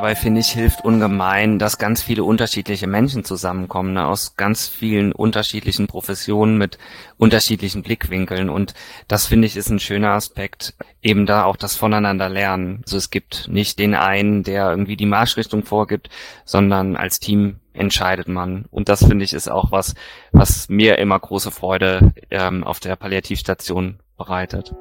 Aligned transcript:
dabei 0.00 0.14
finde 0.14 0.40
ich 0.40 0.48
hilft 0.48 0.82
ungemein, 0.82 1.58
dass 1.58 1.76
ganz 1.76 2.00
viele 2.00 2.24
unterschiedliche 2.24 2.86
Menschen 2.86 3.22
zusammenkommen, 3.22 3.92
ne, 3.92 4.06
aus 4.06 4.34
ganz 4.34 4.66
vielen 4.66 5.12
unterschiedlichen 5.12 5.88
Professionen 5.88 6.56
mit 6.56 6.78
unterschiedlichen 7.18 7.82
Blickwinkeln 7.82 8.48
und 8.48 8.72
das 9.08 9.26
finde 9.26 9.46
ich 9.46 9.58
ist 9.58 9.68
ein 9.68 9.78
schöner 9.78 10.12
Aspekt, 10.12 10.72
eben 11.02 11.26
da 11.26 11.44
auch 11.44 11.56
das 11.56 11.76
voneinander 11.76 12.30
lernen. 12.30 12.80
Also 12.86 12.96
es 12.96 13.10
gibt 13.10 13.48
nicht 13.48 13.78
den 13.78 13.94
einen, 13.94 14.42
der 14.42 14.70
irgendwie 14.70 14.96
die 14.96 15.04
Marschrichtung 15.04 15.64
vorgibt, 15.64 16.08
sondern 16.46 16.96
als 16.96 17.20
Team 17.20 17.56
entscheidet 17.74 18.26
man. 18.26 18.64
Und 18.70 18.88
das 18.88 19.04
finde 19.04 19.26
ich 19.26 19.34
ist 19.34 19.50
auch 19.50 19.70
was, 19.70 19.94
was 20.32 20.70
mir 20.70 20.96
immer 20.96 21.20
große 21.20 21.50
Freude 21.50 22.14
ähm, 22.30 22.64
auf 22.64 22.80
der 22.80 22.96
Palliativstation 22.96 23.98
bereitet. 24.16 24.72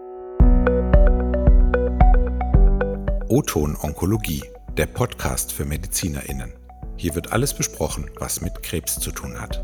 O-Ton 3.31 3.77
Onkologie, 3.79 4.41
der 4.79 4.85
Podcast 4.85 5.51
für 5.51 5.65
MedizinerInnen. 5.65 6.53
Hier 6.95 7.13
wird 7.13 7.33
alles 7.33 7.53
besprochen, 7.53 8.09
was 8.17 8.39
mit 8.39 8.63
Krebs 8.63 8.97
zu 8.97 9.11
tun 9.11 9.37
hat. 9.37 9.61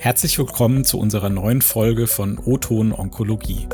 Herzlich 0.00 0.36
willkommen 0.36 0.84
zu 0.84 0.98
unserer 0.98 1.28
neuen 1.28 1.62
Folge 1.62 2.08
von 2.08 2.38
O-Ton 2.38 2.92
Onkologie. 2.92 3.68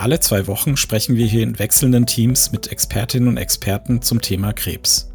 Alle 0.00 0.18
zwei 0.18 0.48
Wochen 0.48 0.76
sprechen 0.76 1.14
wir 1.14 1.26
hier 1.26 1.44
in 1.44 1.60
wechselnden 1.60 2.06
Teams 2.06 2.50
mit 2.50 2.72
Expertinnen 2.72 3.28
und 3.28 3.36
Experten 3.36 4.02
zum 4.02 4.20
Thema 4.20 4.52
Krebs. 4.52 5.12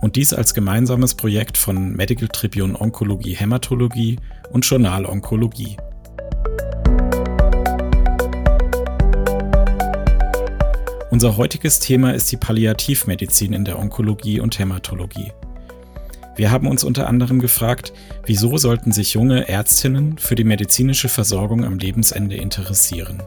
Und 0.00 0.16
dies 0.16 0.32
als 0.32 0.54
gemeinsames 0.54 1.14
Projekt 1.14 1.58
von 1.58 1.90
Medical 1.94 2.28
Tribune 2.28 2.80
Onkologie 2.80 3.34
Hämatologie 3.34 4.16
und 4.50 4.64
Journal 4.64 5.04
Onkologie. 5.04 5.76
Unser 11.08 11.36
heutiges 11.36 11.78
Thema 11.78 12.14
ist 12.14 12.32
die 12.32 12.36
Palliativmedizin 12.36 13.52
in 13.52 13.64
der 13.64 13.78
Onkologie 13.78 14.40
und 14.40 14.58
Hämatologie. 14.58 15.30
Wir 16.34 16.50
haben 16.50 16.66
uns 16.66 16.82
unter 16.82 17.06
anderem 17.06 17.38
gefragt, 17.38 17.92
wieso 18.24 18.58
sollten 18.58 18.90
sich 18.90 19.14
junge 19.14 19.48
Ärztinnen 19.48 20.18
für 20.18 20.34
die 20.34 20.42
medizinische 20.42 21.08
Versorgung 21.08 21.64
am 21.64 21.78
Lebensende 21.78 22.34
interessieren. 22.36 23.22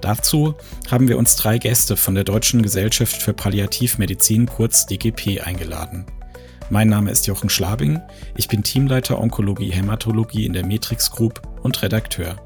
Dazu 0.00 0.54
haben 0.88 1.08
wir 1.08 1.18
uns 1.18 1.34
drei 1.34 1.58
Gäste 1.58 1.96
von 1.96 2.14
der 2.14 2.24
Deutschen 2.24 2.62
Gesellschaft 2.62 3.20
für 3.20 3.34
Palliativmedizin 3.34 4.46
kurz 4.46 4.86
DGP 4.86 5.40
eingeladen. 5.40 6.06
Mein 6.70 6.88
Name 6.88 7.10
ist 7.10 7.26
Jochen 7.26 7.50
Schlabing, 7.50 8.00
ich 8.36 8.46
bin 8.46 8.62
Teamleiter 8.62 9.20
Onkologie 9.20 9.72
Hämatologie 9.72 10.46
in 10.46 10.52
der 10.52 10.64
Matrix 10.64 11.10
Group 11.10 11.42
und 11.62 11.82
Redakteur. 11.82 12.36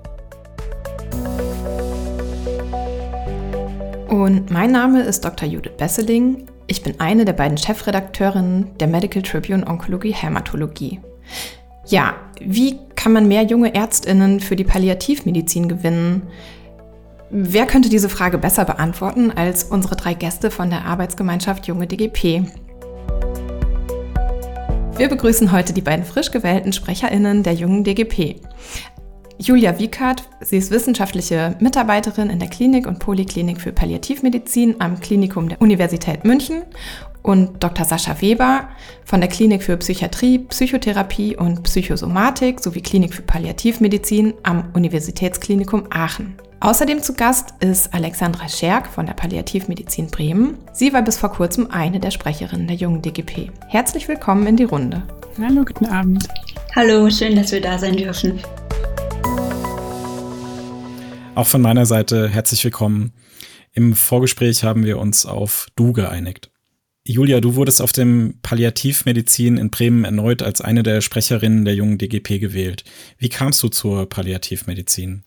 Und 4.09 4.51
mein 4.51 4.70
Name 4.70 5.03
ist 5.03 5.25
Dr. 5.25 5.48
Judith 5.48 5.73
Besseling. 5.77 6.47
Ich 6.67 6.83
bin 6.83 7.01
eine 7.01 7.25
der 7.25 7.33
beiden 7.33 7.59
Chefredakteurinnen 7.59 8.79
der 8.79 8.89
Medical 8.89 9.23
Tribune 9.23 9.67
Onkologie 9.67 10.12
Hämatologie. 10.12 11.01
Ja, 11.87 12.15
wie 12.41 12.79
kann 12.95 13.12
man 13.12 13.29
mehr 13.29 13.43
junge 13.43 13.75
Ärztinnen 13.75 14.41
für 14.41 14.56
die 14.56 14.65
Palliativmedizin 14.65 15.69
gewinnen? 15.69 16.23
Wer 17.31 17.67
könnte 17.67 17.89
diese 17.89 18.09
Frage 18.09 18.39
besser 18.39 18.65
beantworten 18.65 19.31
als 19.31 19.65
unsere 19.65 19.97
drei 19.97 20.15
Gäste 20.15 20.51
von 20.51 20.71
der 20.71 20.84
Arbeitsgemeinschaft 20.84 21.67
Junge 21.67 21.87
DGP? 21.87 22.45
Wir 24.97 25.09
begrüßen 25.09 25.51
heute 25.51 25.73
die 25.73 25.81
beiden 25.81 26.05
frisch 26.05 26.31
gewählten 26.31 26.73
SprecherInnen 26.73 27.43
der 27.43 27.55
jungen 27.55 27.83
DGP. 27.83 28.41
Julia 29.39 29.78
Wiekert, 29.81 30.22
sie 30.41 30.59
ist 30.59 30.71
wissenschaftliche 30.71 31.56
Mitarbeiterin 31.59 32.31
in 32.31 32.39
der 32.39 32.49
Klinik 32.49 32.87
und 32.87 33.00
Poliklinik 33.00 33.61
für 33.61 33.72
Palliativmedizin 33.72 34.77
am 34.81 35.00
Klinikum 35.00 35.49
der 35.49 35.61
Universität 35.61 36.25
München 36.25 36.62
und 37.22 37.62
Dr. 37.62 37.84
Sascha 37.84 38.21
Weber 38.21 38.69
von 39.05 39.21
der 39.21 39.28
Klinik 39.28 39.65
für 39.65 39.77
Psychiatrie, 39.77 40.39
Psychotherapie 40.39 41.37
und 41.37 41.65
Psychosomatik 41.65 42.61
sowie 42.61 42.81
Klinik 42.81 43.12
für 43.12 43.23
Palliativmedizin 43.23 44.34
am 44.44 44.71
Universitätsklinikum 44.73 45.89
Aachen. 45.91 46.37
Außerdem 46.61 47.03
zu 47.03 47.15
Gast 47.15 47.55
ist 47.61 47.93
Alexandra 47.93 48.49
Scherk 48.49 48.87
von 48.87 49.05
der 49.05 49.15
Palliativmedizin 49.15 50.06
Bremen. 50.06 50.59
Sie 50.73 50.93
war 50.93 51.03
bis 51.03 51.19
vor 51.19 51.33
kurzem 51.33 51.71
eine 51.71 51.99
der 51.99 52.12
Sprecherinnen 52.12 52.69
der 52.69 52.77
jungen 52.77 53.03
DGP. 53.03 53.50
Herzlich 53.69 54.06
willkommen 54.06 54.47
in 54.47 54.56
die 54.56 54.65
Runde. 54.65 55.03
Hallo, 55.43 55.65
guten 55.65 55.87
Abend. 55.87 56.28
Hallo, 56.77 57.11
schön, 57.11 57.37
dass 57.37 57.53
wir 57.53 57.61
da 57.61 57.78
sein 57.78 57.97
dürfen. 57.97 58.41
Auch 61.34 61.49
von 61.49 61.62
meiner 61.62 61.84
Seite 61.84 62.28
herzlich 62.28 62.62
willkommen. 62.62 63.12
Im 63.72 63.95
Vorgespräch 63.95 64.62
haben 64.62 64.84
wir 64.84 64.99
uns 64.99 65.27
auf 65.27 65.67
Du 65.75 65.93
geeinigt. 65.93 66.53
Julia, 67.05 67.41
du 67.41 67.56
wurdest 67.56 67.83
auf 67.83 67.91
dem 67.91 68.39
Palliativmedizin 68.41 69.56
in 69.56 69.71
Bremen 69.71 70.05
erneut 70.05 70.43
als 70.43 70.61
eine 70.61 70.84
der 70.84 71.00
Sprecherinnen 71.00 71.65
der 71.65 71.75
jungen 71.75 71.99
DGP 71.99 72.39
gewählt. 72.39 72.84
Wie 73.19 73.28
kamst 73.28 73.62
du 73.65 73.69
zur 73.69 74.09
Palliativmedizin? 74.09 75.25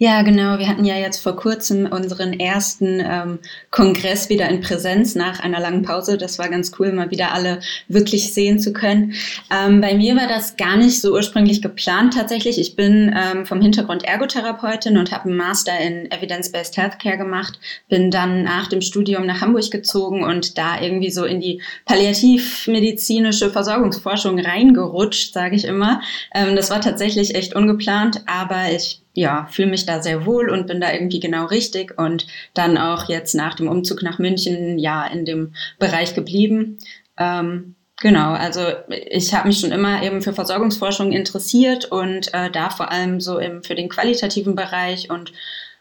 Ja, 0.00 0.22
genau. 0.22 0.60
Wir 0.60 0.68
hatten 0.68 0.84
ja 0.84 0.94
jetzt 0.94 1.20
vor 1.20 1.34
kurzem 1.34 1.86
unseren 1.86 2.38
ersten 2.38 3.00
ähm, 3.04 3.40
Kongress 3.72 4.28
wieder 4.28 4.48
in 4.48 4.60
Präsenz 4.60 5.16
nach 5.16 5.40
einer 5.40 5.58
langen 5.58 5.82
Pause. 5.82 6.16
Das 6.16 6.38
war 6.38 6.48
ganz 6.48 6.70
cool, 6.78 6.92
mal 6.92 7.10
wieder 7.10 7.32
alle 7.32 7.58
wirklich 7.88 8.32
sehen 8.32 8.60
zu 8.60 8.72
können. 8.72 9.14
Ähm, 9.50 9.80
bei 9.80 9.96
mir 9.96 10.14
war 10.14 10.28
das 10.28 10.56
gar 10.56 10.76
nicht 10.76 11.00
so 11.00 11.14
ursprünglich 11.14 11.62
geplant 11.62 12.14
tatsächlich. 12.14 12.60
Ich 12.60 12.76
bin 12.76 13.12
ähm, 13.12 13.44
vom 13.44 13.60
Hintergrund 13.60 14.04
Ergotherapeutin 14.04 14.98
und 14.98 15.10
habe 15.10 15.24
einen 15.24 15.36
Master 15.36 15.76
in 15.80 16.08
Evidence-Based 16.12 16.76
Healthcare 16.76 17.18
gemacht. 17.18 17.58
Bin 17.88 18.12
dann 18.12 18.44
nach 18.44 18.68
dem 18.68 18.82
Studium 18.82 19.26
nach 19.26 19.40
Hamburg 19.40 19.68
gezogen 19.72 20.22
und 20.22 20.58
da 20.58 20.80
irgendwie 20.80 21.10
so 21.10 21.24
in 21.24 21.40
die 21.40 21.60
palliativmedizinische 21.86 23.50
Versorgungsforschung 23.50 24.38
reingerutscht, 24.38 25.34
sage 25.34 25.56
ich 25.56 25.64
immer. 25.64 26.02
Ähm, 26.32 26.54
das 26.54 26.70
war 26.70 26.80
tatsächlich 26.80 27.34
echt 27.34 27.56
ungeplant, 27.56 28.22
aber 28.26 28.70
ich 28.70 29.00
ja, 29.18 29.48
fühle 29.50 29.70
mich 29.70 29.84
da 29.84 30.00
sehr 30.00 30.26
wohl 30.26 30.48
und 30.48 30.68
bin 30.68 30.80
da 30.80 30.92
irgendwie 30.92 31.18
genau 31.18 31.46
richtig 31.46 31.98
und 31.98 32.26
dann 32.54 32.78
auch 32.78 33.08
jetzt 33.08 33.34
nach 33.34 33.54
dem 33.54 33.68
Umzug 33.68 34.02
nach 34.02 34.20
München 34.20 34.78
ja 34.78 35.04
in 35.06 35.24
dem 35.24 35.54
Bereich 35.80 36.14
geblieben. 36.14 36.78
Ähm, 37.18 37.74
genau, 38.00 38.32
also 38.32 38.60
ich 38.88 39.34
habe 39.34 39.48
mich 39.48 39.58
schon 39.58 39.72
immer 39.72 40.04
eben 40.04 40.22
für 40.22 40.32
Versorgungsforschung 40.32 41.10
interessiert 41.10 41.86
und 41.86 42.32
äh, 42.32 42.48
da 42.48 42.70
vor 42.70 42.92
allem 42.92 43.20
so 43.20 43.40
eben 43.40 43.64
für 43.64 43.74
den 43.74 43.88
qualitativen 43.88 44.54
Bereich 44.54 45.10
und 45.10 45.32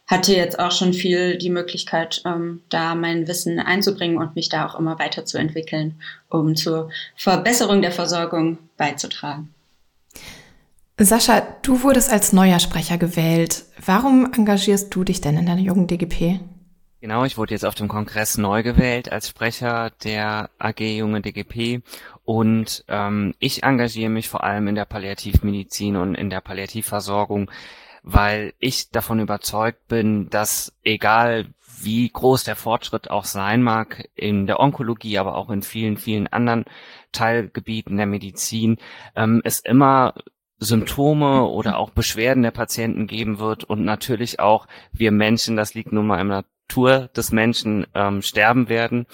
hatte 0.07 0.33
jetzt 0.33 0.57
auch 0.57 0.71
schon 0.71 0.93
viel 0.93 1.37
die 1.37 1.51
Möglichkeit, 1.51 2.23
ähm, 2.25 2.63
da 2.69 2.95
mein 2.95 3.27
Wissen 3.27 3.59
einzubringen 3.59 4.17
und 4.17 4.35
mich 4.35 4.49
da 4.49 4.65
auch 4.65 4.79
immer 4.79 4.97
weiterzuentwickeln, 4.97 6.01
um 6.29 6.55
zur 6.55 6.89
Verbesserung 7.15 7.83
der 7.83 7.91
Versorgung 7.91 8.57
beizutragen. 8.77 9.53
Sascha, 11.05 11.41
du 11.61 11.83
wurdest 11.83 12.11
als 12.11 12.33
neuer 12.33 12.59
Sprecher 12.59 12.97
gewählt. 12.97 13.65
Warum 13.85 14.33
engagierst 14.33 14.93
du 14.95 15.03
dich 15.03 15.21
denn 15.21 15.37
in 15.37 15.45
der 15.45 15.55
jungen 15.57 15.87
DGP? 15.87 16.39
Genau, 16.99 17.23
ich 17.23 17.37
wurde 17.37 17.53
jetzt 17.53 17.65
auf 17.65 17.75
dem 17.75 17.87
Kongress 17.87 18.39
neu 18.39 18.63
gewählt 18.63 19.11
als 19.11 19.29
Sprecher 19.29 19.91
der 20.03 20.49
AG 20.57 20.79
Junge 20.79 21.21
DGP 21.21 21.83
und 22.25 22.83
ähm, 22.87 23.35
ich 23.37 23.61
engagiere 23.61 24.09
mich 24.09 24.27
vor 24.27 24.43
allem 24.43 24.67
in 24.67 24.73
der 24.73 24.85
Palliativmedizin 24.85 25.95
und 25.95 26.15
in 26.15 26.31
der 26.31 26.41
Palliativversorgung, 26.41 27.51
weil 28.01 28.55
ich 28.57 28.89
davon 28.89 29.19
überzeugt 29.19 29.87
bin, 29.87 30.31
dass 30.31 30.73
egal 30.83 31.45
wie 31.79 32.09
groß 32.09 32.43
der 32.43 32.55
Fortschritt 32.55 33.11
auch 33.11 33.25
sein 33.25 33.61
mag 33.61 34.09
in 34.15 34.47
der 34.47 34.59
Onkologie, 34.59 35.19
aber 35.19 35.35
auch 35.35 35.51
in 35.51 35.61
vielen, 35.61 35.97
vielen 35.97 36.25
anderen 36.25 36.65
Teilgebieten 37.11 37.97
der 37.97 38.07
Medizin, 38.07 38.77
ähm, 39.15 39.41
es 39.43 39.59
immer 39.59 40.15
Symptome 40.59 41.44
oder 41.45 41.77
auch 41.77 41.92
Beschwerden 41.92 42.44
der 42.44 42.51
Patienten 42.51 43.07
geben 43.07 43.39
wird 43.39 43.63
und 43.63 43.86
natürlich 43.86 44.39
auch 44.39 44.68
wir 44.92 45.12
Menschen, 45.12 45.56
das 45.56 45.74
liegt 45.74 45.92
nun 45.92 46.07
mal 46.07 46.19
im 46.19 46.30
Natur 46.30 47.09
des 47.15 47.31
Menschen, 47.31 47.86
ähm, 47.94 48.21
sterben 48.21 48.68
werden. 48.68 49.06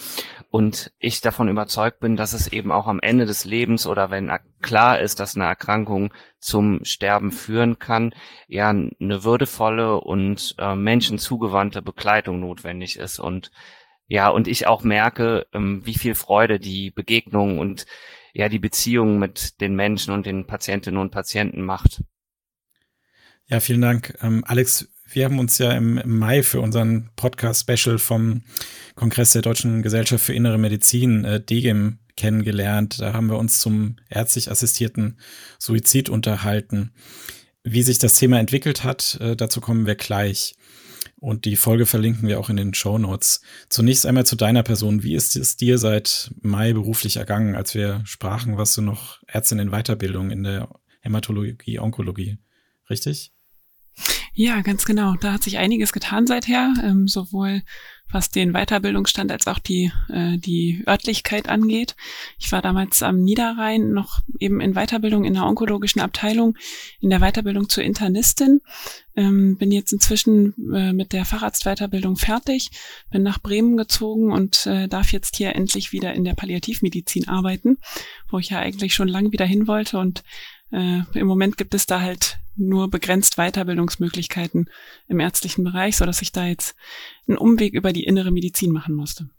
Und 0.49 0.91
ich 0.99 1.19
davon 1.21 1.49
überzeugt 1.49 1.99
bin, 1.99 2.15
dass 2.15 2.33
es 2.33 2.47
eben 2.47 2.71
auch 2.71 2.87
am 2.87 2.99
Ende 2.99 3.25
des 3.25 3.43
Lebens 3.43 3.87
oder 3.87 4.11
wenn 4.11 4.31
klar 4.61 4.99
ist, 4.99 5.19
dass 5.19 5.35
eine 5.35 5.45
Erkrankung 5.45 6.13
zum 6.39 6.85
Sterben 6.85 7.31
führen 7.31 7.79
kann, 7.79 8.13
ja 8.47 8.69
eine 8.69 9.23
würdevolle 9.23 9.99
und 9.99 10.55
äh, 10.59 10.75
menschenzugewandte 10.75 11.81
Begleitung 11.81 12.39
notwendig 12.39 12.97
ist. 12.97 13.19
Und 13.19 13.51
ja, 14.07 14.29
und 14.29 14.47
ich 14.47 14.67
auch 14.67 14.83
merke, 14.83 15.47
ähm, 15.53 15.81
wie 15.85 15.95
viel 15.95 16.15
Freude 16.15 16.59
die 16.59 16.91
Begegnung 16.91 17.59
und 17.59 17.85
ja 18.33 18.49
die 18.49 18.59
Beziehung 18.59 19.19
mit 19.19 19.61
den 19.61 19.75
Menschen 19.75 20.13
und 20.13 20.25
den 20.25 20.45
Patientinnen 20.45 20.99
und 20.99 21.11
Patienten 21.11 21.61
macht. 21.61 22.03
Ja, 23.45 23.59
vielen 23.59 23.81
Dank. 23.81 24.17
Ähm, 24.21 24.43
Alex, 24.45 24.89
wir 25.05 25.25
haben 25.25 25.39
uns 25.39 25.57
ja 25.59 25.71
im, 25.73 26.01
Mai 26.05 26.43
für 26.43 26.59
unseren 26.59 27.11
Podcast-Special 27.15 27.99
vom 27.99 28.41
Kongress 28.95 29.33
der 29.33 29.41
Deutschen 29.41 29.81
Gesellschaft 29.83 30.25
für 30.25 30.33
Innere 30.33 30.57
Medizin, 30.57 31.23
äh, 31.23 31.39
DGIM, 31.39 31.99
kennengelernt. 32.15 32.99
Da 32.99 33.13
haben 33.13 33.29
wir 33.29 33.37
uns 33.37 33.59
zum 33.59 33.97
ärztlich 34.09 34.49
assistierten 34.49 35.19
Suizid 35.59 36.09
unterhalten. 36.09 36.93
Wie 37.63 37.83
sich 37.83 37.97
das 37.97 38.15
Thema 38.15 38.39
entwickelt 38.39 38.83
hat, 38.83 39.17
äh, 39.21 39.35
dazu 39.35 39.61
kommen 39.61 39.85
wir 39.85 39.95
gleich. 39.95 40.55
Und 41.23 41.45
die 41.45 41.55
Folge 41.55 41.85
verlinken 41.85 42.27
wir 42.27 42.37
auch 42.37 42.49
in 42.49 42.57
den 42.57 42.73
Show 42.73 42.97
Notes. 42.97 43.39
Zunächst 43.69 44.05
einmal 44.05 44.25
zu 44.25 44.35
deiner 44.35 44.61
Person. 44.61 45.03
Wie 45.03 45.15
ist 45.15 45.37
es 45.37 45.55
dir 45.55 45.77
seit 45.77 46.33
Mai 46.41 46.73
beruflich 46.73 47.15
ergangen, 47.15 47.55
als 47.55 47.75
wir 47.75 48.01
sprachen, 48.03 48.57
was 48.57 48.75
du 48.75 48.81
noch 48.81 49.23
Ärztin 49.25 49.57
in 49.57 49.71
Weiterbildung 49.71 50.31
in 50.31 50.43
der 50.43 50.67
Hämatologie, 50.99 51.79
Onkologie? 51.79 52.39
Richtig? 52.89 53.31
Ja, 54.33 54.59
ganz 54.59 54.83
genau. 54.83 55.15
Da 55.21 55.31
hat 55.31 55.43
sich 55.43 55.57
einiges 55.57 55.93
getan 55.93 56.27
seither, 56.27 56.73
ähm, 56.83 57.07
sowohl 57.07 57.61
was 58.13 58.29
den 58.29 58.53
Weiterbildungsstand 58.53 59.31
als 59.31 59.47
auch 59.47 59.59
die, 59.59 59.91
äh, 60.09 60.37
die 60.37 60.83
Örtlichkeit 60.87 61.49
angeht. 61.49 61.95
Ich 62.39 62.51
war 62.51 62.61
damals 62.61 63.03
am 63.03 63.21
Niederrhein 63.21 63.91
noch 63.91 64.19
eben 64.39 64.61
in 64.61 64.73
Weiterbildung 64.73 65.25
in 65.25 65.33
der 65.33 65.45
onkologischen 65.45 66.01
Abteilung, 66.01 66.55
in 67.01 67.09
der 67.09 67.19
Weiterbildung 67.19 67.69
zur 67.69 67.83
Internistin. 67.83 68.61
Ähm, 69.15 69.57
bin 69.57 69.71
jetzt 69.71 69.93
inzwischen 69.93 70.53
äh, 70.73 70.93
mit 70.93 71.13
der 71.13 71.25
Facharztweiterbildung 71.25 72.15
fertig, 72.15 72.71
bin 73.11 73.21
nach 73.21 73.39
Bremen 73.39 73.77
gezogen 73.77 74.31
und 74.31 74.65
äh, 74.65 74.87
darf 74.87 75.11
jetzt 75.11 75.35
hier 75.35 75.55
endlich 75.55 75.91
wieder 75.91 76.13
in 76.13 76.23
der 76.23 76.33
Palliativmedizin 76.33 77.27
arbeiten, 77.27 77.77
wo 78.29 78.39
ich 78.39 78.49
ja 78.49 78.59
eigentlich 78.59 78.93
schon 78.95 79.07
lang 79.07 79.31
wieder 79.31 79.45
hin 79.45 79.67
wollte 79.67 79.99
und 79.99 80.23
äh, 80.71 81.01
im 81.13 81.27
Moment 81.27 81.57
gibt 81.57 81.75
es 81.75 81.85
da 81.85 82.01
halt 82.01 82.39
nur 82.55 82.89
begrenzt 82.89 83.35
Weiterbildungsmöglichkeiten 83.35 84.69
im 85.07 85.19
ärztlichen 85.19 85.63
Bereich, 85.63 85.97
so 85.97 86.05
dass 86.05 86.21
ich 86.21 86.31
da 86.31 86.45
jetzt 86.45 86.75
einen 87.27 87.37
Umweg 87.37 87.73
über 87.73 87.93
die 87.93 88.03
innere 88.03 88.31
Medizin 88.31 88.71
machen 88.71 88.95
musste. 88.95 89.29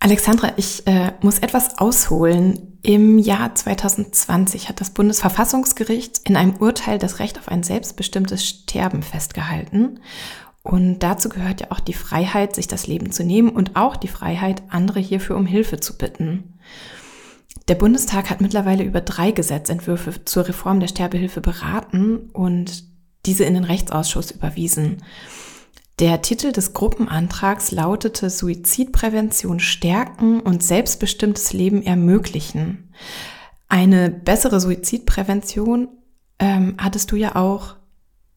Alexandra, 0.00 0.52
ich 0.56 0.86
äh, 0.86 1.12
muss 1.22 1.40
etwas 1.40 1.78
ausholen. 1.78 2.78
Im 2.82 3.18
Jahr 3.18 3.54
2020 3.54 4.68
hat 4.68 4.80
das 4.80 4.90
Bundesverfassungsgericht 4.90 6.20
in 6.24 6.36
einem 6.36 6.56
Urteil 6.56 6.98
das 6.98 7.18
Recht 7.18 7.38
auf 7.38 7.48
ein 7.48 7.64
selbstbestimmtes 7.64 8.46
Sterben 8.46 9.02
festgehalten. 9.02 10.00
Und 10.62 11.00
dazu 11.00 11.28
gehört 11.28 11.62
ja 11.62 11.66
auch 11.70 11.80
die 11.80 11.94
Freiheit, 11.94 12.54
sich 12.54 12.68
das 12.68 12.86
Leben 12.86 13.10
zu 13.10 13.24
nehmen 13.24 13.48
und 13.48 13.74
auch 13.74 13.96
die 13.96 14.08
Freiheit, 14.08 14.62
andere 14.68 15.00
hierfür 15.00 15.36
um 15.36 15.46
Hilfe 15.46 15.80
zu 15.80 15.98
bitten. 15.98 16.58
Der 17.68 17.74
Bundestag 17.74 18.30
hat 18.30 18.40
mittlerweile 18.40 18.82
über 18.82 19.02
drei 19.02 19.30
Gesetzentwürfe 19.30 20.24
zur 20.24 20.48
Reform 20.48 20.80
der 20.80 20.88
Sterbehilfe 20.88 21.42
beraten 21.42 22.30
und 22.32 22.84
diese 23.26 23.44
in 23.44 23.52
den 23.52 23.64
Rechtsausschuss 23.64 24.30
überwiesen. 24.30 25.02
Der 25.98 26.22
Titel 26.22 26.52
des 26.52 26.72
Gruppenantrags 26.72 27.70
lautete 27.70 28.30
Suizidprävention 28.30 29.60
stärken 29.60 30.40
und 30.40 30.62
selbstbestimmtes 30.62 31.52
Leben 31.52 31.82
ermöglichen. 31.82 32.92
Eine 33.68 34.08
bessere 34.08 34.60
Suizidprävention 34.60 35.88
ähm, 36.38 36.76
hattest 36.78 37.12
du 37.12 37.16
ja 37.16 37.36
auch 37.36 37.76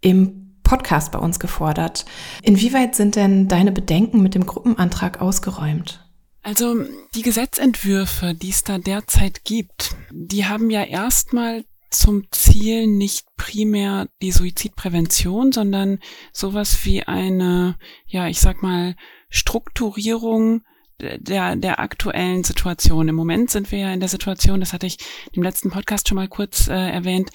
im 0.02 0.58
Podcast 0.64 1.12
bei 1.12 1.20
uns 1.20 1.40
gefordert. 1.40 2.06
Inwieweit 2.42 2.96
sind 2.96 3.16
denn 3.16 3.48
deine 3.48 3.72
Bedenken 3.72 4.22
mit 4.22 4.36
dem 4.36 4.46
Gruppenantrag 4.46 5.22
ausgeräumt? 5.22 6.01
Also 6.44 6.86
die 7.14 7.22
Gesetzentwürfe, 7.22 8.34
die 8.34 8.50
es 8.50 8.64
da 8.64 8.80
derzeit 8.80 9.44
gibt, 9.44 9.96
die 10.12 10.46
haben 10.46 10.70
ja 10.70 10.84
erstmal 10.84 11.66
zum 11.92 12.24
Ziel 12.32 12.88
nicht 12.88 13.26
primär 13.36 14.08
die 14.22 14.32
Suizidprävention, 14.32 15.52
sondern 15.52 16.00
sowas 16.32 16.86
wie 16.86 17.04
eine, 17.04 17.78
ja, 18.08 18.28
ich 18.28 18.40
sag 18.40 18.64
mal, 18.64 18.96
Strukturierung 19.30 20.64
der, 21.00 21.56
der 21.56 21.80
aktuellen 21.80 22.44
Situation. 22.44 23.08
Im 23.08 23.16
Moment 23.16 23.50
sind 23.52 23.72
wir 23.72 23.80
ja 23.80 23.94
in 23.94 24.00
der 24.00 24.10
Situation, 24.10 24.60
das 24.60 24.74
hatte 24.74 24.88
ich 24.88 24.98
im 25.34 25.44
letzten 25.44 25.70
Podcast 25.70 26.08
schon 26.08 26.16
mal 26.16 26.28
kurz 26.28 26.68
äh, 26.68 26.74
erwähnt, 26.74 27.30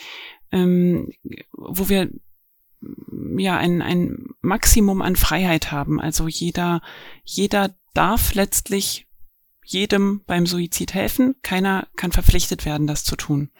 ähm, 0.52 1.12
wo 1.52 1.88
wir 1.88 2.10
ja 3.36 3.56
ein, 3.56 3.82
ein 3.82 4.26
Maximum 4.40 5.02
an 5.02 5.16
Freiheit 5.16 5.72
haben. 5.72 6.00
Also 6.00 6.28
jeder, 6.28 6.82
jeder 7.24 7.74
darf 7.94 8.34
letztlich 8.34 9.06
jedem 9.64 10.22
beim 10.26 10.46
Suizid 10.46 10.94
helfen. 10.94 11.34
Keiner 11.42 11.88
kann 11.96 12.12
verpflichtet 12.12 12.64
werden, 12.64 12.86
das 12.86 13.04
zu 13.04 13.16
tun. 13.16 13.50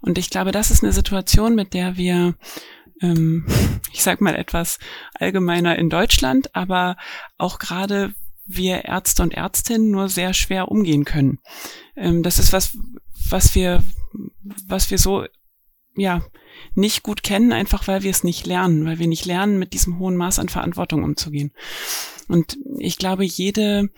Und 0.00 0.18
ich 0.18 0.30
glaube, 0.30 0.52
das 0.52 0.70
ist 0.70 0.82
eine 0.82 0.92
Situation, 0.92 1.54
mit 1.54 1.74
der 1.74 1.96
wir, 1.96 2.34
ähm, 3.00 3.46
ich 3.92 4.02
sag 4.02 4.20
mal 4.20 4.34
etwas 4.34 4.78
allgemeiner 5.14 5.78
in 5.78 5.90
Deutschland, 5.90 6.54
aber 6.54 6.96
auch 7.36 7.58
gerade 7.58 8.14
wir 8.46 8.86
Ärzte 8.86 9.22
und 9.22 9.34
Ärztinnen 9.34 9.90
nur 9.90 10.08
sehr 10.08 10.32
schwer 10.32 10.68
umgehen 10.68 11.04
können. 11.04 11.38
Ähm, 11.96 12.22
das 12.22 12.38
ist 12.38 12.52
was, 12.52 12.76
was 13.28 13.54
wir, 13.54 13.84
was 14.66 14.90
wir 14.90 14.98
so, 14.98 15.26
ja, 15.98 16.24
nicht 16.74 17.02
gut 17.02 17.22
kennen, 17.22 17.52
einfach 17.52 17.86
weil 17.88 18.02
wir 18.02 18.10
es 18.10 18.24
nicht 18.24 18.46
lernen, 18.46 18.84
weil 18.84 18.98
wir 18.98 19.06
nicht 19.06 19.26
lernen, 19.26 19.58
mit 19.58 19.72
diesem 19.72 19.98
hohen 19.98 20.16
Maß 20.16 20.38
an 20.38 20.48
Verantwortung 20.48 21.04
umzugehen. 21.04 21.52
Und 22.28 22.58
ich 22.78 22.98
glaube, 22.98 23.24
jede, 23.24 23.90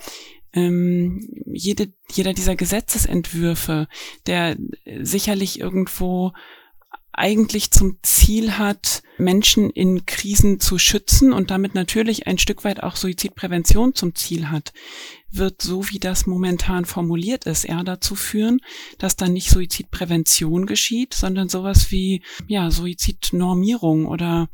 ähm, 0.53 1.29
jede, 1.47 1.93
jeder 2.13 2.33
dieser 2.33 2.57
Gesetzesentwürfe, 2.57 3.89
der 4.27 4.57
sicherlich 5.01 5.61
irgendwo 5.61 6.33
eigentlich 7.13 7.71
zum 7.71 7.99
Ziel 8.03 8.57
hat, 8.59 9.03
Menschen 9.19 9.69
in 9.71 10.07
Krisen 10.07 10.61
zu 10.61 10.79
schützen 10.79 11.33
und 11.33 11.51
damit 11.51 11.75
natürlich 11.75 12.27
ein 12.27 12.39
Stück 12.39 12.65
weit 12.65 12.83
auch 12.83 12.97
Suizidprävention 12.97 13.95
zum 13.95 14.15
Ziel 14.15 14.49
hat, 14.49 14.73
wird 15.31 15.61
so 15.61 15.89
wie 15.91 15.99
das 15.99 16.27
momentan 16.27 16.85
formuliert 16.85 17.47
ist, 17.47 17.65
eher 17.65 17.85
dazu 17.85 18.15
führen, 18.15 18.61
dass 18.99 19.17
dann 19.17 19.33
nicht 19.33 19.51
Suizidprävention 19.51 20.67
geschieht, 20.67 21.15
sondern 21.15 21.49
sowas 21.49 21.91
wie 21.91 22.23
ja 22.47 22.71
Suizidnormierung 22.71 24.07
oder 24.07 24.49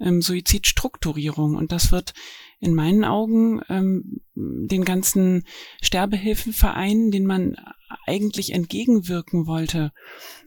ähm, 0.00 0.20
Suizidstrukturierung. 0.20 1.54
Und 1.56 1.72
das 1.72 1.92
wird 1.92 2.12
in 2.60 2.74
meinen 2.74 3.04
Augen 3.04 3.62
ähm, 3.68 4.20
den 4.34 4.84
ganzen 4.84 5.44
Sterbehilfenvereinen, 5.80 7.10
den 7.10 7.24
man 7.24 7.56
eigentlich 8.06 8.52
entgegenwirken 8.52 9.46
wollte, 9.46 9.92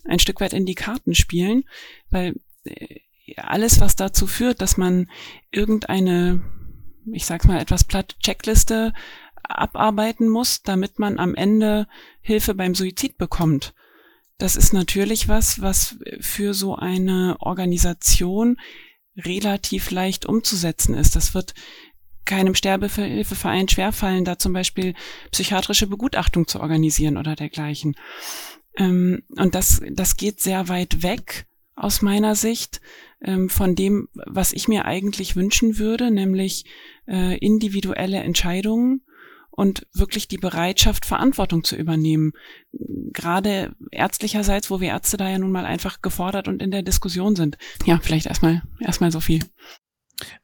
ein 0.05 0.19
Stück 0.19 0.41
weit 0.41 0.53
in 0.53 0.65
die 0.65 0.75
Karten 0.75 1.15
spielen, 1.15 1.63
weil 2.09 2.35
äh, 2.63 2.99
alles, 3.37 3.79
was 3.79 3.95
dazu 3.95 4.27
führt, 4.27 4.61
dass 4.61 4.77
man 4.77 5.09
irgendeine, 5.51 6.43
ich 7.11 7.25
sag's 7.25 7.45
mal 7.45 7.59
etwas 7.59 7.83
platt, 7.83 8.17
Checkliste 8.21 8.93
abarbeiten 9.43 10.29
muss, 10.29 10.63
damit 10.63 10.99
man 10.99 11.19
am 11.19 11.35
Ende 11.35 11.87
Hilfe 12.21 12.53
beim 12.53 12.75
Suizid 12.75 13.17
bekommt. 13.17 13.73
Das 14.37 14.55
ist 14.55 14.73
natürlich 14.73 15.27
was, 15.27 15.61
was 15.61 15.97
für 16.19 16.53
so 16.53 16.75
eine 16.75 17.37
Organisation 17.39 18.57
relativ 19.15 19.91
leicht 19.91 20.25
umzusetzen 20.25 20.95
ist. 20.95 21.15
Das 21.15 21.33
wird 21.33 21.53
keinem 22.25 22.55
Sterbehilfeverein 22.55 23.67
schwerfallen, 23.67 24.25
da 24.25 24.37
zum 24.37 24.53
Beispiel 24.53 24.93
psychiatrische 25.31 25.87
Begutachtung 25.87 26.47
zu 26.47 26.59
organisieren 26.59 27.17
oder 27.17 27.35
dergleichen. 27.35 27.95
Ähm, 28.77 29.23
und 29.29 29.55
das, 29.55 29.81
das 29.91 30.17
geht 30.17 30.39
sehr 30.39 30.67
weit 30.67 31.03
weg 31.03 31.45
aus 31.75 32.01
meiner 32.01 32.35
Sicht 32.35 32.81
ähm, 33.23 33.49
von 33.49 33.75
dem, 33.75 34.09
was 34.13 34.53
ich 34.53 34.67
mir 34.67 34.85
eigentlich 34.85 35.35
wünschen 35.35 35.77
würde, 35.77 36.11
nämlich 36.11 36.65
äh, 37.07 37.37
individuelle 37.37 38.17
Entscheidungen 38.17 39.01
und 39.55 39.85
wirklich 39.93 40.27
die 40.27 40.37
Bereitschaft, 40.37 41.05
Verantwortung 41.05 41.63
zu 41.63 41.75
übernehmen. 41.75 42.33
Gerade 42.71 43.75
ärztlicherseits, 43.91 44.71
wo 44.71 44.81
wir 44.81 44.89
Ärzte 44.89 45.17
da 45.17 45.29
ja 45.29 45.37
nun 45.37 45.51
mal 45.51 45.65
einfach 45.65 46.01
gefordert 46.01 46.47
und 46.47 46.61
in 46.61 46.71
der 46.71 46.81
Diskussion 46.81 47.35
sind. 47.35 47.57
Ja, 47.85 47.99
vielleicht 48.01 48.25
erstmal, 48.25 48.63
erstmal 48.79 49.11
so 49.11 49.19
viel. 49.19 49.43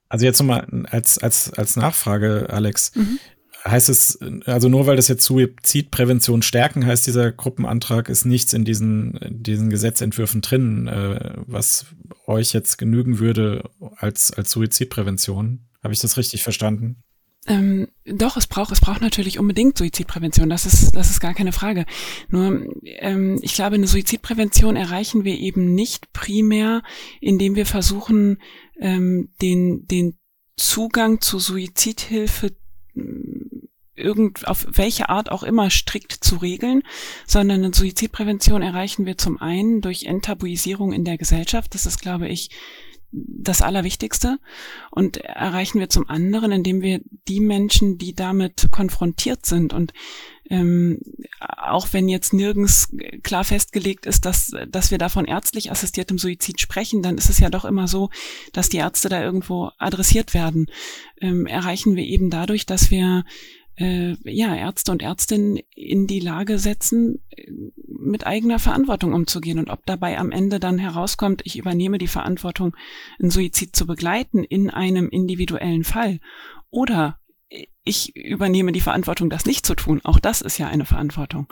Also 0.10 0.26
jetzt 0.26 0.40
nochmal 0.40 0.68
als, 0.90 1.20
als, 1.20 1.54
als 1.54 1.76
Nachfrage, 1.76 2.48
Alex. 2.50 2.96
Mhm. 2.96 3.20
Heißt 3.64 3.90
es, 3.90 4.20
also 4.46 4.70
nur 4.70 4.88
weil 4.88 4.96
das 4.96 5.10
jetzt 5.10 5.24
Suizidprävention 5.26 6.42
stärken 6.42 6.86
heißt, 6.86 7.06
dieser 7.06 7.32
Gruppenantrag 7.32 8.10
ist 8.10 8.26
nichts 8.26 8.54
in 8.54 8.64
diesen, 8.64 9.16
in 9.18 9.44
diesen 9.44 9.70
Gesetzentwürfen 9.70 10.42
drin, 10.42 10.88
äh, 10.88 11.34
was 11.46 11.86
euch 12.26 12.54
jetzt 12.54 12.78
genügen 12.78 13.20
würde 13.20 13.70
als, 13.98 14.32
als 14.32 14.52
Suizidprävention. 14.52 15.68
Habe 15.84 15.94
ich 15.94 16.00
das 16.00 16.18
richtig 16.18 16.44
verstanden? 16.44 17.04
Ähm, 17.50 17.88
doch, 18.06 18.38
es 18.38 18.46
braucht, 18.46 18.72
es 18.72 18.80
braucht 18.80 19.02
natürlich 19.02 19.40
unbedingt 19.40 19.76
Suizidprävention. 19.76 20.50
Das 20.50 20.68
ist, 20.68 20.96
das 20.96 21.10
ist 21.10 21.20
gar 21.20 21.34
keine 21.34 21.52
Frage. 21.52 21.86
Nur, 22.30 22.68
ähm, 22.84 23.40
ich 23.42 23.56
glaube, 23.56 23.76
eine 23.76 23.88
Suizidprävention 23.88 24.76
erreichen 24.76 25.24
wir 25.24 25.38
eben 25.38 25.74
nicht 25.74 26.14
primär, 26.14 26.84
indem 27.20 27.56
wir 27.56 27.66
versuchen, 27.66 28.38
ähm, 28.80 29.30
den, 29.42 29.88
den 29.88 30.16
Zugang 30.58 31.22
zu 31.22 31.40
Suizidhilfe 31.40 32.56
mm, 32.94 33.66
irgend, 33.96 34.48
auf 34.48 34.68
welche 34.70 35.10
Art 35.10 35.32
auch 35.32 35.42
immer 35.42 35.72
strikt 35.72 36.14
zu 36.14 36.38
regeln, 36.38 36.84
sondern 37.26 37.64
eine 37.64 37.74
Suizidprävention 37.74 38.62
erreichen 38.62 39.08
wir 39.08 39.18
zum 39.18 39.42
einen 39.42 39.82
durch 39.82 40.04
Enttabuisierung 40.04 40.94
in 40.94 41.04
der 41.04 41.18
Gesellschaft. 41.18 41.74
Das 41.74 41.88
ist, 41.88 42.00
glaube 42.00 42.28
ich, 42.28 42.52
das 43.12 43.62
Allerwichtigste 43.62 44.40
und 44.92 45.18
erreichen 45.18 45.80
wir 45.80 45.90
zum 45.90 46.08
anderen, 46.10 46.52
indem 46.52 46.82
wir 46.82 47.02
die 47.28 47.40
Menschen, 47.40 47.98
die 47.98 48.14
damit 48.14 48.70
konfrontiert 48.72 49.46
sind 49.46 49.74
und 49.74 49.94
ähm, 50.50 51.00
auch 51.40 51.90
wenn 51.92 52.10
jetzt 52.10 52.34
nirgends 52.34 52.90
klar 53.22 53.44
festgelegt 53.44 54.08
ist, 54.08 54.26
dass, 54.26 54.52
dass 54.68 54.90
wir 54.90 54.98
da 54.98 55.08
von 55.08 55.26
ärztlich 55.26 55.72
assistiertem 55.72 56.18
Suizid 56.18 56.60
sprechen, 56.60 57.04
dann 57.04 57.18
ist 57.18 57.30
es 57.30 57.40
ja 57.40 57.50
doch 57.50 57.66
immer 57.66 57.88
so, 57.88 58.10
dass 58.52 58.70
die 58.70 58.78
Ärzte 58.78 59.10
da 59.10 59.22
irgendwo 59.22 59.70
adressiert 59.78 60.34
werden. 60.34 60.68
Ähm, 61.22 61.46
erreichen 61.46 61.96
wir 61.96 62.04
eben 62.04 62.32
dadurch, 62.32 62.66
dass 62.66 62.90
wir 62.90 63.26
äh, 63.80 64.16
ja, 64.24 64.56
Ärzte 64.56 64.92
und 64.92 65.02
Ärztinnen 65.02 65.60
in 65.74 66.06
die 66.06 66.20
Lage 66.20 66.60
setzen, 66.60 67.20
mit 67.88 68.28
eigener 68.28 68.60
Verantwortung 68.60 69.14
umzugehen. 69.14 69.58
Und 69.58 69.70
ob 69.70 69.86
dabei 69.86 70.18
am 70.18 70.32
Ende 70.32 70.60
dann 70.60 70.78
herauskommt, 70.78 71.42
ich 71.46 71.58
übernehme 71.58 71.98
die 71.98 72.08
Verantwortung, 72.08 72.76
einen 73.20 73.32
Suizid 73.32 73.76
zu 73.76 73.88
begleiten 73.88 74.44
in 74.44 74.70
einem 74.70 75.10
individuellen 75.10 75.84
Fall 75.84 76.20
oder 76.70 77.20
ich 77.84 78.16
übernehme 78.16 78.72
die 78.72 78.82
Verantwortung, 78.82 79.30
das 79.30 79.46
nicht 79.46 79.66
zu 79.66 79.74
tun. 79.74 80.02
Auch 80.04 80.20
das 80.20 80.42
ist 80.42 80.60
ja 80.60 80.68
eine 80.68 80.86
Verantwortung. 80.86 81.52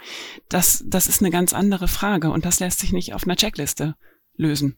Das, 0.50 0.84
das 0.86 1.07
ist 1.07 1.22
eine 1.22 1.31
ganz 1.31 1.53
andere 1.53 1.88
Frage 1.88 2.29
und 2.29 2.46
das 2.46 2.60
lässt 2.60 2.79
sich 2.79 2.91
nicht 2.91 3.13
auf 3.13 3.24
einer 3.24 3.36
Checkliste 3.36 3.96
lösen. 4.36 4.77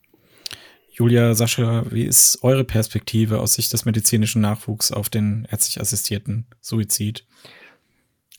Julia, 1.00 1.34
Sascha, 1.34 1.86
wie 1.92 2.04
ist 2.04 2.40
eure 2.42 2.66
Perspektive 2.66 3.40
aus 3.40 3.54
Sicht 3.54 3.72
des 3.72 3.86
medizinischen 3.86 4.42
Nachwuchs 4.42 4.92
auf 4.92 5.10
den 5.10 5.48
ärztlich 5.50 5.80
assistierten 5.80 6.46
Suizid? 6.60 7.26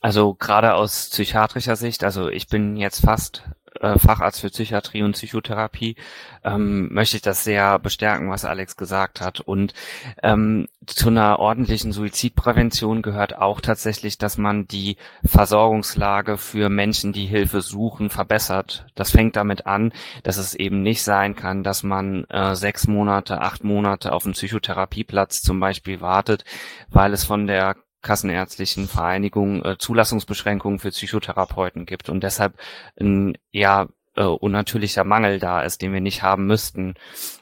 Also 0.00 0.35
gerade 0.35 0.75
aus 0.75 1.11
psychiatrischer 1.11 1.76
Sicht, 1.76 2.04
also 2.04 2.28
ich 2.28 2.49
bin 2.49 2.76
jetzt 2.76 3.04
fast 3.04 3.45
äh, 3.80 3.99
Facharzt 3.99 4.40
für 4.40 4.49
Psychiatrie 4.49 5.02
und 5.02 5.12
Psychotherapie, 5.12 5.97
ähm, 6.45 6.92
möchte 6.92 7.16
ich 7.16 7.23
das 7.23 7.45
sehr 7.45 7.78
bestärken, 7.78 8.30
was 8.30 8.45
Alex 8.45 8.76
gesagt 8.76 9.21
hat. 9.21 9.40
Und 9.40 9.75
ähm, 10.23 10.69
zu 10.87 11.09
einer 11.09 11.38
ordentlichen 11.38 11.92
Suizidprävention 11.92 13.02
gehört 13.02 13.37
auch 13.37 13.61
tatsächlich, 13.61 14.19
dass 14.19 14.38
man 14.38 14.66
die 14.66 14.97
Versorgungslage 15.25 16.38
für 16.38 16.69
Menschen, 16.69 17.12
die 17.12 17.26
Hilfe 17.26 17.61
suchen, 17.61 18.11
verbessert. 18.11 18.87
Das 18.95 19.11
fängt 19.11 19.37
damit 19.37 19.66
an, 19.66 19.92
dass 20.23 20.37
es 20.37 20.54
eben 20.54 20.83
nicht 20.83 21.02
sein 21.02 21.37
kann, 21.37 21.62
dass 21.62 21.83
man 21.83 22.25
äh, 22.25 22.54
sechs 22.57 22.87
Monate, 22.87 23.40
acht 23.40 23.64
Monate 23.64 24.12
auf 24.12 24.25
einen 24.25 24.35
Psychotherapieplatz 24.35 25.42
zum 25.42 25.61
Beispiel 25.61 26.00
wartet, 26.00 26.45
weil 26.88 27.12
es 27.12 27.25
von 27.25 27.47
der 27.47 27.76
kassenärztlichen 28.02 28.88
Vereinigung 28.88 29.64
äh, 29.64 29.78
Zulassungsbeschränkungen 29.78 30.78
für 30.78 30.90
Psychotherapeuten 30.90 31.87
gibt 31.87 32.09
und 32.09 32.23
deshalb 32.23 32.54
ein 33.00 33.37
ja 33.50 33.88
äh, 34.16 34.25
unnatürlicher 34.25 35.04
Mangel 35.04 35.38
da 35.38 35.62
ist, 35.62 35.83
den 35.83 35.92
wir 35.92 36.00
nicht 36.00 36.23
haben 36.23 36.47
müssten. 36.47 36.95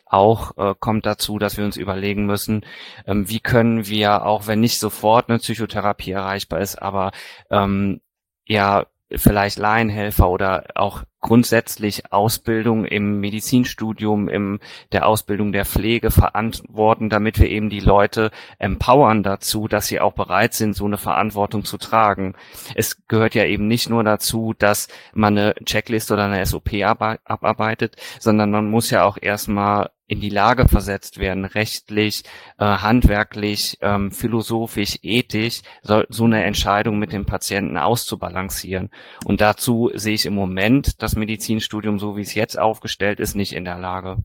Auch 0.07 0.57
äh, 0.57 0.75
kommt 0.79 1.07
dazu, 1.07 1.39
dass 1.39 1.57
wir 1.57 1.65
uns 1.65 1.77
überlegen 1.77 2.27
müssen, 2.27 2.65
ähm, 3.07 3.29
wie 3.29 3.41
können 3.41 3.87
wir, 3.87 4.25
auch 4.25 4.47
wenn 4.47 4.61
nicht 4.61 4.79
sofort 4.79 5.29
eine 5.29 5.39
Psychotherapie 5.39 6.13
erreichbar 6.13 6.61
ist, 6.61 6.77
aber 6.81 7.13
ähm, 7.51 8.01
ja 8.47 8.87
vielleicht 9.11 9.59
Laienhelfer 9.59 10.29
oder 10.29 10.65
auch 10.75 11.05
grundsätzlich 11.21 12.13
Ausbildung 12.13 12.85
im 12.85 13.21
Medizinstudium, 13.21 14.29
im 14.29 14.61
der 14.93 15.07
Ausbildung 15.07 15.53
der 15.53 15.65
Pflege 15.65 16.11
verantworten, 16.11 17.11
damit 17.11 17.41
wir 17.41 17.49
eben 17.49 17.71
die 17.71 17.81
Leute 17.81 18.31
empowern 18.59 19.23
dazu, 19.23 19.67
dass 19.67 19.87
sie 19.89 20.01
auch 20.01 20.13
bereit 20.13 20.55
sind, 20.55 20.75
so 20.75 20.85
eine 20.85 20.99
Verantwortung 20.99 21.65
zu 21.65 21.77
tragen. 21.77 22.35
Es 22.75 23.07
gehört 23.09 23.35
ja 23.35 23.45
eben 23.45 23.67
nicht 23.67 23.91
nur 23.91 24.05
dazu, 24.05 24.55
dass 24.57 24.89
man 25.13 25.37
eine 25.37 25.55
Checkliste 25.65 26.15
oder 26.15 26.27
eine 26.27 26.45
SOP 26.47 26.71
abarbeitet, 26.85 27.97
sondern 28.21 28.51
man 28.51 28.71
muss 28.71 28.91
ja 28.91 29.05
auch 29.05 29.19
erstmal 29.21 29.91
in 30.09 30.21
die 30.21 30.31
Lage 30.31 30.67
versetzt 30.69 31.19
werden, 31.19 31.45
rechtlich, 31.45 32.25
äh, 32.59 32.65
handwerklich, 32.65 33.77
ähm, 33.83 34.11
philosophisch, 34.11 34.99
ethisch, 35.03 35.61
so, 35.83 36.03
so 36.09 36.25
eine 36.25 36.43
Entscheidung 36.45 36.99
mit 36.99 37.13
dem 37.13 37.27
Patienten 37.27 37.77
auszubalancieren. 37.77 38.91
Und 39.27 39.41
dazu 39.41 39.91
sehe 39.95 40.15
ich 40.15 40.27
im 40.27 40.35
Moment 40.35 41.03
das 41.03 41.15
Medizinstudium, 41.15 41.99
so 41.99 42.17
wie 42.17 42.23
es 42.23 42.35
jetzt 42.35 42.59
aufgestellt 42.59 43.21
ist, 43.21 43.37
nicht 43.37 43.53
in 43.53 43.65
der 43.65 43.79
Lage. 43.79 44.17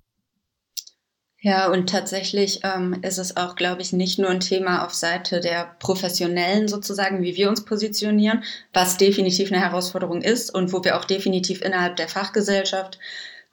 Ja, 1.45 1.69
und 1.69 1.89
tatsächlich 1.89 2.61
ähm, 2.63 2.99
ist 3.01 3.17
es 3.17 3.35
auch, 3.35 3.57
glaube 3.57 3.81
ich, 3.81 3.91
nicht 3.91 4.17
nur 4.17 4.29
ein 4.29 4.39
Thema 4.39 4.85
auf 4.85 4.93
Seite 4.93 5.41
der 5.41 5.75
Professionellen 5.79 6.69
sozusagen, 6.69 7.21
wie 7.21 7.35
wir 7.35 7.49
uns 7.49 7.65
positionieren, 7.65 8.45
was 8.71 8.95
definitiv 8.95 9.51
eine 9.51 9.59
Herausforderung 9.59 10.21
ist 10.21 10.55
und 10.55 10.71
wo 10.71 10.81
wir 10.85 10.97
auch 10.97 11.03
definitiv 11.03 11.61
innerhalb 11.61 11.97
der 11.97 12.07
Fachgesellschaft 12.07 12.97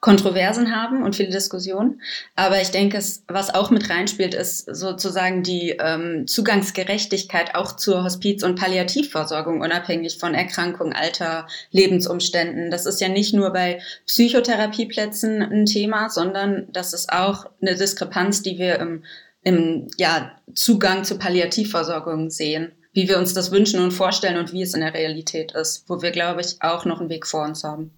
Kontroversen 0.01 0.75
haben 0.75 1.03
und 1.03 1.15
viele 1.15 1.29
Diskussionen. 1.29 2.01
Aber 2.35 2.59
ich 2.59 2.71
denke, 2.71 2.97
es, 2.97 3.23
was 3.27 3.53
auch 3.53 3.69
mit 3.69 3.87
reinspielt, 3.87 4.33
ist 4.33 4.65
sozusagen 4.65 5.43
die 5.43 5.77
ähm, 5.79 6.25
Zugangsgerechtigkeit 6.25 7.53
auch 7.53 7.75
zur 7.75 8.03
Hospiz- 8.03 8.43
und 8.43 8.59
Palliativversorgung, 8.59 9.61
unabhängig 9.61 10.17
von 10.17 10.33
Erkrankung, 10.33 10.91
Alter, 10.91 11.47
Lebensumständen. 11.69 12.71
Das 12.71 12.87
ist 12.87 12.99
ja 12.99 13.09
nicht 13.09 13.35
nur 13.35 13.51
bei 13.51 13.79
Psychotherapieplätzen 14.07 15.43
ein 15.43 15.65
Thema, 15.67 16.09
sondern 16.09 16.67
das 16.73 16.93
ist 16.93 17.13
auch 17.13 17.45
eine 17.61 17.75
Diskrepanz, 17.75 18.41
die 18.41 18.57
wir 18.57 18.79
im, 18.79 19.03
im 19.43 19.87
ja, 19.97 20.31
Zugang 20.55 21.03
zur 21.03 21.19
Palliativversorgung 21.19 22.31
sehen 22.31 22.71
wie 22.93 23.07
wir 23.07 23.17
uns 23.17 23.33
das 23.33 23.51
wünschen 23.51 23.79
und 23.79 23.91
vorstellen 23.91 24.37
und 24.37 24.51
wie 24.51 24.63
es 24.63 24.73
in 24.73 24.81
der 24.81 24.93
Realität 24.93 25.53
ist, 25.53 25.85
wo 25.87 26.01
wir, 26.01 26.11
glaube 26.11 26.41
ich, 26.41 26.57
auch 26.59 26.83
noch 26.83 26.99
einen 26.99 27.09
Weg 27.09 27.25
vor 27.25 27.45
uns 27.45 27.63
haben. 27.63 27.91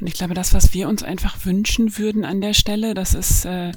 Und 0.00 0.06
ich 0.06 0.14
glaube, 0.14 0.34
das, 0.34 0.54
was 0.54 0.74
wir 0.74 0.88
uns 0.88 1.02
einfach 1.02 1.44
wünschen 1.44 1.98
würden 1.98 2.24
an 2.24 2.40
der 2.40 2.54
Stelle, 2.54 2.94
das 2.94 3.14
ist, 3.14 3.44
äh, 3.44 3.72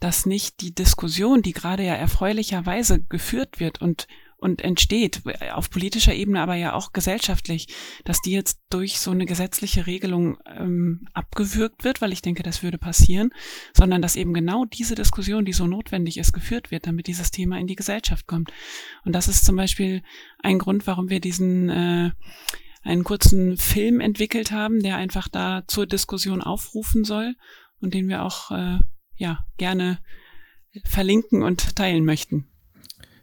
dass 0.00 0.26
nicht 0.26 0.60
die 0.60 0.74
Diskussion, 0.74 1.42
die 1.42 1.52
gerade 1.52 1.84
ja 1.84 1.94
erfreulicherweise 1.94 3.00
geführt 3.00 3.60
wird 3.60 3.80
und 3.80 4.06
und 4.44 4.60
entsteht, 4.60 5.22
auf 5.54 5.70
politischer 5.70 6.12
Ebene, 6.12 6.42
aber 6.42 6.54
ja 6.54 6.74
auch 6.74 6.92
gesellschaftlich, 6.92 7.66
dass 8.04 8.20
die 8.20 8.32
jetzt 8.32 8.60
durch 8.68 9.00
so 9.00 9.10
eine 9.10 9.24
gesetzliche 9.24 9.86
Regelung 9.86 10.36
ähm, 10.44 11.08
abgewürgt 11.14 11.82
wird, 11.82 12.02
weil 12.02 12.12
ich 12.12 12.20
denke, 12.20 12.42
das 12.42 12.62
würde 12.62 12.76
passieren, 12.76 13.30
sondern 13.74 14.02
dass 14.02 14.16
eben 14.16 14.34
genau 14.34 14.66
diese 14.66 14.96
Diskussion, 14.96 15.46
die 15.46 15.54
so 15.54 15.66
notwendig 15.66 16.18
ist, 16.18 16.34
geführt 16.34 16.70
wird, 16.70 16.86
damit 16.86 17.06
dieses 17.06 17.30
Thema 17.30 17.58
in 17.58 17.66
die 17.66 17.74
Gesellschaft 17.74 18.26
kommt. 18.26 18.52
Und 19.06 19.14
das 19.14 19.28
ist 19.28 19.46
zum 19.46 19.56
Beispiel 19.56 20.02
ein 20.40 20.58
Grund, 20.58 20.86
warum 20.86 21.08
wir 21.08 21.20
diesen 21.20 21.70
äh, 21.70 22.10
einen 22.84 23.02
kurzen 23.04 23.56
Film 23.56 24.00
entwickelt 24.00 24.52
haben, 24.52 24.82
der 24.82 24.96
einfach 24.96 25.28
da 25.28 25.64
zur 25.66 25.86
Diskussion 25.86 26.42
aufrufen 26.42 27.04
soll 27.04 27.34
und 27.80 27.94
den 27.94 28.08
wir 28.08 28.22
auch 28.22 28.50
äh, 28.50 28.78
ja 29.16 29.44
gerne 29.56 29.98
verlinken 30.84 31.42
und 31.42 31.76
teilen 31.76 32.04
möchten. 32.04 32.46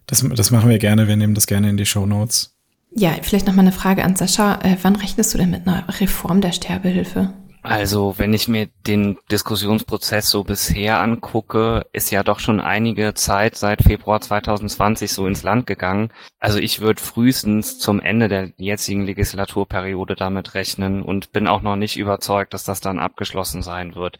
Das, 0.08 0.27
das 0.36 0.51
machen 0.51 0.70
wir 0.70 0.80
gerne. 0.80 1.08
Wir 1.08 1.15
nehmen 1.15 1.36
das 1.36 1.48
gerne 1.48 1.70
in 1.70 1.77
die 1.77 1.86
Show 1.86 2.06
Notes. 2.06 2.58
Ja, 2.94 3.15
vielleicht 3.22 3.48
noch 3.48 3.53
mal 3.53 3.62
eine 3.62 3.72
Frage 3.72 4.03
an 4.03 4.15
Sascha. 4.15 4.60
Äh, 4.63 4.77
wann 4.82 4.98
rechnest 4.98 5.34
du 5.34 5.38
denn 5.38 5.51
mit 5.51 5.65
einer 5.65 5.88
Reform 6.01 6.41
der 6.41 6.51
Sterbehilfe? 6.51 7.34
Also, 7.63 8.15
wenn 8.18 8.34
ich 8.34 8.48
mir 8.48 8.70
den 8.88 9.20
Diskussionsprozess 9.30 10.30
so 10.30 10.44
bisher 10.44 11.00
angucke, 11.00 11.86
ist 11.94 12.10
ja 12.10 12.24
doch 12.24 12.39
schon 12.39 12.60
einige 12.60 13.13
Zeit 13.13 13.56
seit 13.56 13.84
Februar 13.84 14.20
2020 14.20 15.12
so 15.12 15.27
ins 15.27 15.44
Land 15.44 15.68
gegangen. 15.68 16.12
Also 16.39 16.58
ich 16.58 16.82
würde 16.82 17.01
frühestens 17.01 17.77
zum 17.77 18.00
Ende 18.00 18.30
der 18.30 18.51
jetzigen 18.58 19.06
Legislaturperiode 19.06 20.15
damit 20.15 20.56
rechnen 20.56 21.03
und 21.03 21.34
bin 21.34 21.48
auch 21.48 21.62
noch 21.62 21.75
nicht 21.75 21.98
überzeugt, 21.98 22.56
dass 22.56 22.63
das 22.63 22.82
dann 22.82 22.98
abgeschlossen 22.98 23.62
sein 23.62 23.94
wird 23.94 24.18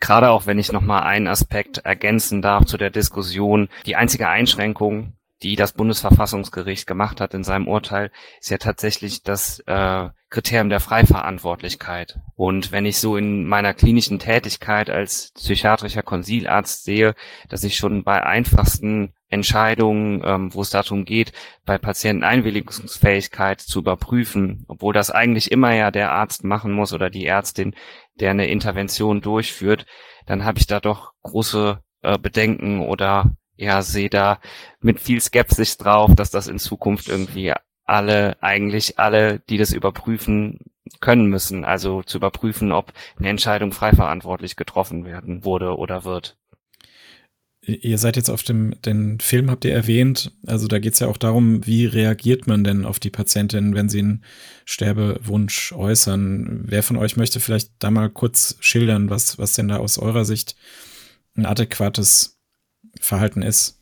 gerade 0.00 0.30
auch 0.30 0.46
wenn 0.46 0.58
ich 0.58 0.72
nochmal 0.72 1.02
einen 1.02 1.26
Aspekt 1.26 1.78
ergänzen 1.78 2.42
darf 2.42 2.66
zu 2.66 2.76
der 2.76 2.90
Diskussion. 2.90 3.68
Die 3.86 3.96
einzige 3.96 4.28
Einschränkung, 4.28 5.14
die 5.42 5.56
das 5.56 5.72
Bundesverfassungsgericht 5.72 6.86
gemacht 6.86 7.20
hat 7.20 7.34
in 7.34 7.44
seinem 7.44 7.68
Urteil, 7.68 8.10
ist 8.40 8.50
ja 8.50 8.58
tatsächlich 8.58 9.22
das 9.22 9.60
äh, 9.66 10.08
Kriterium 10.30 10.70
der 10.70 10.80
Freiverantwortlichkeit. 10.80 12.18
Und 12.34 12.72
wenn 12.72 12.86
ich 12.86 12.98
so 12.98 13.16
in 13.16 13.46
meiner 13.46 13.74
klinischen 13.74 14.18
Tätigkeit 14.18 14.90
als 14.90 15.32
psychiatrischer 15.34 16.02
Konsilarzt 16.02 16.84
sehe, 16.84 17.14
dass 17.48 17.64
ich 17.64 17.76
schon 17.76 18.02
bei 18.02 18.22
einfachsten 18.22 19.12
Entscheidungen, 19.28 20.22
ähm, 20.24 20.54
wo 20.54 20.62
es 20.62 20.70
darum 20.70 21.04
geht, 21.04 21.32
bei 21.64 21.78
Patienten 21.78 22.24
Einwilligungsfähigkeit 22.24 23.60
zu 23.60 23.80
überprüfen, 23.80 24.64
obwohl 24.68 24.94
das 24.94 25.10
eigentlich 25.10 25.50
immer 25.50 25.74
ja 25.74 25.90
der 25.90 26.12
Arzt 26.12 26.44
machen 26.44 26.72
muss 26.72 26.92
oder 26.92 27.10
die 27.10 27.26
Ärztin, 27.26 27.74
der 28.14 28.30
eine 28.30 28.46
Intervention 28.46 29.20
durchführt, 29.20 29.84
dann 30.26 30.44
habe 30.44 30.58
ich 30.58 30.66
da 30.66 30.80
doch 30.80 31.12
große 31.22 31.80
äh, 32.02 32.18
Bedenken 32.18 32.80
oder 32.80 33.36
ja, 33.56 33.82
sehe 33.82 34.10
da 34.10 34.40
mit 34.80 35.00
viel 35.00 35.20
Skepsis 35.20 35.76
drauf, 35.76 36.14
dass 36.14 36.30
das 36.30 36.48
in 36.48 36.58
Zukunft 36.58 37.08
irgendwie 37.08 37.52
alle, 37.84 38.42
eigentlich 38.42 38.98
alle, 38.98 39.40
die 39.48 39.58
das 39.58 39.72
überprüfen 39.72 40.58
können 41.00 41.26
müssen, 41.26 41.64
also 41.64 42.02
zu 42.02 42.18
überprüfen, 42.18 42.72
ob 42.72 42.92
eine 43.18 43.28
Entscheidung 43.28 43.72
frei 43.72 43.92
verantwortlich 43.92 44.56
getroffen 44.56 45.04
werden 45.04 45.44
wurde 45.44 45.76
oder 45.76 46.04
wird. 46.04 46.36
Ihr 47.62 47.98
seid 47.98 48.14
jetzt 48.14 48.30
auf 48.30 48.44
dem, 48.44 48.80
den 48.82 49.18
Film 49.18 49.50
habt 49.50 49.64
ihr 49.64 49.74
erwähnt, 49.74 50.30
also 50.46 50.68
da 50.68 50.78
geht 50.78 50.92
es 50.92 51.00
ja 51.00 51.08
auch 51.08 51.16
darum, 51.16 51.66
wie 51.66 51.84
reagiert 51.86 52.46
man 52.46 52.62
denn 52.62 52.84
auf 52.84 53.00
die 53.00 53.10
Patientin, 53.10 53.74
wenn 53.74 53.88
sie 53.88 53.98
einen 53.98 54.24
Sterbewunsch 54.64 55.72
äußern. 55.72 56.62
Wer 56.66 56.84
von 56.84 56.96
euch 56.96 57.16
möchte 57.16 57.40
vielleicht 57.40 57.72
da 57.80 57.90
mal 57.90 58.08
kurz 58.08 58.56
schildern, 58.60 59.10
was, 59.10 59.38
was 59.38 59.54
denn 59.54 59.66
da 59.66 59.78
aus 59.78 59.98
eurer 59.98 60.24
Sicht 60.24 60.54
ein 61.36 61.44
adäquates 61.44 62.35
Verhalten 63.00 63.42
ist? 63.42 63.80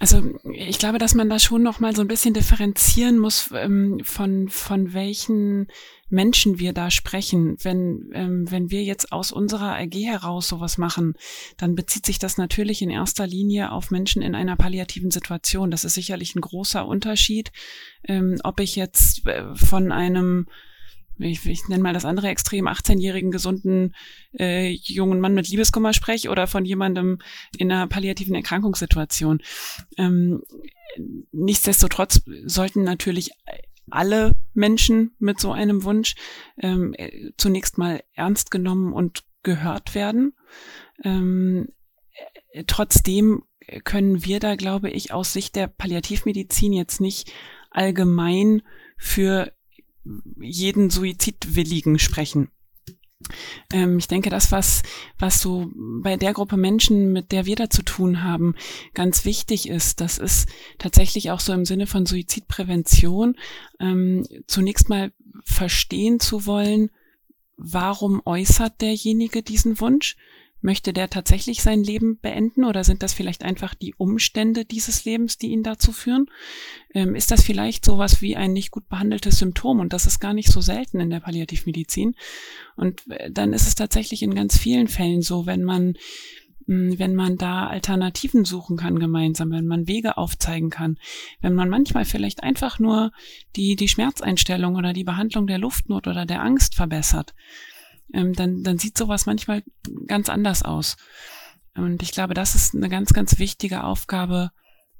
Also 0.00 0.22
ich 0.52 0.78
glaube, 0.78 0.98
dass 0.98 1.14
man 1.14 1.28
da 1.28 1.40
schon 1.40 1.64
noch 1.64 1.80
mal 1.80 1.94
so 1.94 2.02
ein 2.02 2.08
bisschen 2.08 2.32
differenzieren 2.32 3.18
muss 3.18 3.50
ähm, 3.52 3.98
von 4.04 4.48
von 4.48 4.94
welchen 4.94 5.66
Menschen 6.08 6.60
wir 6.60 6.72
da 6.72 6.92
sprechen. 6.92 7.56
Wenn 7.62 8.10
ähm, 8.14 8.48
wenn 8.48 8.70
wir 8.70 8.84
jetzt 8.84 9.10
aus 9.10 9.32
unserer 9.32 9.74
AG 9.74 9.94
heraus 9.94 10.46
sowas 10.46 10.78
machen, 10.78 11.14
dann 11.56 11.74
bezieht 11.74 12.06
sich 12.06 12.20
das 12.20 12.38
natürlich 12.38 12.80
in 12.80 12.90
erster 12.90 13.26
Linie 13.26 13.72
auf 13.72 13.90
Menschen 13.90 14.22
in 14.22 14.36
einer 14.36 14.54
palliativen 14.54 15.10
Situation. 15.10 15.72
Das 15.72 15.84
ist 15.84 15.94
sicherlich 15.94 16.36
ein 16.36 16.42
großer 16.42 16.86
Unterschied, 16.86 17.50
ähm, 18.04 18.36
ob 18.44 18.60
ich 18.60 18.76
jetzt 18.76 19.26
äh, 19.26 19.52
von 19.56 19.90
einem 19.90 20.46
ich, 21.18 21.44
ich 21.46 21.68
nenne 21.68 21.82
mal 21.82 21.94
das 21.94 22.04
andere 22.04 22.28
Extrem, 22.28 22.68
18-jährigen 22.68 23.30
gesunden 23.30 23.94
äh, 24.38 24.70
jungen 24.70 25.20
Mann 25.20 25.34
mit 25.34 25.48
Liebeskummer 25.48 25.92
spreche 25.92 26.30
oder 26.30 26.46
von 26.46 26.64
jemandem 26.64 27.18
in 27.56 27.70
einer 27.72 27.86
palliativen 27.86 28.34
Erkrankungssituation. 28.34 29.40
Ähm, 29.96 30.42
nichtsdestotrotz 31.32 32.22
sollten 32.44 32.82
natürlich 32.82 33.30
alle 33.90 34.36
Menschen 34.54 35.14
mit 35.18 35.40
so 35.40 35.52
einem 35.52 35.84
Wunsch 35.84 36.14
ähm, 36.58 36.94
zunächst 37.36 37.78
mal 37.78 38.02
ernst 38.14 38.50
genommen 38.50 38.92
und 38.92 39.24
gehört 39.42 39.94
werden. 39.94 40.34
Ähm, 41.04 41.68
trotzdem 42.66 43.44
können 43.84 44.24
wir 44.24 44.40
da, 44.40 44.56
glaube 44.56 44.90
ich, 44.90 45.12
aus 45.12 45.32
Sicht 45.32 45.56
der 45.56 45.66
Palliativmedizin 45.66 46.72
jetzt 46.72 47.00
nicht 47.00 47.32
allgemein 47.70 48.62
für 48.96 49.52
jeden 50.40 50.90
Suizidwilligen 50.90 51.98
sprechen. 51.98 52.50
Ähm, 53.72 53.98
ich 53.98 54.08
denke, 54.08 54.30
das, 54.30 54.52
was, 54.52 54.82
was 55.18 55.40
so 55.40 55.70
bei 55.74 56.16
der 56.16 56.32
Gruppe 56.32 56.56
Menschen, 56.56 57.12
mit 57.12 57.32
der 57.32 57.46
wir 57.46 57.56
da 57.56 57.68
zu 57.68 57.82
tun 57.82 58.22
haben, 58.22 58.54
ganz 58.94 59.24
wichtig 59.24 59.68
ist, 59.68 60.00
das 60.00 60.18
ist 60.18 60.48
tatsächlich 60.78 61.30
auch 61.30 61.40
so 61.40 61.52
im 61.52 61.64
Sinne 61.64 61.86
von 61.86 62.06
Suizidprävention, 62.06 63.36
ähm, 63.80 64.24
zunächst 64.46 64.88
mal 64.88 65.12
verstehen 65.44 66.20
zu 66.20 66.46
wollen, 66.46 66.90
warum 67.56 68.22
äußert 68.24 68.80
derjenige 68.80 69.42
diesen 69.42 69.80
Wunsch? 69.80 70.16
Möchte 70.60 70.92
der 70.92 71.08
tatsächlich 71.08 71.62
sein 71.62 71.82
Leben 71.82 72.18
beenden 72.18 72.64
oder 72.64 72.82
sind 72.84 73.02
das 73.02 73.12
vielleicht 73.12 73.44
einfach 73.44 73.74
die 73.74 73.94
Umstände 73.94 74.64
dieses 74.64 75.04
Lebens, 75.04 75.38
die 75.38 75.48
ihn 75.48 75.62
dazu 75.62 75.92
führen? 75.92 76.26
Ähm, 76.94 77.14
ist 77.14 77.30
das 77.30 77.42
vielleicht 77.42 77.84
sowas 77.84 78.20
wie 78.22 78.36
ein 78.36 78.52
nicht 78.52 78.70
gut 78.70 78.88
behandeltes 78.88 79.38
Symptom? 79.38 79.80
Und 79.80 79.92
das 79.92 80.06
ist 80.06 80.18
gar 80.18 80.34
nicht 80.34 80.50
so 80.50 80.60
selten 80.60 81.00
in 81.00 81.10
der 81.10 81.20
Palliativmedizin. 81.20 82.14
Und 82.76 83.08
äh, 83.10 83.30
dann 83.30 83.52
ist 83.52 83.66
es 83.66 83.74
tatsächlich 83.74 84.22
in 84.22 84.34
ganz 84.34 84.58
vielen 84.58 84.88
Fällen 84.88 85.22
so, 85.22 85.46
wenn 85.46 85.62
man 85.62 85.94
hm, 86.68 86.98
wenn 86.98 87.14
man 87.14 87.36
da 87.36 87.66
Alternativen 87.66 88.44
suchen 88.44 88.76
kann 88.76 88.98
gemeinsam, 88.98 89.50
wenn 89.50 89.66
man 89.66 89.88
Wege 89.88 90.18
aufzeigen 90.18 90.70
kann, 90.70 90.98
wenn 91.40 91.54
man 91.54 91.70
manchmal 91.70 92.04
vielleicht 92.04 92.42
einfach 92.42 92.78
nur 92.78 93.10
die, 93.56 93.74
die 93.74 93.88
Schmerzeinstellung 93.88 94.76
oder 94.76 94.92
die 94.92 95.04
Behandlung 95.04 95.46
der 95.46 95.58
Luftnot 95.58 96.06
oder 96.06 96.26
der 96.26 96.42
Angst 96.42 96.74
verbessert, 96.74 97.34
ähm, 98.12 98.32
dann, 98.34 98.62
dann 98.62 98.78
sieht 98.78 98.96
sowas 98.96 99.26
manchmal 99.26 99.62
ganz 100.06 100.28
anders 100.28 100.62
aus. 100.62 100.96
Und 101.74 102.02
ich 102.02 102.12
glaube, 102.12 102.34
das 102.34 102.54
ist 102.54 102.74
eine 102.74 102.88
ganz, 102.88 103.12
ganz 103.12 103.38
wichtige 103.38 103.84
Aufgabe 103.84 104.50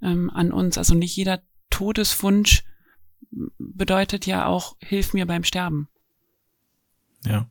ähm, 0.02 0.30
an 0.30 0.52
uns. 0.52 0.78
Also 0.78 0.94
nicht 0.94 1.16
jeder 1.16 1.42
Todeswunsch 1.70 2.64
bedeutet 3.58 4.26
ja 4.26 4.46
auch, 4.46 4.76
hilf 4.80 5.12
mir 5.12 5.26
beim 5.26 5.44
Sterben. 5.44 5.88
Ja. 7.24 7.48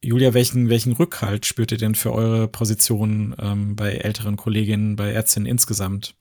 Julia, 0.00 0.34
welchen, 0.34 0.68
welchen 0.68 0.92
Rückhalt 0.92 1.46
spürt 1.46 1.72
ihr 1.72 1.78
denn 1.78 1.94
für 1.94 2.12
eure 2.12 2.46
Position 2.46 3.34
ähm, 3.38 3.74
bei 3.74 3.92
älteren 3.92 4.36
Kolleginnen, 4.36 4.96
bei 4.96 5.12
Ärztinnen 5.12 5.46
insgesamt? 5.46 6.14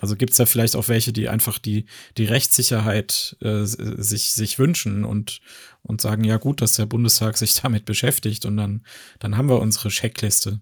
Also 0.00 0.16
gibt 0.16 0.32
es 0.32 0.36
da 0.36 0.46
vielleicht 0.46 0.76
auch 0.76 0.88
welche, 0.88 1.12
die 1.12 1.28
einfach 1.28 1.58
die, 1.58 1.86
die 2.18 2.26
Rechtssicherheit 2.26 3.36
äh, 3.40 3.64
sich, 3.64 4.32
sich 4.32 4.58
wünschen 4.58 5.04
und, 5.04 5.40
und 5.82 6.00
sagen, 6.00 6.24
ja 6.24 6.36
gut, 6.36 6.60
dass 6.60 6.72
der 6.72 6.86
Bundestag 6.86 7.36
sich 7.36 7.54
damit 7.62 7.84
beschäftigt 7.84 8.44
und 8.44 8.56
dann, 8.56 8.84
dann 9.18 9.36
haben 9.36 9.48
wir 9.48 9.60
unsere 9.60 9.88
Checkliste. 9.88 10.60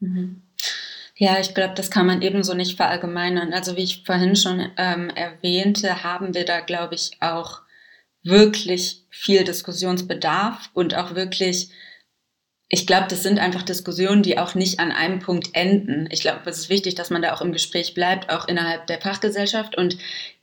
Mhm. 0.00 0.42
Ja, 1.20 1.40
ich 1.40 1.52
glaube, 1.52 1.74
das 1.74 1.90
kann 1.90 2.06
man 2.06 2.22
ebenso 2.22 2.54
nicht 2.54 2.76
verallgemeinern. 2.76 3.52
Also 3.52 3.76
wie 3.76 3.82
ich 3.82 4.04
vorhin 4.06 4.36
schon 4.36 4.70
ähm, 4.76 5.10
erwähnte, 5.10 6.04
haben 6.04 6.32
wir 6.32 6.44
da, 6.44 6.60
glaube 6.60 6.94
ich, 6.94 7.10
auch 7.20 7.62
wirklich 8.22 9.04
viel 9.10 9.42
Diskussionsbedarf 9.42 10.70
und 10.74 10.94
auch 10.94 11.16
wirklich 11.16 11.70
ich 12.68 12.86
glaube, 12.86 13.06
das 13.08 13.22
sind 13.22 13.38
einfach 13.38 13.62
Diskussionen, 13.62 14.22
die 14.22 14.38
auch 14.38 14.54
nicht 14.54 14.78
an 14.78 14.92
einem 14.92 15.20
Punkt 15.20 15.50
enden. 15.54 16.08
Ich 16.10 16.20
glaube, 16.20 16.40
es 16.44 16.58
ist 16.58 16.68
wichtig, 16.68 16.94
dass 16.94 17.10
man 17.10 17.22
da 17.22 17.32
auch 17.32 17.40
im 17.40 17.52
Gespräch 17.52 17.94
bleibt, 17.94 18.30
auch 18.30 18.46
innerhalb 18.46 18.86
der 18.86 19.00
Fachgesellschaft. 19.00 19.76
Und 19.76 19.96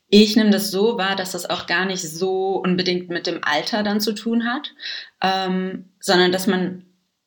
ich 0.09 0.35
nehme 0.35 0.49
das 0.49 0.71
so 0.71 0.97
wahr, 0.97 1.15
dass 1.15 1.33
das 1.33 1.47
auch 1.47 1.67
gar 1.67 1.85
nicht 1.85 2.01
so 2.01 2.55
unbedingt 2.63 3.09
mit 3.09 3.27
dem 3.27 3.43
Alter 3.43 3.83
dann 3.83 4.01
zu 4.01 4.13
tun 4.13 4.45
hat, 4.45 4.71
ähm, 5.21 5.89
sondern 5.99 6.31
dass 6.31 6.47
man 6.47 6.85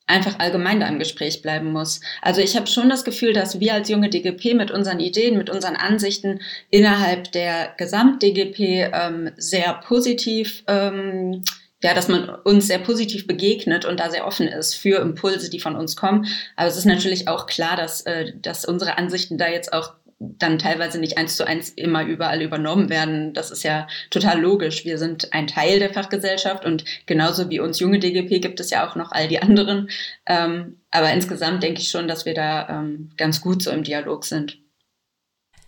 einfach 0.09 0.39
allgemein 0.39 0.81
da 0.81 0.89
im 0.89 0.99
Gespräch 0.99 1.43
bleiben 1.43 1.71
muss. 1.71 2.01
Also 2.23 2.41
ich 2.41 2.57
habe 2.57 2.67
schon 2.67 2.89
das 2.89 3.05
Gefühl, 3.05 3.35
dass 3.35 3.61
wir 3.61 3.75
als 3.75 3.89
junge 3.89 4.09
DGP 4.09 4.55
mit 4.55 4.71
unseren 4.71 5.01
Ideen, 5.01 5.37
mit 5.37 5.51
unseren 5.51 5.77
Ansichten 5.77 6.41
innerhalb 6.71 7.31
der 7.33 7.75
Gesamt-DGP 7.77 8.91
ähm, 8.93 9.31
sehr 9.37 9.75
positiv 9.75 10.65
ähm, 10.67 11.45
ja, 11.83 11.95
dass 11.95 12.09
man 12.09 12.29
uns 12.29 12.67
sehr 12.67 12.79
positiv 12.79 13.27
begegnet 13.27 13.85
und 13.85 14.01
da 14.01 14.11
sehr 14.11 14.27
offen 14.27 14.49
ist 14.49 14.75
für 14.75 15.01
Impulse, 15.01 15.49
die 15.49 15.61
von 15.61 15.77
uns 15.77 15.95
kommen. 15.95 16.27
Aber 16.57 16.69
es 16.69 16.77
ist 16.77 16.87
natürlich 16.87 17.29
auch 17.29 17.47
klar, 17.47 17.77
dass, 17.77 18.03
äh, 18.03 18.33
dass 18.41 18.65
unsere 18.65 18.99
Ansichten 18.99 19.39
da 19.39 19.49
jetzt 19.49 19.73
auch 19.73 19.95
dann 20.21 20.59
teilweise 20.59 20.99
nicht 20.99 21.17
eins 21.17 21.37
zu 21.37 21.47
eins 21.47 21.71
immer 21.71 22.05
überall 22.05 22.43
übernommen 22.43 22.89
werden. 22.89 23.35
Das 23.35 23.53
ist 23.53 23.63
ja 23.63 23.87
total 24.11 24.41
logisch. 24.41 24.85
Wir 24.85 24.99
sind 24.99 25.33
ein 25.33 25.47
Teil 25.47 25.79
der 25.79 25.93
Fachgesellschaft 25.93 26.65
und 26.65 26.85
genauso 27.07 27.51
wie 27.51 27.61
uns 27.61 27.79
junge 27.79 28.01
DGP 28.01 28.41
gibt 28.41 28.59
es 28.59 28.71
ja 28.71 28.89
auch 28.89 28.97
noch 28.97 29.13
all 29.13 29.29
die 29.29 29.41
anderen. 29.41 29.89
Ähm, 30.27 30.79
aber 30.91 31.13
insgesamt 31.13 31.63
denke 31.63 31.81
ich 31.81 31.91
schon, 31.91 32.09
dass 32.09 32.27
wir 32.27 32.35
da 32.35 32.69
ähm, 32.69 33.11
ganz 33.17 33.41
gut 33.41 33.63
so 33.63 33.71
im 33.71 33.85
Dialog 33.85 34.25
sind. 34.25 34.59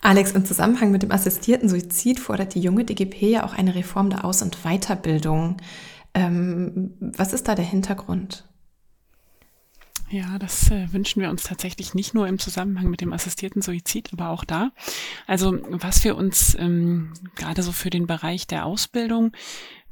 Alex, 0.03 0.33
im 0.33 0.45
Zusammenhang 0.45 0.91
mit 0.91 1.03
dem 1.03 1.13
assistierten 1.13 1.69
Suizid 1.69 2.19
fordert 2.19 2.55
die 2.55 2.61
junge 2.61 2.85
DGP 2.85 3.23
ja 3.23 3.45
auch 3.45 3.53
eine 3.53 3.75
Reform 3.75 4.11
der 4.11 4.25
Aus- 4.25 4.43
und 4.43 4.65
Weiterbildung. 4.65 5.59
Ähm, 6.15 6.95
was 7.01 7.33
ist 7.33 7.49
da 7.49 7.55
der 7.55 7.65
Hintergrund? 7.65 8.45
Ja, 10.13 10.41
das 10.41 10.73
äh, 10.73 10.93
wünschen 10.93 11.23
wir 11.23 11.31
uns 11.31 11.45
tatsächlich 11.45 11.95
nicht 11.95 12.15
nur 12.15 12.27
im 12.27 12.41
Zusammenhang 12.41 12.91
mit 12.91 13.01
dem 13.01 13.13
assistierten 13.13 13.63
Suizid, 13.63 14.13
aber 14.13 14.31
auch 14.31 14.45
da. 14.45 14.73
Also 15.29 15.61
was 15.69 16.03
wir 16.03 16.17
uns 16.17 16.57
ähm, 16.59 17.13
gerade 17.37 17.63
so 17.63 17.71
für 17.71 17.91
den 17.91 18.09
Bereich 18.09 18.49
der 18.49 18.67
Ausbildung 18.67 19.31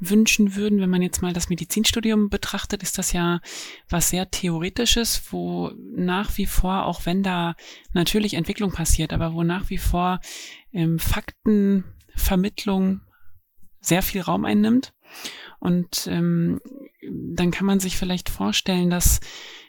wünschen 0.00 0.57
würden, 0.57 0.81
wenn 0.81 0.90
man 0.90 1.02
jetzt 1.02 1.22
mal 1.22 1.33
das 1.33 1.50
Medizinstudium 1.50 2.31
betrachtet, 2.31 2.83
ist 2.83 2.98
das 2.98 3.12
ja 3.12 3.38
was 3.88 4.11
sehr 4.11 4.28
Theoretisches, 4.28 5.22
wo 5.31 5.70
nach 5.94 6.37
wie 6.37 6.46
vor, 6.46 6.87
auch 6.87 7.07
wenn 7.07 7.22
da 7.22 7.54
natürlich 7.92 8.35
Entwicklung 8.35 8.72
passiert, 8.72 9.12
aber 9.12 9.35
wo 9.35 9.44
nach 9.44 9.70
wie 9.70 9.78
vor 9.78 10.18
ähm, 10.72 10.98
Faktenvermittlung 10.98 13.02
sehr 13.81 14.02
viel 14.02 14.22
Raum 14.22 14.44
einnimmt. 14.44 14.94
Und 15.60 16.06
ähm, 16.10 16.60
dann 17.02 17.50
kann 17.50 17.66
man 17.66 17.80
sich 17.80 17.96
vielleicht 17.96 18.28
vorstellen, 18.28 18.90
dass 18.90 19.20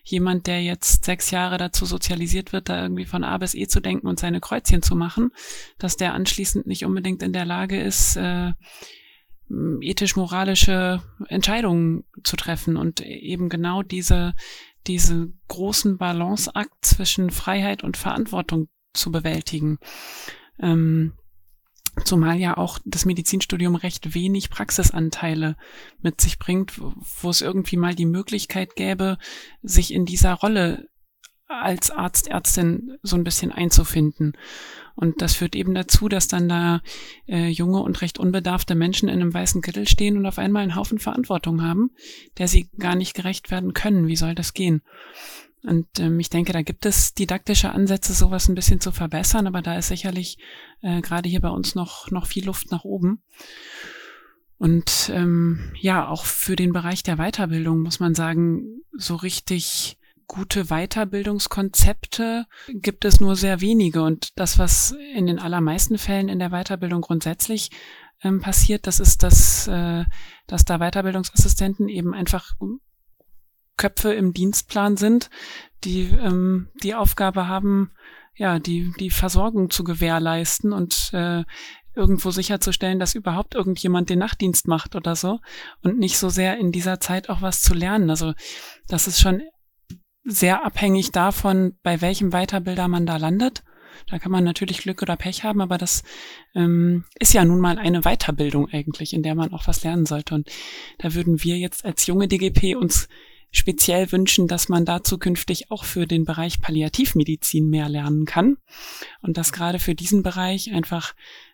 jemand, 0.04 0.48
der 0.48 0.62
jetzt 0.64 1.06
sechs 1.06 1.32
Jahre 1.32 1.58
dazu 1.58 1.86
sozialisiert 1.86 2.54
wird, 2.54 2.70
da 2.70 2.82
irgendwie 2.82 3.06
von 3.06 3.24
A 3.24 3.38
bis 3.38 3.56
E 3.56 3.68
zu 3.68 3.80
denken 3.80 4.08
und 4.08 4.20
seine 4.20 4.40
Kreuzchen 4.40 4.82
zu 4.82 4.96
machen, 4.96 5.32
dass 5.78 5.98
der 5.98 6.14
anschließend 6.14 6.68
nicht 6.68 6.86
unbedingt 6.86 7.24
in 7.24 7.34
der 7.34 7.46
Lage 7.46 7.80
ist, 7.80 8.16
äh, 8.18 8.52
ethisch-moralische 9.82 11.02
Entscheidungen 11.28 12.04
zu 12.24 12.36
treffen 12.36 12.78
und 12.78 13.02
eben 13.02 13.50
genau 13.50 13.82
diese, 13.82 14.36
diese 14.86 15.32
großen 15.48 15.98
Balanceakt 15.98 16.86
zwischen 16.86 17.32
Freiheit 17.32 17.84
und 17.84 17.98
Verantwortung 17.98 18.70
zu 18.94 19.12
bewältigen. 19.12 19.80
Ähm, 20.60 21.14
Zumal 22.06 22.38
ja 22.38 22.58
auch 22.58 22.80
das 22.86 23.06
Medizinstudium 23.06 23.76
recht 23.76 24.14
wenig 24.14 24.50
Praxisanteile 24.50 25.56
mit 26.02 26.22
sich 26.22 26.40
bringt, 26.40 26.80
wo 26.80 27.30
es 27.30 27.42
irgendwie 27.42 27.78
mal 27.78 27.96
die 27.96 28.06
Möglichkeit 28.06 28.76
gäbe, 28.76 29.18
sich 29.62 29.94
in 29.94 30.06
dieser 30.06 30.34
Rolle 30.34 30.88
als 31.50 31.90
Arzt, 31.90 32.28
Ärztin 32.28 32.98
so 33.02 33.16
ein 33.16 33.24
bisschen 33.24 33.52
einzufinden. 33.52 34.34
Und 34.96 35.22
das 35.22 35.34
führt 35.34 35.56
eben 35.56 35.74
dazu, 35.74 36.08
dass 36.10 36.28
dann 36.28 36.48
da 36.48 36.82
äh, 37.28 37.48
junge 37.48 37.82
und 37.82 38.02
recht 38.02 38.20
unbedarfte 38.20 38.76
Menschen 38.76 39.10
in 39.10 39.22
einem 39.22 39.34
weißen 39.34 39.62
Kittel 39.62 39.88
stehen 39.88 40.18
und 40.18 40.26
auf 40.26 40.38
einmal 40.38 40.62
einen 40.62 40.76
Haufen 40.76 41.00
Verantwortung 41.00 41.64
haben, 41.64 41.92
der 42.38 42.48
sie 42.48 42.70
gar 42.78 42.96
nicht 42.96 43.16
gerecht 43.16 43.50
werden 43.50 43.74
können. 43.74 44.08
Wie 44.08 44.16
soll 44.16 44.36
das 44.36 44.54
gehen? 44.54 44.82
Und 45.64 45.88
ähm, 46.00 46.20
ich 46.20 46.30
denke, 46.30 46.54
da 46.54 46.62
gibt 46.62 46.86
es 46.86 47.14
didaktische 47.14 47.72
Ansätze, 47.72 48.14
sowas 48.14 48.48
ein 48.48 48.56
bisschen 48.56 48.80
zu 48.80 48.92
verbessern, 48.92 49.46
aber 49.46 49.62
da 49.62 49.78
ist 49.78 49.90
sicherlich 49.90 50.38
äh, 50.82 51.02
gerade 51.02 51.28
hier 51.28 51.42
bei 51.42 51.50
uns 51.50 51.76
noch, 51.76 52.10
noch 52.12 52.28
viel 52.28 52.46
Luft 52.46 52.72
nach 52.72 52.86
oben. 52.86 53.22
Und 54.58 55.10
ähm, 55.14 55.72
ja, 55.80 56.08
auch 56.08 56.26
für 56.26 56.56
den 56.56 56.74
Bereich 56.74 57.04
der 57.04 57.18
Weiterbildung 57.18 57.82
muss 57.82 58.00
man 58.00 58.14
sagen, 58.14 58.82
so 58.92 59.16
richtig 59.16 59.98
gute 60.28 60.66
Weiterbildungskonzepte 60.66 62.46
gibt 62.68 63.04
es 63.04 63.20
nur 63.20 63.36
sehr 63.36 63.62
wenige. 63.62 64.04
Und 64.04 64.38
das, 64.38 64.60
was 64.60 64.96
in 65.16 65.28
den 65.28 65.40
allermeisten 65.40 65.98
Fällen 65.98 66.30
in 66.30 66.40
der 66.40 66.52
Weiterbildung 66.52 67.02
grundsätzlich 67.02 67.72
ähm, 68.22 68.40
passiert, 68.42 68.86
das 68.86 69.00
ist, 69.00 69.24
dass, 69.24 69.68
äh, 69.68 70.06
dass 70.48 70.66
da 70.66 70.78
Weiterbildungsassistenten 70.78 71.90
eben 71.90 72.14
einfach 72.14 72.52
Köpfe 73.80 74.14
im 74.14 74.34
Dienstplan 74.34 74.98
sind, 74.98 75.32
die 75.84 76.02
ähm, 76.02 76.68
die 76.84 76.94
Aufgabe 76.94 77.48
haben, 77.48 77.92
ja, 78.36 78.60
die, 78.60 78.94
die 79.00 79.10
Versorgung 79.10 79.70
zu 79.70 79.84
gewährleisten 79.84 80.72
und 80.72 81.12
äh, 81.14 81.44
irgendwo 81.96 82.32
sicherzustellen, 82.32 83.00
dass 83.00 83.16
überhaupt 83.16 83.56
irgendjemand 83.56 84.10
den 84.10 84.20
Nachtdienst 84.20 84.68
macht 84.68 84.96
oder 84.96 85.16
so 85.16 85.40
und 85.82 85.98
nicht 85.98 86.18
so 86.18 86.30
sehr 86.30 86.58
in 86.58 86.72
dieser 86.72 87.00
Zeit 87.00 87.30
auch 87.30 87.42
was 87.42 87.62
zu 87.62 87.74
lernen. 87.74 88.10
Also 88.10 88.34
das 88.88 89.08
ist 89.08 89.20
schon 89.20 89.42
sehr 90.24 90.64
abhängig 90.66 91.12
davon, 91.12 91.78
bei 91.82 92.02
welchem 92.02 92.32
Weiterbilder 92.32 92.88
man 92.88 93.06
da 93.06 93.18
landet. 93.18 93.64
Da 94.10 94.20
kann 94.20 94.32
man 94.32 94.44
natürlich 94.44 94.80
Glück 94.80 95.02
oder 95.02 95.18
Pech 95.18 95.44
haben, 95.44 95.62
aber 95.62 95.78
das 95.78 96.04
ähm, 96.56 97.06
ist 97.20 97.34
ja 97.34 97.44
nun 97.44 97.60
mal 97.60 97.78
eine 97.78 98.02
Weiterbildung 98.02 98.70
eigentlich, 98.70 99.14
in 99.14 99.24
der 99.24 99.36
man 99.36 99.52
auch 99.54 99.68
was 99.68 99.84
lernen 99.84 100.06
sollte. 100.06 100.36
Und 100.36 100.50
da 101.00 101.14
würden 101.14 101.44
wir 101.44 101.58
jetzt 101.58 101.84
als 101.84 102.08
junge 102.08 102.28
DGP 102.28 102.78
uns 102.78 103.10
speziell 103.52 104.12
wünschen, 104.12 104.48
dass 104.48 104.70
man 104.70 104.86
da 104.86 105.04
zukünftig 105.04 105.72
auch 105.72 105.84
für 105.84 106.06
den 106.06 106.26
Bereich 106.26 106.62
Palliativmedizin 106.62 107.70
mehr 107.70 107.90
lernen 107.90 108.26
kann. 108.26 108.58
Und 109.22 109.38
dass 109.38 109.52
gerade 109.52 109.80
für 109.80 109.96
diesen 109.96 110.24
Bereich 110.24 110.72
einfach, 110.74 111.14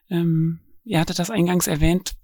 ähm, 0.10 0.60
ihr 0.84 0.99
hattet 0.99 1.19
das 1.19 1.29
eingangs 1.29 1.67
erwähnt, 1.67 2.15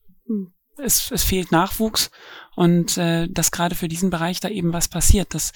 es, 0.77 1.11
es 1.11 1.23
fehlt 1.23 1.51
Nachwuchs 1.51 2.11
und 2.55 2.97
äh, 2.97 3.27
dass 3.29 3.51
gerade 3.51 3.75
für 3.75 3.87
diesen 3.87 4.09
Bereich 4.09 4.39
da 4.39 4.49
eben 4.49 4.73
was 4.73 4.87
passiert, 4.87 5.33
dass 5.33 5.51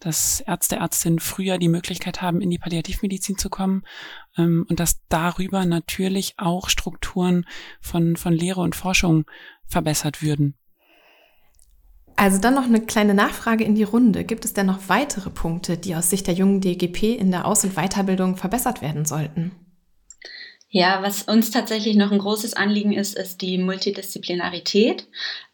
dass 0.00 0.40
Ärzte, 0.40 0.76
Ärztinnen 0.76 1.18
früher 1.18 1.56
die 1.58 1.68
Möglichkeit 1.68 2.20
haben, 2.20 2.40
in 2.40 2.50
die 2.50 2.58
Palliativmedizin 2.58 3.38
zu 3.38 3.48
kommen 3.48 3.84
ähm, 4.36 4.66
und 4.68 4.80
dass 4.80 5.00
darüber 5.08 5.64
natürlich 5.64 6.34
auch 6.36 6.68
Strukturen 6.68 7.46
von, 7.80 8.16
von 8.16 8.34
Lehre 8.34 8.60
und 8.60 8.76
Forschung 8.76 9.24
verbessert 9.66 10.22
würden. 10.22 10.56
Also 12.16 12.38
dann 12.40 12.54
noch 12.54 12.64
eine 12.64 12.80
kleine 12.80 13.14
Nachfrage 13.14 13.64
in 13.64 13.74
die 13.74 13.82
Runde. 13.82 14.24
Gibt 14.24 14.44
es 14.44 14.54
denn 14.54 14.66
noch 14.66 14.88
weitere 14.88 15.30
Punkte, 15.30 15.76
die 15.76 15.96
aus 15.96 16.10
Sicht 16.10 16.26
der 16.26 16.34
jungen 16.34 16.60
DGP 16.60 17.14
in 17.14 17.30
der 17.30 17.46
Aus- 17.46 17.64
und 17.64 17.74
Weiterbildung 17.74 18.36
verbessert 18.36 18.82
werden 18.82 19.04
sollten? 19.04 19.52
Ja, 20.68 21.02
was 21.02 21.22
uns 21.22 21.50
tatsächlich 21.50 21.96
noch 21.96 22.10
ein 22.10 22.18
großes 22.18 22.54
Anliegen 22.54 22.92
ist, 22.92 23.16
ist 23.16 23.42
die 23.42 23.58
Multidisziplinarität. 23.58 25.06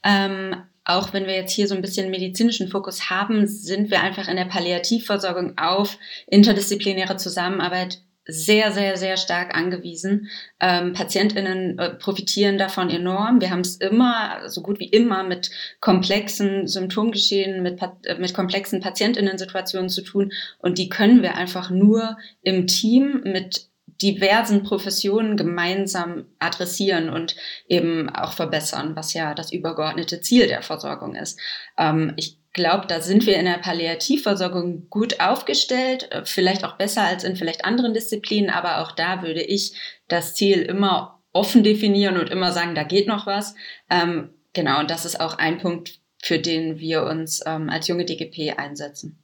Ähm, 0.03 0.57
auch 0.85 1.13
wenn 1.13 1.27
wir 1.27 1.35
jetzt 1.35 1.53
hier 1.53 1.69
so 1.69 1.75
ein 1.75 1.83
bisschen 1.83 2.11
medizinischen 2.11 2.69
Fokus 2.69 3.11
haben, 3.11 3.47
sind 3.47 3.91
wir 3.91 4.01
einfach 4.01 4.29
in 4.29 4.37
der 4.37 4.47
Palliativversorgung 4.47 5.59
auf 5.59 5.99
interdisziplinäre 6.27 7.17
Zusammenarbeit 7.17 8.03
sehr, 8.31 8.73
sehr, 8.73 8.97
sehr 8.97 9.17
stark 9.17 9.57
angewiesen. 9.57 10.29
Ähm, 10.61 10.93
PatientInnen 10.93 11.79
äh, 11.79 11.91
profitieren 11.91 12.59
davon 12.59 12.91
enorm. 12.91 13.41
Wir 13.41 13.51
haben 13.51 13.61
es 13.61 13.77
immer, 13.77 14.49
so 14.49 14.63
gut 14.63 14.81
wie 14.81 14.89
immer, 14.89 15.23
mit 15.23 15.51
komplexen 15.81 16.67
Symptomgeschehen, 16.67 17.63
mit, 17.63 17.81
äh, 18.05 18.17
mit 18.19 18.35
komplexen 18.35 18.81
PatientInnen-Situationen 18.81 19.89
zu 19.89 20.03
tun. 20.03 20.33
Und 20.59 20.79
die 20.79 20.89
können 20.89 21.23
wir 21.23 21.37
einfach 21.37 21.71
nur 21.71 22.17
im 22.43 22.67
Team 22.67 23.23
mit 23.25 23.71
diversen 24.03 24.63
Professionen 24.63 25.37
gemeinsam 25.37 26.27
adressieren 26.39 27.11
und 27.11 27.37
eben 27.69 28.09
auch 28.09 28.33
verbessern, 28.33 28.97
was 28.97 29.13
ja 29.13 29.35
das 29.35 29.53
übergeordnete 29.53 30.21
Ziel 30.21 30.47
der 30.47 30.63
Versorgung 30.63 31.15
ist. 31.15 31.39
Ähm, 31.77 32.15
ich 32.17 32.40
glaube, 32.53 32.87
da 32.87 33.01
sind 33.01 33.27
wir 33.27 33.39
in 33.39 33.45
der 33.45 33.59
Palliativversorgung 33.59 34.89
gut 34.91 35.21
aufgestellt, 35.21 36.11
äh, 36.11 36.25
vielleicht 36.25 36.65
auch 36.65 36.77
besser 36.77 37.03
als 37.03 37.25
in 37.25 37.37
vielleicht 37.37 37.65
anderen 37.65 37.95
Disziplinen, 37.95 38.51
aber 38.51 38.81
auch 38.81 38.93
da 38.93 39.23
würde 39.23 39.43
ich 39.43 39.75
das 40.09 40.35
Ziel 40.35 40.63
immer 40.63 41.21
offen 41.33 41.63
definieren 41.63 42.17
und 42.17 42.31
immer 42.31 42.53
sagen, 42.53 42.75
da 42.75 42.83
geht 42.83 43.07
noch 43.07 43.27
was. 43.27 43.55
Ähm, 43.89 44.31
genau, 44.53 44.81
und 44.81 44.91
das 44.91 45.05
ist 45.05 45.21
auch 45.21 45.39
ein 45.39 45.59
Punkt, 45.59 46.01
für 46.23 46.39
den 46.39 46.79
wir 46.79 47.05
uns 47.05 47.41
ähm, 47.47 47.71
als 47.71 47.89
junge 47.89 48.05
DGP 48.05 48.59
einsetzen. 48.59 49.23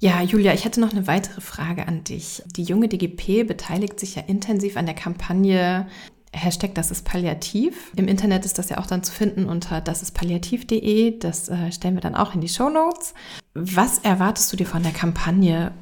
Ja, 0.00 0.20
Julia, 0.20 0.52
ich 0.52 0.64
hätte 0.64 0.80
noch 0.80 0.90
eine 0.90 1.06
weitere 1.06 1.40
Frage 1.40 1.86
an 1.86 2.02
dich. 2.02 2.42
Die 2.56 2.64
junge 2.64 2.88
DGP 2.88 3.46
beteiligt 3.46 4.00
sich 4.00 4.16
ja 4.16 4.22
intensiv 4.22 4.76
an 4.76 4.86
der 4.86 4.96
Kampagne 4.96 5.86
Hashtag 6.32 6.74
Das 6.74 6.90
ist 6.90 7.04
Palliativ. 7.04 7.92
Im 7.96 8.08
Internet 8.08 8.44
ist 8.44 8.58
das 8.58 8.70
ja 8.70 8.78
auch 8.78 8.86
dann 8.86 9.04
zu 9.04 9.12
finden 9.12 9.46
unter 9.46 9.80
dasistpalliativ.de. 9.80 11.18
Das 11.18 11.48
äh, 11.48 11.70
stellen 11.72 11.94
wir 11.94 12.00
dann 12.00 12.14
auch 12.14 12.34
in 12.34 12.40
die 12.40 12.48
Show 12.48 12.70
Notes. 12.70 13.14
Was 13.54 13.98
erwartest 13.98 14.52
du 14.52 14.56
dir 14.56 14.66
von 14.66 14.82
der 14.82 14.92
Kampagne? 14.92 15.72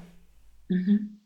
Mhm. 0.69 1.21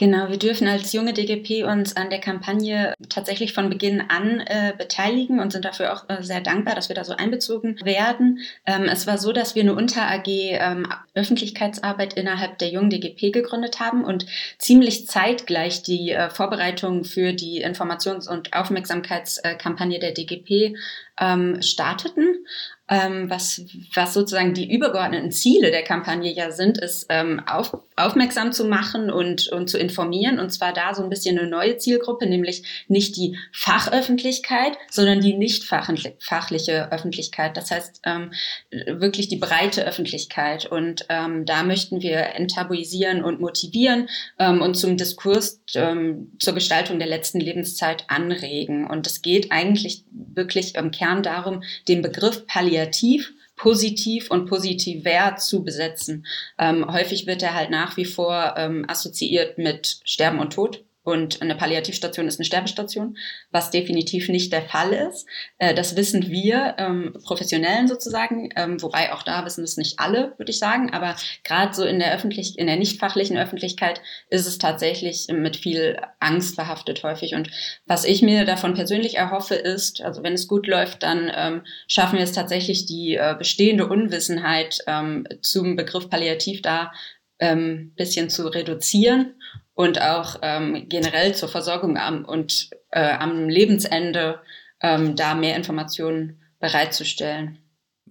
Genau, 0.00 0.30
wir 0.30 0.38
dürfen 0.38 0.66
als 0.66 0.94
junge 0.94 1.12
DGP 1.12 1.66
uns 1.66 1.94
an 1.94 2.08
der 2.08 2.20
Kampagne 2.20 2.94
tatsächlich 3.10 3.52
von 3.52 3.68
Beginn 3.68 4.00
an 4.08 4.40
äh, 4.40 4.72
beteiligen 4.78 5.40
und 5.40 5.52
sind 5.52 5.66
dafür 5.66 5.92
auch 5.92 6.08
äh, 6.08 6.22
sehr 6.22 6.40
dankbar, 6.40 6.74
dass 6.74 6.88
wir 6.88 6.96
da 6.96 7.04
so 7.04 7.12
einbezogen 7.12 7.78
werden. 7.84 8.38
Ähm, 8.64 8.84
es 8.84 9.06
war 9.06 9.18
so, 9.18 9.30
dass 9.34 9.54
wir 9.54 9.62
eine 9.62 9.74
Unter-AG 9.74 10.26
ähm, 10.26 10.86
Öffentlichkeitsarbeit 11.12 12.14
innerhalb 12.14 12.56
der 12.56 12.70
jungen 12.70 12.88
DGP 12.88 13.30
gegründet 13.30 13.78
haben 13.78 14.02
und 14.02 14.24
ziemlich 14.56 15.06
zeitgleich 15.06 15.82
die 15.82 16.12
äh, 16.12 16.30
Vorbereitung 16.30 17.04
für 17.04 17.34
die 17.34 17.62
Informations- 17.62 18.26
und 18.26 18.54
Aufmerksamkeitskampagne 18.54 19.98
der 19.98 20.12
DGP 20.12 20.78
ähm, 21.20 21.60
starteten. 21.60 22.46
Ähm, 22.88 23.30
was, 23.30 23.62
was 23.94 24.14
sozusagen 24.14 24.52
die 24.52 24.74
übergeordneten 24.74 25.30
Ziele 25.30 25.70
der 25.70 25.84
Kampagne 25.84 26.32
ja 26.32 26.50
sind, 26.50 26.76
ist 26.78 27.06
ähm, 27.08 27.40
auf, 27.46 27.72
aufmerksam 28.06 28.52
zu 28.52 28.64
machen 28.64 29.10
und, 29.10 29.48
und 29.48 29.68
zu 29.68 29.78
informieren. 29.78 30.38
Und 30.38 30.50
zwar 30.50 30.72
da 30.72 30.94
so 30.94 31.02
ein 31.02 31.10
bisschen 31.10 31.38
eine 31.38 31.48
neue 31.48 31.76
Zielgruppe, 31.76 32.26
nämlich 32.26 32.64
nicht 32.88 33.16
die 33.16 33.36
Fachöffentlichkeit, 33.52 34.78
sondern 34.90 35.20
die 35.20 35.34
nicht 35.34 35.64
fachliche 35.64 36.90
Öffentlichkeit. 36.90 37.56
Das 37.56 37.70
heißt 37.70 38.00
ähm, 38.04 38.32
wirklich 38.70 39.28
die 39.28 39.36
breite 39.36 39.84
Öffentlichkeit. 39.84 40.66
Und 40.66 41.04
ähm, 41.08 41.44
da 41.44 41.62
möchten 41.62 42.00
wir 42.02 42.34
enttabuisieren 42.34 43.22
und 43.22 43.40
motivieren 43.40 44.08
ähm, 44.38 44.62
und 44.62 44.74
zum 44.74 44.96
Diskurs 44.96 45.60
ähm, 45.74 46.32
zur 46.38 46.54
Gestaltung 46.54 46.98
der 46.98 47.08
letzten 47.08 47.40
Lebenszeit 47.40 48.04
anregen. 48.08 48.88
Und 48.88 49.06
es 49.06 49.22
geht 49.22 49.52
eigentlich 49.52 50.04
wirklich 50.10 50.76
im 50.76 50.90
Kern 50.90 51.10
Kern 51.10 51.22
darum, 51.22 51.62
den 51.88 52.02
Begriff 52.02 52.46
palliativ 52.46 53.32
positiv 53.60 54.30
und 54.30 54.46
positiver 54.46 55.36
zu 55.36 55.62
besetzen. 55.62 56.24
Ähm, 56.58 56.90
häufig 56.90 57.26
wird 57.26 57.42
er 57.42 57.54
halt 57.54 57.70
nach 57.70 57.98
wie 57.98 58.06
vor 58.06 58.54
ähm, 58.56 58.86
assoziiert 58.88 59.58
mit 59.58 60.00
Sterben 60.04 60.38
und 60.38 60.54
Tod. 60.54 60.82
Und 61.10 61.42
eine 61.42 61.54
Palliativstation 61.54 62.26
ist 62.26 62.38
eine 62.38 62.44
Sterbestation, 62.44 63.16
was 63.50 63.70
definitiv 63.70 64.28
nicht 64.28 64.52
der 64.52 64.62
Fall 64.62 64.92
ist. 64.92 65.26
Äh, 65.58 65.74
das 65.74 65.96
wissen 65.96 66.28
wir 66.30 66.76
ähm, 66.78 67.14
Professionellen 67.24 67.88
sozusagen, 67.88 68.50
ähm, 68.56 68.80
wobei 68.80 69.12
auch 69.12 69.22
da 69.22 69.44
wissen 69.44 69.64
es 69.64 69.76
nicht 69.76 69.98
alle, 69.98 70.34
würde 70.38 70.50
ich 70.50 70.58
sagen. 70.58 70.92
Aber 70.92 71.16
gerade 71.44 71.74
so 71.74 71.84
in 71.84 71.98
der 71.98 72.14
öffentlich, 72.14 72.58
in 72.58 72.66
der 72.66 72.76
nicht 72.76 73.00
fachlichen 73.00 73.36
Öffentlichkeit 73.36 74.00
ist 74.28 74.46
es 74.46 74.58
tatsächlich 74.58 75.26
mit 75.30 75.56
viel 75.56 76.00
Angst 76.20 76.56
behaftet 76.56 77.02
häufig. 77.02 77.34
Und 77.34 77.50
was 77.86 78.04
ich 78.04 78.22
mir 78.22 78.44
davon 78.44 78.74
persönlich 78.74 79.16
erhoffe, 79.16 79.54
ist, 79.54 80.00
also 80.00 80.22
wenn 80.22 80.34
es 80.34 80.48
gut 80.48 80.66
läuft, 80.66 81.02
dann 81.02 81.30
ähm, 81.34 81.62
schaffen 81.88 82.18
wir 82.18 82.24
es 82.24 82.32
tatsächlich, 82.32 82.86
die 82.86 83.16
äh, 83.16 83.34
bestehende 83.36 83.86
Unwissenheit 83.86 84.78
ähm, 84.86 85.26
zum 85.42 85.76
Begriff 85.76 86.08
Palliativ 86.08 86.62
da 86.62 86.92
ähm, 87.40 87.92
bisschen 87.96 88.30
zu 88.30 88.46
reduzieren 88.48 89.34
und 89.80 90.02
auch 90.02 90.36
ähm, 90.42 90.86
generell 90.90 91.34
zur 91.34 91.48
Versorgung 91.48 91.96
am, 91.96 92.26
und 92.26 92.68
äh, 92.90 93.00
am 93.00 93.48
Lebensende 93.48 94.40
ähm, 94.82 95.16
da 95.16 95.34
mehr 95.34 95.56
Informationen 95.56 96.38
bereitzustellen. 96.58 97.56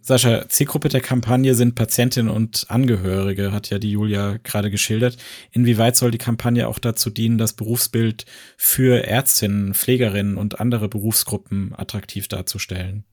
Sascha, 0.02 0.50
Zielgruppe 0.50 0.90
der 0.90 1.02
Kampagne 1.02 1.54
sind 1.54 1.76
Patientinnen 1.76 2.32
und 2.32 2.66
Angehörige, 2.70 3.52
hat 3.52 3.70
ja 3.70 3.78
die 3.78 3.92
Julia 3.92 4.38
gerade 4.42 4.72
geschildert. 4.72 5.18
Inwieweit 5.52 5.96
soll 5.96 6.10
die 6.10 6.18
Kampagne 6.18 6.68
auch 6.68 6.80
dazu 6.80 7.12
dienen, 7.12 7.38
das 7.38 7.54
Berufsbild 7.54 8.26
für 8.58 9.06
Ärztinnen, 9.06 9.76
Pflegerinnen 9.76 10.38
und 10.38 10.60
andere 10.60 10.90
Berufsgruppen 10.90 11.76
attraktiv 11.78 12.28
darzustellen? 12.30 13.04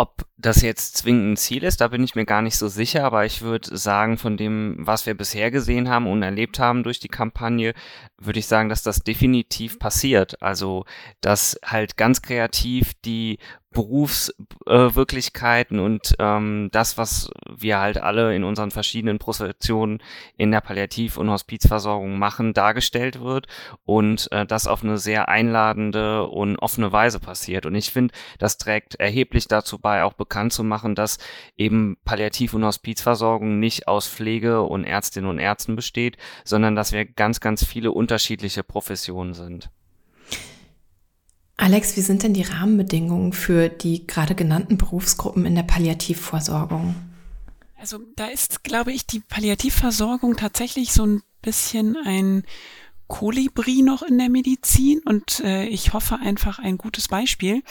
Ob 0.00 0.24
das 0.38 0.62
jetzt 0.62 0.96
zwingend 0.96 1.32
ein 1.32 1.36
Ziel 1.36 1.62
ist, 1.62 1.82
da 1.82 1.88
bin 1.88 2.02
ich 2.02 2.14
mir 2.14 2.24
gar 2.24 2.40
nicht 2.40 2.56
so 2.56 2.68
sicher, 2.68 3.04
aber 3.04 3.26
ich 3.26 3.42
würde 3.42 3.76
sagen, 3.76 4.16
von 4.16 4.38
dem, 4.38 4.76
was 4.78 5.04
wir 5.04 5.12
bisher 5.14 5.50
gesehen 5.50 5.90
haben 5.90 6.06
und 6.06 6.22
erlebt 6.22 6.58
haben 6.58 6.84
durch 6.84 7.00
die 7.00 7.08
Kampagne, 7.08 7.74
würde 8.16 8.38
ich 8.38 8.46
sagen, 8.46 8.70
dass 8.70 8.82
das 8.82 9.00
definitiv 9.00 9.78
passiert. 9.78 10.40
Also, 10.42 10.86
dass 11.20 11.60
halt 11.62 11.98
ganz 11.98 12.22
kreativ 12.22 12.94
die 13.04 13.40
Berufswirklichkeiten 13.72 15.78
äh, 15.78 15.82
und 15.82 16.16
ähm, 16.18 16.70
das, 16.72 16.98
was 16.98 17.30
wir 17.48 17.78
halt 17.78 17.98
alle 17.98 18.34
in 18.34 18.42
unseren 18.42 18.72
verschiedenen 18.72 19.20
Professionen 19.20 20.02
in 20.36 20.50
der 20.50 20.60
Palliativ- 20.60 21.16
und 21.16 21.30
Hospizversorgung 21.30 22.18
machen, 22.18 22.52
dargestellt 22.52 23.20
wird 23.20 23.46
und 23.84 24.26
äh, 24.32 24.44
das 24.44 24.66
auf 24.66 24.82
eine 24.82 24.98
sehr 24.98 25.28
einladende 25.28 26.26
und 26.26 26.56
offene 26.56 26.90
Weise 26.90 27.20
passiert. 27.20 27.64
Und 27.64 27.76
ich 27.76 27.92
finde, 27.92 28.12
das 28.38 28.58
trägt 28.58 28.96
erheblich 28.96 29.46
dazu 29.46 29.78
bei, 29.78 30.02
auch 30.02 30.14
bekannt 30.14 30.52
zu 30.52 30.64
machen, 30.64 30.96
dass 30.96 31.18
eben 31.56 31.96
Palliativ- 32.04 32.54
und 32.54 32.64
Hospizversorgung 32.64 33.60
nicht 33.60 33.86
aus 33.86 34.08
Pflege 34.08 34.62
und 34.62 34.82
Ärztinnen 34.84 35.30
und 35.30 35.38
Ärzten 35.38 35.76
besteht, 35.76 36.16
sondern 36.44 36.74
dass 36.74 36.90
wir 36.90 37.04
ganz, 37.04 37.38
ganz 37.40 37.64
viele 37.64 37.92
unterschiedliche 37.92 38.64
Professionen 38.64 39.34
sind. 39.34 39.70
Alex, 41.60 41.94
wie 41.94 42.00
sind 42.00 42.22
denn 42.22 42.32
die 42.32 42.42
Rahmenbedingungen 42.42 43.34
für 43.34 43.68
die 43.68 44.06
gerade 44.06 44.34
genannten 44.34 44.78
Berufsgruppen 44.78 45.44
in 45.44 45.54
der 45.54 45.62
Palliativversorgung? 45.62 46.94
Also 47.78 47.98
da 48.16 48.28
ist, 48.28 48.64
glaube 48.64 48.92
ich, 48.92 49.06
die 49.06 49.20
Palliativversorgung 49.20 50.36
tatsächlich 50.36 50.94
so 50.94 51.04
ein 51.04 51.22
bisschen 51.42 51.98
ein 52.02 52.44
Kolibri 53.08 53.82
noch 53.82 54.02
in 54.02 54.16
der 54.16 54.30
Medizin 54.30 55.00
und 55.04 55.40
äh, 55.40 55.66
ich 55.66 55.92
hoffe 55.92 56.18
einfach 56.20 56.60
ein 56.60 56.78
gutes 56.78 57.08
Beispiel, 57.08 57.62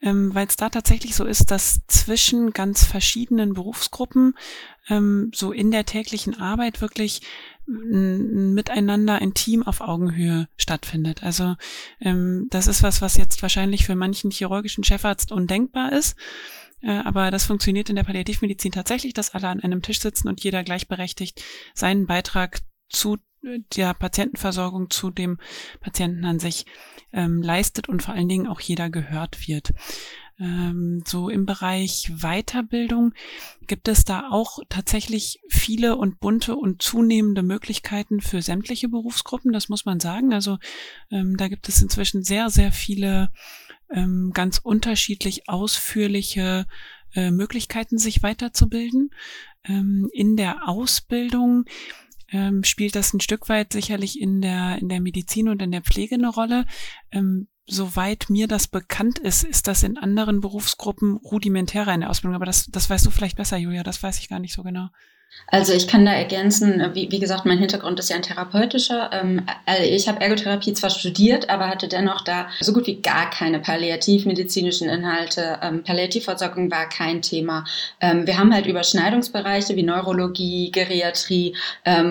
ähm, 0.00 0.34
weil 0.34 0.46
es 0.46 0.56
da 0.56 0.70
tatsächlich 0.70 1.14
so 1.14 1.26
ist, 1.26 1.50
dass 1.50 1.80
zwischen 1.86 2.52
ganz 2.52 2.84
verschiedenen 2.84 3.52
Berufsgruppen 3.52 4.34
ähm, 4.88 5.32
so 5.34 5.52
in 5.52 5.70
der 5.70 5.84
täglichen 5.84 6.40
Arbeit 6.40 6.80
wirklich 6.80 7.20
ein 7.66 8.54
Miteinander, 8.54 9.16
ein 9.16 9.34
Team 9.34 9.62
auf 9.62 9.80
Augenhöhe 9.80 10.48
stattfindet. 10.56 11.22
Also 11.22 11.56
ähm, 12.00 12.46
das 12.50 12.66
ist 12.66 12.82
was, 12.82 13.00
was 13.02 13.16
jetzt 13.16 13.42
wahrscheinlich 13.42 13.86
für 13.86 13.94
manchen 13.94 14.30
chirurgischen 14.30 14.84
Chefarzt 14.84 15.32
undenkbar 15.32 15.92
ist. 15.92 16.16
Äh, 16.82 16.90
aber 16.90 17.30
das 17.30 17.46
funktioniert 17.46 17.88
in 17.88 17.96
der 17.96 18.04
Palliativmedizin 18.04 18.72
tatsächlich, 18.72 19.14
dass 19.14 19.34
alle 19.34 19.48
an 19.48 19.60
einem 19.60 19.82
Tisch 19.82 20.00
sitzen 20.00 20.28
und 20.28 20.42
jeder 20.44 20.62
gleichberechtigt 20.62 21.42
seinen 21.74 22.06
Beitrag 22.06 22.60
zu 22.88 23.18
der 23.76 23.94
Patientenversorgung, 23.94 24.90
zu 24.90 25.10
dem 25.10 25.38
Patienten 25.80 26.24
an 26.24 26.38
sich 26.38 26.66
ähm, 27.12 27.42
leistet 27.42 27.88
und 27.88 28.02
vor 28.02 28.14
allen 28.14 28.28
Dingen 28.28 28.46
auch 28.46 28.60
jeder 28.60 28.90
gehört 28.90 29.46
wird. 29.46 29.72
Ähm, 30.44 31.02
so 31.06 31.30
im 31.30 31.46
Bereich 31.46 32.12
Weiterbildung 32.18 33.14
gibt 33.66 33.88
es 33.88 34.04
da 34.04 34.28
auch 34.30 34.58
tatsächlich 34.68 35.40
viele 35.48 35.96
und 35.96 36.20
bunte 36.20 36.54
und 36.56 36.82
zunehmende 36.82 37.42
Möglichkeiten 37.42 38.20
für 38.20 38.42
sämtliche 38.42 38.90
Berufsgruppen, 38.90 39.52
das 39.52 39.70
muss 39.70 39.86
man 39.86 40.00
sagen. 40.00 40.34
Also 40.34 40.58
ähm, 41.10 41.38
da 41.38 41.48
gibt 41.48 41.68
es 41.68 41.80
inzwischen 41.80 42.22
sehr, 42.22 42.50
sehr 42.50 42.72
viele 42.72 43.30
ähm, 43.90 44.32
ganz 44.34 44.58
unterschiedlich 44.58 45.48
ausführliche 45.48 46.66
äh, 47.14 47.30
Möglichkeiten, 47.30 47.96
sich 47.96 48.22
weiterzubilden. 48.22 49.10
Ähm, 49.64 50.10
in 50.12 50.36
der 50.36 50.68
Ausbildung 50.68 51.64
ähm, 52.32 52.64
spielt 52.64 52.96
das 52.96 53.14
ein 53.14 53.20
Stück 53.20 53.48
weit 53.48 53.72
sicherlich 53.72 54.20
in 54.20 54.42
der, 54.42 54.76
in 54.78 54.90
der 54.90 55.00
Medizin 55.00 55.48
und 55.48 55.62
in 55.62 55.72
der 55.72 55.82
Pflege 55.82 56.16
eine 56.16 56.28
Rolle. 56.28 56.66
Ähm, 57.12 57.48
soweit 57.66 58.28
mir 58.28 58.48
das 58.48 58.68
bekannt 58.68 59.18
ist, 59.18 59.44
ist 59.44 59.66
das 59.66 59.82
in 59.82 59.96
anderen 59.96 60.40
Berufsgruppen 60.40 61.16
rudimentärer 61.16 61.94
in 61.94 62.00
der 62.00 62.10
Ausbildung. 62.10 62.36
Aber 62.36 62.46
das, 62.46 62.66
das 62.66 62.88
weißt 62.88 63.06
du 63.06 63.10
vielleicht 63.10 63.36
besser, 63.36 63.56
Julia. 63.56 63.82
Das 63.82 64.02
weiß 64.02 64.18
ich 64.18 64.28
gar 64.28 64.38
nicht 64.38 64.54
so 64.54 64.62
genau. 64.62 64.88
Also 65.48 65.72
ich 65.72 65.86
kann 65.86 66.04
da 66.04 66.12
ergänzen, 66.12 66.82
wie, 66.94 67.10
wie 67.12 67.20
gesagt, 67.20 67.44
mein 67.44 67.58
Hintergrund 67.58 68.00
ist 68.00 68.10
ja 68.10 68.16
ein 68.16 68.22
therapeutischer. 68.22 69.10
Ähm, 69.12 69.46
also 69.66 69.82
ich 69.84 70.08
habe 70.08 70.20
Ergotherapie 70.20 70.72
zwar 70.72 70.90
studiert, 70.90 71.48
aber 71.48 71.68
hatte 71.68 71.86
dennoch 71.86 72.22
da 72.22 72.48
so 72.60 72.72
gut 72.72 72.86
wie 72.86 73.00
gar 73.00 73.30
keine 73.30 73.60
palliativmedizinischen 73.60 74.88
Inhalte. 74.88 75.58
Ähm, 75.62 75.84
Palliativversorgung 75.84 76.70
war 76.70 76.88
kein 76.88 77.22
Thema. 77.22 77.64
Ähm, 78.00 78.26
wir 78.26 78.38
haben 78.38 78.52
halt 78.52 78.66
Überschneidungsbereiche 78.66 79.76
wie 79.76 79.82
Neurologie, 79.82 80.72
Geriatrie, 80.72 81.54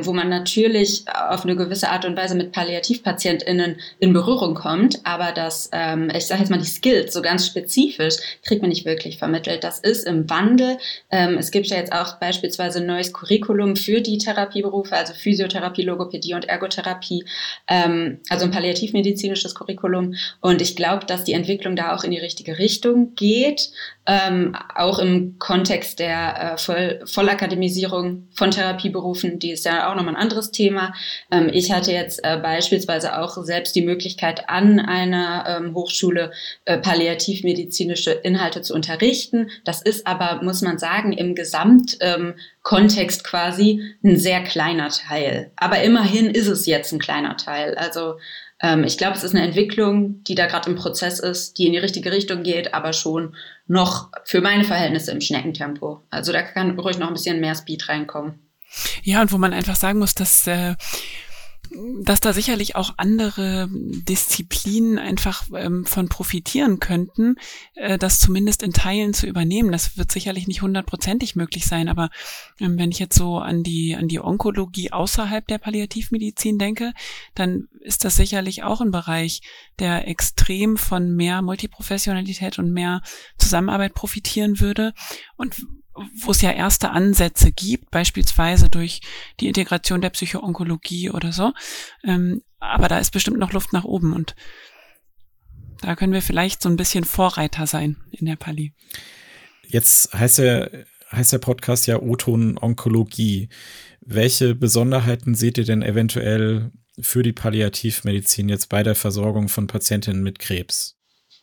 wo 0.01 0.13
man 0.13 0.29
natürlich 0.29 1.05
auf 1.29 1.43
eine 1.43 1.55
gewisse 1.55 1.89
Art 1.89 2.05
und 2.05 2.15
Weise 2.15 2.35
mit 2.35 2.51
PalliativpatientInnen 2.51 3.77
in 3.99 4.13
Berührung 4.13 4.53
kommt, 4.53 4.99
aber 5.03 5.31
das, 5.31 5.69
ich 6.13 6.27
sage 6.27 6.41
jetzt 6.41 6.49
mal 6.49 6.59
die 6.59 6.65
Skills, 6.65 7.13
so 7.13 7.21
ganz 7.21 7.47
spezifisch, 7.47 8.15
kriegt 8.43 8.61
man 8.61 8.69
nicht 8.69 8.85
wirklich 8.85 9.17
vermittelt. 9.17 9.63
Das 9.63 9.79
ist 9.79 10.05
im 10.05 10.29
Wandel. 10.29 10.77
Es 11.09 11.51
gibt 11.51 11.67
ja 11.67 11.77
jetzt 11.77 11.91
auch 11.91 12.15
beispielsweise 12.19 12.79
ein 12.79 12.85
Curriculum 13.13 13.75
für 13.75 14.01
die 14.01 14.17
Therapieberufe, 14.17 14.95
also 14.95 15.13
Physiotherapie, 15.13 15.83
Logopädie 15.83 16.33
und 16.33 16.45
Ergotherapie, 16.45 17.25
ähm, 17.67 18.19
also 18.29 18.45
ein 18.45 18.51
palliativmedizinisches 18.51 19.55
Curriculum. 19.55 20.15
Und 20.41 20.61
ich 20.61 20.75
glaube, 20.75 21.05
dass 21.05 21.23
die 21.23 21.33
Entwicklung 21.33 21.75
da 21.75 21.95
auch 21.95 22.03
in 22.03 22.11
die 22.11 22.19
richtige 22.19 22.59
Richtung 22.59 23.15
geht, 23.15 23.69
ähm, 24.05 24.55
auch 24.75 24.99
im 24.99 25.39
Kontext 25.39 25.99
der 25.99 26.53
äh, 26.53 26.57
Voll 26.57 27.01
Vollakademisierung 27.05 28.27
von 28.33 28.51
Therapieberufen, 28.51 29.39
die 29.39 29.51
ist 29.51 29.65
ja 29.65 29.89
auch 29.89 29.95
nochmal 29.95 30.15
ein 30.15 30.21
anderes 30.21 30.51
Thema. 30.51 30.93
Ähm, 31.31 31.49
ich 31.51 31.71
hatte 31.71 31.91
jetzt 31.91 32.19
äh, 32.23 32.37
beispielsweise 32.37 33.17
auch 33.17 33.37
selbst 33.43 33.75
die 33.75 33.81
Möglichkeit, 33.81 34.49
an 34.49 34.79
einer 34.79 35.45
ähm, 35.47 35.73
Hochschule 35.73 36.31
äh, 36.65 36.77
palliativmedizinische 36.77 38.11
Inhalte 38.11 38.61
zu 38.61 38.73
unterrichten. 38.73 39.49
Das 39.63 39.81
ist 39.81 40.05
aber, 40.05 40.43
muss 40.43 40.61
man 40.61 40.77
sagen, 40.77 41.13
im 41.13 41.33
Gesamt 41.33 41.97
ähm, 42.01 42.35
quasi 42.63 43.95
ein 44.03 44.17
sehr 44.17 44.43
kleiner 44.43 44.89
Teil. 44.89 45.51
Aber 45.55 45.81
immerhin 45.81 46.29
ist 46.29 46.47
es 46.47 46.65
jetzt 46.65 46.91
ein 46.91 46.99
kleiner 46.99 47.37
Teil. 47.37 47.75
Also 47.75 48.15
ähm, 48.63 48.85
ich 48.85 48.97
glaube, 48.97 49.17
es 49.17 49.23
ist 49.23 49.35
eine 49.35 49.45
Entwicklung, 49.45 50.23
die 50.23 50.35
da 50.35 50.47
gerade 50.47 50.69
im 50.69 50.77
Prozess 50.77 51.19
ist, 51.19 51.57
die 51.57 51.67
in 51.67 51.73
die 51.73 51.79
richtige 51.79 52.11
Richtung 52.11 52.43
geht, 52.43 52.73
aber 52.73 52.93
schon 52.93 53.35
noch 53.67 54.09
für 54.23 54.39
meine 54.39 54.63
Verhältnisse 54.63 55.11
im 55.11 55.19
Schneckentempo. 55.19 56.01
Also 56.09 56.31
da 56.31 56.41
kann 56.41 56.79
ruhig 56.79 56.97
noch 56.97 57.09
ein 57.09 57.13
bisschen 57.13 57.41
mehr 57.41 57.55
Speed 57.55 57.89
reinkommen. 57.89 58.39
Ja, 59.03 59.21
und 59.21 59.31
wo 59.33 59.37
man 59.37 59.53
einfach 59.53 59.75
sagen 59.75 59.99
muss, 59.99 60.15
dass 60.15 60.47
äh, 60.47 60.75
dass 62.01 62.19
da 62.19 62.33
sicherlich 62.33 62.75
auch 62.75 62.93
andere 62.97 63.67
Disziplinen 63.71 64.99
einfach 64.99 65.47
ähm, 65.55 65.85
von 65.85 66.09
profitieren 66.09 66.79
könnten, 66.79 67.35
äh, 67.75 67.97
das 67.97 68.19
zumindest 68.19 68.63
in 68.63 68.73
Teilen 68.73 69.13
zu 69.13 69.27
übernehmen. 69.27 69.71
Das 69.71 69.97
wird 69.97 70.11
sicherlich 70.11 70.47
nicht 70.47 70.61
hundertprozentig 70.61 71.35
möglich 71.35 71.65
sein, 71.65 71.89
aber 71.89 72.09
ähm, 72.59 72.77
wenn 72.77 72.91
ich 72.91 72.99
jetzt 72.99 73.17
so 73.17 73.37
an 73.39 73.63
die, 73.63 73.95
an 73.95 74.07
die 74.07 74.19
Onkologie 74.19 74.91
außerhalb 74.91 75.47
der 75.47 75.57
Palliativmedizin 75.57 76.59
denke, 76.59 76.93
dann 77.35 77.67
ist 77.79 78.05
das 78.05 78.15
sicherlich 78.15 78.63
auch 78.63 78.81
ein 78.81 78.91
Bereich, 78.91 79.41
der 79.79 80.07
extrem 80.07 80.77
von 80.77 81.15
mehr 81.15 81.41
Multiprofessionalität 81.41 82.59
und 82.59 82.71
mehr 82.71 83.01
Zusammenarbeit 83.37 83.93
profitieren 83.93 84.59
würde. 84.59 84.93
Und 85.37 85.55
wo 85.95 86.31
es 86.31 86.41
ja 86.41 86.51
erste 86.51 86.91
Ansätze 86.91 87.51
gibt, 87.51 87.91
beispielsweise 87.91 88.69
durch 88.69 89.01
die 89.39 89.47
Integration 89.47 90.01
der 90.01 90.09
Psychoonkologie 90.09 91.11
oder 91.11 91.31
so. 91.31 91.53
Ähm, 92.03 92.41
aber 92.59 92.87
da 92.87 92.97
ist 92.97 93.11
bestimmt 93.11 93.37
noch 93.37 93.53
Luft 93.53 93.73
nach 93.73 93.83
oben 93.83 94.13
und 94.13 94.35
da 95.81 95.95
können 95.95 96.13
wir 96.13 96.21
vielleicht 96.21 96.61
so 96.61 96.69
ein 96.69 96.77
bisschen 96.77 97.03
Vorreiter 97.03 97.67
sein 97.67 97.97
in 98.11 98.25
der 98.25 98.37
Pali. 98.37 98.73
Jetzt 99.67 100.13
heißt 100.13 100.37
der, 100.37 100.85
heißt 101.11 101.33
der 101.33 101.39
Podcast 101.39 101.87
ja 101.87 102.01
Oton 102.01 102.57
Onkologie. 102.57 103.49
Welche 103.99 104.55
Besonderheiten 104.55 105.35
seht 105.35 105.57
ihr 105.57 105.65
denn 105.65 105.81
eventuell 105.81 106.71
für 106.99 107.23
die 107.23 107.33
Palliativmedizin 107.33 108.49
jetzt 108.49 108.69
bei 108.69 108.83
der 108.83 108.95
Versorgung 108.95 109.49
von 109.49 109.67
Patientinnen 109.67 110.23
mit 110.23 110.39
Krebs? 110.39 110.97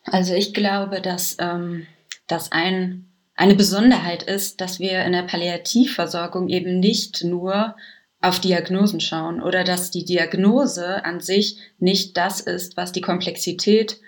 Also 0.04 0.34
ich 0.34 0.54
glaube, 0.54 1.02
dass 1.02 1.36
ähm, 1.38 1.86
das 2.26 2.52
ein 2.52 3.10
eine 3.40 3.55
Besonderheit 3.55 4.22
ist, 4.22 4.61
dass 4.61 4.81
wir 4.81 5.03
in 5.03 5.12
der 5.12 5.22
Palliativversorgung 5.22 6.48
eben 6.50 6.79
nicht 6.79 7.24
nur 7.24 7.74
auf 8.20 8.38
Diagnosen 8.38 9.00
schauen 9.00 9.42
oder 9.42 9.64
dass 9.64 9.90
die 9.90 10.05
Diagnose 10.05 11.07
an 11.07 11.20
sich 11.20 11.57
nicht 11.79 12.18
das 12.18 12.40
ist, 12.40 12.76
was 12.76 12.92
die 12.92 13.00
Komplexität 13.00 13.98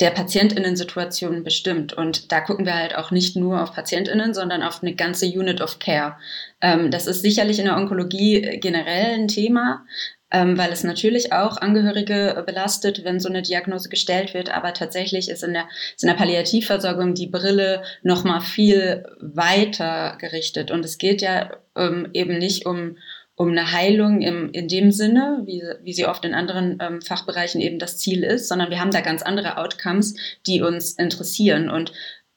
der 0.00 0.08
Patientinnen-Situation 0.08 1.44
bestimmt. 1.44 1.92
Und 1.92 2.32
da 2.32 2.40
gucken 2.40 2.64
wir 2.64 2.74
halt 2.74 2.96
auch 2.96 3.10
nicht 3.10 3.36
nur 3.36 3.62
auf 3.62 3.74
Patientinnen, 3.74 4.32
sondern 4.32 4.62
auf 4.62 4.82
eine 4.82 4.94
ganze 4.94 5.26
Unit 5.26 5.60
of 5.60 5.78
Care. 5.78 6.16
Ähm, 6.62 6.90
das 6.90 7.06
ist 7.06 7.20
sicherlich 7.20 7.58
in 7.58 7.66
der 7.66 7.76
Onkologie 7.76 8.58
generell 8.58 9.16
ein 9.16 9.28
Thema, 9.28 9.84
ähm, 10.32 10.56
weil 10.56 10.72
es 10.72 10.82
natürlich 10.82 11.32
auch 11.32 11.58
Angehörige 11.58 12.42
belastet, 12.46 13.04
wenn 13.04 13.20
so 13.20 13.28
eine 13.28 13.42
Diagnose 13.42 13.88
gestellt 13.88 14.34
wird. 14.34 14.52
Aber 14.52 14.72
tatsächlich 14.72 15.28
ist 15.28 15.44
in 15.44 15.52
der, 15.52 15.68
ist 15.94 16.02
in 16.02 16.08
der 16.08 16.16
Palliativversorgung 16.16 17.14
die 17.14 17.26
Brille 17.28 17.82
noch 18.02 18.24
mal 18.24 18.40
viel 18.40 19.04
weiter 19.20 20.16
gerichtet. 20.18 20.70
Und 20.70 20.84
es 20.84 20.98
geht 20.98 21.20
ja 21.20 21.50
ähm, 21.76 22.08
eben 22.12 22.38
nicht 22.38 22.66
um 22.66 22.96
um 23.34 23.50
eine 23.50 23.72
Heilung 23.72 24.20
im, 24.20 24.50
in 24.52 24.68
dem 24.68 24.92
Sinne, 24.92 25.42
wie, 25.46 25.62
wie 25.82 25.94
sie 25.94 26.06
oft 26.06 26.24
in 26.24 26.34
anderen 26.34 26.78
ähm, 26.80 27.00
Fachbereichen 27.00 27.60
eben 27.62 27.78
das 27.78 27.96
Ziel 27.96 28.24
ist, 28.24 28.46
sondern 28.46 28.70
wir 28.70 28.78
haben 28.78 28.90
da 28.90 29.00
ganz 29.00 29.22
andere 29.22 29.56
Outcomes, 29.56 30.14
die 30.46 30.60
uns 30.60 30.92
interessieren. 30.92 31.70
Und 31.70 31.92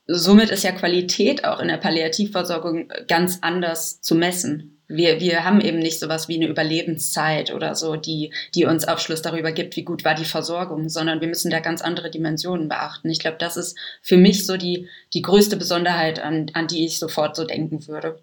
somit 0.07 0.51
ist 0.51 0.63
ja 0.63 0.71
Qualität 0.71 1.43
auch 1.43 1.59
in 1.59 1.67
der 1.67 1.77
Palliativversorgung 1.77 2.91
ganz 3.07 3.39
anders 3.41 4.01
zu 4.01 4.15
messen. 4.15 4.74
Wir, 4.87 5.19
wir 5.19 5.43
haben 5.43 5.61
eben 5.61 5.79
nicht 5.79 5.99
sowas 5.99 6.27
wie 6.27 6.35
eine 6.35 6.47
Überlebenszeit 6.47 7.53
oder 7.53 7.75
so, 7.75 7.95
die, 7.95 8.33
die 8.53 8.65
uns 8.65 8.87
Aufschluss 8.87 9.21
darüber 9.21 9.51
gibt, 9.51 9.75
wie 9.75 9.83
gut 9.83 10.05
war 10.05 10.15
die 10.15 10.25
Versorgung, 10.25 10.89
sondern 10.89 11.21
wir 11.21 11.27
müssen 11.27 11.51
da 11.51 11.59
ganz 11.59 11.81
andere 11.81 12.11
Dimensionen 12.11 12.69
beachten. 12.69 13.09
Ich 13.09 13.19
glaube, 13.19 13.37
das 13.39 13.57
ist 13.57 13.77
für 14.01 14.17
mich 14.17 14.45
so 14.45 14.57
die, 14.57 14.87
die 15.13 15.21
größte 15.21 15.57
Besonderheit, 15.57 16.19
an, 16.19 16.51
an 16.53 16.67
die 16.67 16.85
ich 16.85 16.99
sofort 16.99 17.35
so 17.35 17.45
denken 17.45 17.87
würde. 17.87 18.21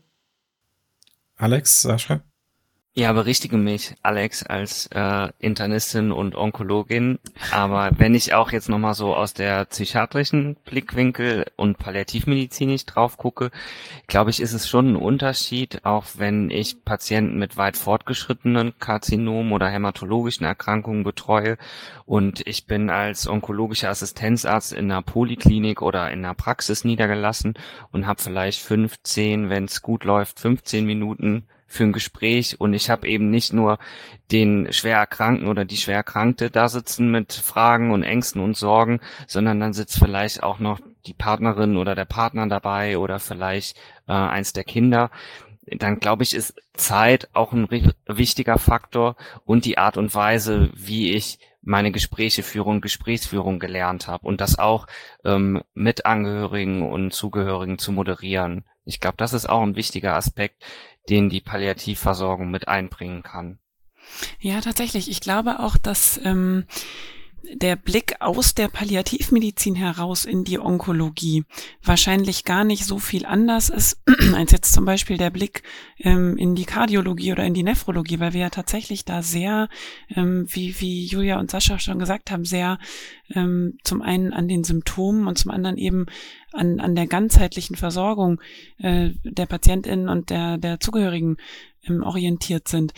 Alex, 1.37 1.83
Sascha? 1.83 2.23
Ja, 2.95 3.11
berichtige 3.15 3.57
mich, 3.57 3.95
Alex, 4.03 4.43
als 4.43 4.87
äh, 4.89 5.31
Internistin 5.39 6.13
und 6.13 6.35
Onkologin. 6.35 7.19
Aber 7.51 7.91
wenn 7.97 8.15
ich 8.15 8.35
auch 8.35 8.53
jetzt 8.53 8.69
nochmal 8.69 8.93
so 8.93 9.17
aus 9.17 9.33
der 9.33 9.65
psychiatrischen 9.65 10.57
Blickwinkel 10.67 11.47
und 11.57 11.79
palliativmedizinisch 11.79 12.85
drauf 12.85 13.17
gucke, 13.17 13.51
glaube 14.09 14.29
ich, 14.29 14.43
ist 14.43 14.53
es 14.53 14.69
schon 14.69 14.93
ein 14.93 14.97
Unterschied, 14.97 15.87
auch 15.87 16.05
wenn 16.19 16.51
ich 16.51 16.85
Patienten 16.85 17.39
mit 17.39 17.57
weit 17.57 17.79
fortgeschrittenen 17.79 18.75
Karzinomen 18.79 19.53
oder 19.53 19.71
hämatologischen 19.71 20.45
Erkrankungen 20.45 21.03
betreue 21.03 21.57
und 22.05 22.47
ich 22.47 22.67
bin 22.67 22.91
als 22.91 23.27
onkologischer 23.27 23.89
Assistenzarzt 23.89 24.75
in 24.75 24.91
einer 24.91 25.01
Poliklinik 25.01 25.81
oder 25.81 26.11
in 26.11 26.27
einer 26.27 26.35
Praxis 26.35 26.85
niedergelassen 26.85 27.55
und 27.91 28.07
habe 28.07 28.21
vielleicht 28.21 28.61
15, 28.61 29.49
wenn 29.49 29.65
es 29.65 29.81
gut 29.81 30.05
läuft, 30.05 30.41
15 30.41 30.85
Minuten 30.85 31.47
für 31.73 31.85
ein 31.85 31.93
Gespräch 31.93 32.61
und 32.61 32.75
ich 32.75 32.91
habe 32.91 33.09
eben 33.09 33.31
nicht 33.31 33.53
nur 33.53 33.79
den 34.31 34.73
schwer 34.73 34.99
Erkrankten 34.99 35.49
oder 35.49 35.65
die 35.65 35.79
schwer 35.79 35.97
Erkrankte 35.97 36.51
da 36.51 36.69
sitzen 36.69 37.11
mit 37.11 37.33
Fragen 37.33 37.93
und 37.93 38.03
Ängsten 38.03 38.43
und 38.43 38.57
Sorgen, 38.57 39.01
sondern 39.27 39.59
dann 39.59 39.73
sitzt 39.73 39.99
vielleicht 39.99 40.43
auch 40.43 40.59
noch 40.59 40.81
die 41.07 41.15
Partnerin 41.15 41.77
oder 41.77 41.95
der 41.95 42.05
Partner 42.05 42.47
dabei 42.47 42.99
oder 42.99 43.19
vielleicht 43.19 43.77
äh, 44.07 44.13
eins 44.13 44.53
der 44.53 44.65
Kinder. 44.65 45.11
Dann 45.67 45.99
glaube 45.99 46.25
ich, 46.25 46.35
ist 46.35 46.61
Zeit 46.75 47.29
auch 47.33 47.53
ein 47.53 47.69
wichtiger 48.07 48.59
Faktor 48.59 49.17
und 49.45 49.65
die 49.65 49.79
Art 49.79 49.97
und 49.97 50.15
Weise, 50.15 50.71
wie 50.75 51.13
ich 51.13 51.39
meine 51.63 51.93
Gespräche 51.93 52.43
führen, 52.43 52.81
Gesprächsführung 52.81 53.61
gelernt 53.61 54.09
habe 54.09 54.27
und 54.27 54.41
das 54.41 54.59
auch 54.59 54.87
ähm, 55.25 55.63
mit 55.75 56.05
Angehörigen 56.05 56.83
und 56.83 57.13
Zugehörigen 57.13 57.79
zu 57.79 57.93
moderieren. 57.93 58.65
Ich 58.85 58.99
glaube, 58.99 59.17
das 59.17 59.33
ist 59.33 59.49
auch 59.49 59.63
ein 59.63 59.77
wichtiger 59.77 60.17
Aspekt, 60.17 60.65
den 61.09 61.29
die 61.29 61.41
Palliativversorgung 61.41 62.51
mit 62.51 62.69
einbringen 62.69 63.23
kann. 63.23 63.59
Ja, 64.41 64.61
tatsächlich. 64.61 65.11
Ich 65.11 65.21
glaube 65.21 65.61
auch, 65.61 65.77
dass 65.77 66.21
ähm, 66.25 66.67
der 67.55 67.77
Blick 67.77 68.21
aus 68.21 68.55
der 68.55 68.69
Palliativmedizin 68.69 69.75
heraus 69.75 70.25
in 70.25 70.45
die 70.45 70.59
Onkologie 70.59 71.45
wahrscheinlich 71.83 72.45
gar 72.45 72.65
nicht 72.65 72.85
so 72.85 72.99
viel 72.99 73.27
anders 73.27 73.69
ist 73.69 74.01
als 74.35 74.53
jetzt 74.53 74.73
zum 74.73 74.85
Beispiel 74.85 75.17
der 75.17 75.31
Blick 75.31 75.63
ähm, 75.99 76.37
in 76.37 76.55
die 76.55 76.65
Kardiologie 76.65 77.33
oder 77.33 77.45
in 77.45 77.55
die 77.55 77.63
Nephrologie, 77.63 78.21
weil 78.21 78.33
wir 78.33 78.43
ja 78.43 78.51
tatsächlich 78.51 79.05
da 79.05 79.23
sehr, 79.23 79.69
ähm, 80.15 80.47
wie, 80.49 80.81
wie 80.81 81.07
Julia 81.07 81.39
und 81.39 81.51
Sascha 81.51 81.79
schon 81.79 81.99
gesagt 81.99 82.31
haben, 82.31 82.45
sehr 82.45 82.79
ähm, 83.35 83.79
zum 83.85 84.03
einen 84.03 84.33
an 84.33 84.49
den 84.49 84.65
Symptomen 84.65 85.27
und 85.27 85.39
zum 85.39 85.51
anderen 85.51 85.79
eben 85.79 86.07
an, 86.53 86.81
an 86.81 86.95
der 86.95 87.07
ganzheitlichen 87.07 87.77
Versorgung 87.77 88.41
äh, 88.79 89.11
der 89.25 89.47
Patientinnen 89.47 90.09
und 90.09 90.31
der, 90.31 90.59
der 90.59 90.81
Zugehörigen 90.81 91.37
ähm, 91.85 92.03
orientiert 92.03 92.69
sind. 92.69 92.93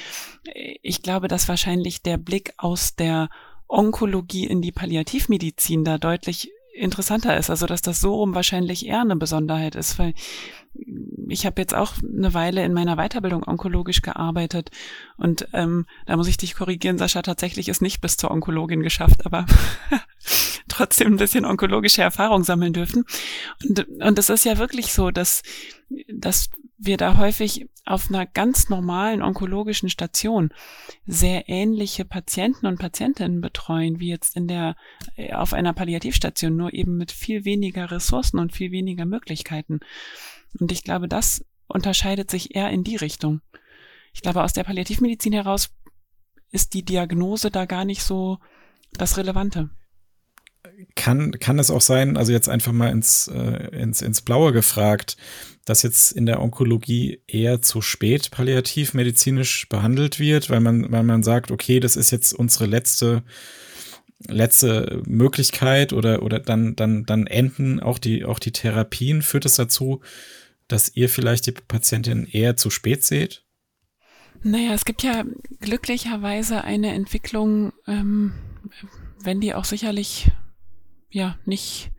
Ich 0.82 1.02
glaube, 1.02 1.28
dass 1.28 1.48
wahrscheinlich 1.48 2.02
der 2.02 2.18
Blick 2.18 2.52
aus 2.56 2.94
der 2.94 3.28
Onkologie 3.68 4.46
in 4.46 4.62
die 4.62 4.72
Palliativmedizin 4.72 5.84
da 5.84 5.98
deutlich 5.98 6.50
interessanter 6.74 7.36
ist. 7.36 7.50
Also 7.50 7.66
dass 7.66 7.82
das 7.82 8.00
so 8.00 8.14
rum 8.14 8.34
wahrscheinlich 8.34 8.86
eher 8.86 9.00
eine 9.00 9.16
Besonderheit 9.16 9.74
ist, 9.74 9.98
weil 9.98 10.14
ich 11.28 11.46
habe 11.46 11.60
jetzt 11.60 11.74
auch 11.74 11.92
eine 12.02 12.34
Weile 12.34 12.64
in 12.64 12.72
meiner 12.72 12.96
Weiterbildung 12.96 13.44
onkologisch 13.46 14.02
gearbeitet 14.02 14.70
und 15.16 15.48
ähm, 15.52 15.86
da 16.06 16.16
muss 16.16 16.26
ich 16.26 16.36
dich 16.36 16.56
korrigieren, 16.56 16.98
Sascha, 16.98 17.22
tatsächlich 17.22 17.68
ist 17.68 17.80
nicht 17.80 18.00
bis 18.00 18.16
zur 18.16 18.32
Onkologin 18.32 18.82
geschafft, 18.82 19.24
aber 19.24 19.46
trotzdem 20.68 21.14
ein 21.14 21.18
bisschen 21.18 21.44
onkologische 21.44 22.02
Erfahrung 22.02 22.42
sammeln 22.42 22.72
dürfen. 22.72 23.04
Und, 23.62 23.86
und 24.00 24.18
es 24.18 24.30
ist 24.30 24.44
ja 24.44 24.58
wirklich 24.58 24.92
so, 24.92 25.12
dass, 25.12 25.42
dass 26.12 26.50
wir 26.76 26.96
da 26.96 27.16
häufig 27.16 27.68
auf 27.84 28.08
einer 28.08 28.26
ganz 28.26 28.68
normalen 28.68 29.22
onkologischen 29.22 29.88
Station 29.88 30.52
sehr 31.06 31.48
ähnliche 31.48 32.04
Patienten 32.04 32.66
und 32.66 32.78
Patientinnen 32.78 33.40
betreuen, 33.40 34.00
wie 34.00 34.08
jetzt 34.08 34.36
in 34.36 34.48
der, 34.48 34.76
äh, 35.16 35.32
auf 35.32 35.52
einer 35.52 35.72
Palliativstation, 35.72 36.56
nur 36.56 36.72
eben 36.72 36.96
mit 36.96 37.12
viel 37.12 37.44
weniger 37.44 37.90
Ressourcen 37.90 38.38
und 38.38 38.52
viel 38.52 38.72
weniger 38.72 39.04
Möglichkeiten. 39.04 39.80
Und 40.58 40.72
ich 40.72 40.82
glaube, 40.82 41.08
das 41.08 41.44
unterscheidet 41.66 42.30
sich 42.30 42.54
eher 42.54 42.70
in 42.70 42.84
die 42.84 42.96
Richtung. 42.96 43.40
Ich 44.12 44.22
glaube, 44.22 44.42
aus 44.42 44.52
der 44.52 44.64
Palliativmedizin 44.64 45.32
heraus 45.32 45.74
ist 46.50 46.74
die 46.74 46.84
Diagnose 46.84 47.50
da 47.50 47.66
gar 47.66 47.84
nicht 47.84 48.02
so 48.02 48.38
das 48.92 49.16
Relevante. 49.16 49.70
Kann, 50.94 51.32
kann 51.38 51.58
es 51.58 51.70
auch 51.70 51.80
sein, 51.80 52.16
also 52.16 52.32
jetzt 52.32 52.48
einfach 52.48 52.72
mal 52.72 52.90
ins, 52.90 53.28
äh, 53.28 53.68
ins, 53.76 54.00
ins 54.00 54.22
Blaue 54.22 54.52
gefragt, 54.52 55.16
dass 55.64 55.82
jetzt 55.82 56.12
in 56.12 56.26
der 56.26 56.40
Onkologie 56.40 57.20
eher 57.26 57.62
zu 57.62 57.80
spät 57.80 58.30
palliativmedizinisch 58.30 59.68
behandelt 59.68 60.20
wird, 60.20 60.50
weil 60.50 60.60
man, 60.60 60.90
weil 60.92 61.02
man 61.02 61.22
sagt, 61.22 61.50
okay, 61.50 61.80
das 61.80 61.96
ist 61.96 62.10
jetzt 62.10 62.32
unsere 62.32 62.66
letzte, 62.66 63.22
letzte 64.26 65.02
Möglichkeit 65.06 65.92
oder, 65.92 66.22
oder 66.22 66.38
dann, 66.38 66.76
dann, 66.76 67.04
dann 67.04 67.26
enden 67.26 67.80
auch 67.80 67.98
die, 67.98 68.24
auch 68.24 68.38
die 68.38 68.52
Therapien. 68.52 69.22
Führt 69.22 69.46
es 69.46 69.56
das 69.56 69.66
dazu, 69.66 70.00
dass 70.68 70.94
ihr 70.94 71.08
vielleicht 71.08 71.46
die 71.46 71.52
Patientin 71.52 72.26
eher 72.26 72.56
zu 72.56 72.70
spät 72.70 73.04
seht? 73.04 73.44
Naja, 74.42 74.74
es 74.74 74.84
gibt 74.84 75.02
ja 75.02 75.24
glücklicherweise 75.60 76.64
eine 76.64 76.92
Entwicklung, 76.92 77.72
ähm, 77.86 78.34
wenn 79.22 79.40
die 79.40 79.54
auch 79.54 79.64
sicherlich 79.64 80.30
ja 81.14 81.38
nicht 81.44 81.90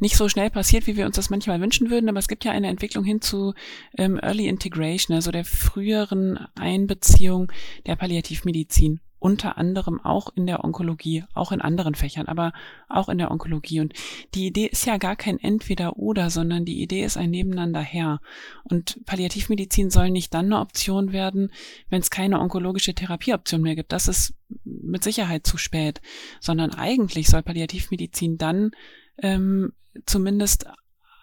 nicht 0.00 0.16
so 0.16 0.28
schnell 0.28 0.50
passiert, 0.50 0.86
wie 0.86 0.96
wir 0.96 1.06
uns 1.06 1.16
das 1.16 1.30
manchmal 1.30 1.60
wünschen 1.60 1.88
würden, 1.88 2.08
aber 2.08 2.18
es 2.18 2.28
gibt 2.28 2.44
ja 2.44 2.50
eine 2.50 2.66
Entwicklung 2.66 3.04
hin 3.04 3.20
zu 3.20 3.54
ähm, 3.96 4.18
Early 4.20 4.48
Integration, 4.48 5.14
also 5.14 5.30
der 5.30 5.44
früheren 5.44 6.36
Einbeziehung 6.56 7.52
der 7.86 7.94
Palliativmedizin 7.94 9.00
unter 9.24 9.56
anderem 9.56 10.02
auch 10.02 10.28
in 10.36 10.46
der 10.46 10.64
Onkologie, 10.64 11.24
auch 11.32 11.50
in 11.50 11.62
anderen 11.62 11.94
Fächern, 11.94 12.26
aber 12.26 12.52
auch 12.90 13.08
in 13.08 13.16
der 13.16 13.30
Onkologie. 13.30 13.80
Und 13.80 13.94
die 14.34 14.44
Idee 14.44 14.66
ist 14.66 14.84
ja 14.84 14.98
gar 14.98 15.16
kein 15.16 15.40
Entweder-Oder, 15.40 16.28
sondern 16.28 16.66
die 16.66 16.82
Idee 16.82 17.04
ist 17.04 17.16
ein 17.16 17.30
Nebeneinander 17.30 17.80
her. 17.80 18.20
Und 18.64 19.00
Palliativmedizin 19.06 19.88
soll 19.88 20.10
nicht 20.10 20.34
dann 20.34 20.52
eine 20.52 20.60
Option 20.60 21.12
werden, 21.12 21.52
wenn 21.88 22.02
es 22.02 22.10
keine 22.10 22.38
onkologische 22.38 22.92
Therapieoption 22.92 23.62
mehr 23.62 23.76
gibt. 23.76 23.92
Das 23.92 24.08
ist 24.08 24.34
mit 24.62 25.02
Sicherheit 25.02 25.46
zu 25.46 25.56
spät, 25.56 26.02
sondern 26.38 26.74
eigentlich 26.74 27.28
soll 27.28 27.42
Palliativmedizin 27.42 28.36
dann 28.36 28.72
ähm, 29.16 29.72
zumindest 30.04 30.66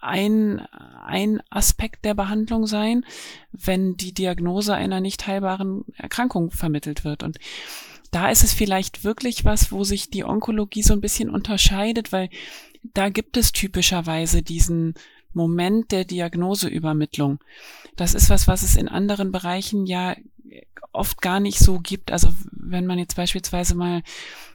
ein, 0.02 0.60
ein 1.06 1.42
Aspekt 1.52 2.04
der 2.04 2.16
Behandlung 2.16 2.66
sein, 2.66 3.06
wenn 3.52 3.96
die 3.96 4.12
Diagnose 4.12 4.74
einer 4.74 5.00
nicht 5.00 5.28
heilbaren 5.28 5.86
Erkrankung 5.96 6.50
vermittelt 6.50 7.06
wird. 7.06 7.22
Und 7.22 7.38
da 8.12 8.30
ist 8.30 8.44
es 8.44 8.54
vielleicht 8.54 9.04
wirklich 9.04 9.46
was, 9.46 9.72
wo 9.72 9.84
sich 9.84 10.10
die 10.10 10.26
Onkologie 10.26 10.84
so 10.84 10.94
ein 10.94 11.02
bisschen 11.02 11.30
unterscheidet, 11.30 12.12
weil 12.12 12.30
da 12.94 13.10
gibt 13.10 13.38
es 13.38 13.52
typischerweise 13.52 14.42
diesen 14.42 14.96
Moment 15.34 15.92
der 15.92 16.04
Diagnoseübermittlung. 16.04 17.40
Das 17.96 18.14
ist 18.14 18.30
was, 18.30 18.48
was 18.48 18.64
es 18.64 18.76
in 18.76 18.90
anderen 18.90 19.32
Bereichen 19.32 19.86
ja 19.86 20.16
oft 20.94 21.22
gar 21.22 21.40
nicht 21.40 21.60
so 21.60 21.80
gibt. 21.80 22.12
Also 22.12 22.34
wenn 22.52 22.86
man 22.86 23.00
jetzt 23.00 23.16
beispielsweise 23.16 23.76
mal 23.76 24.04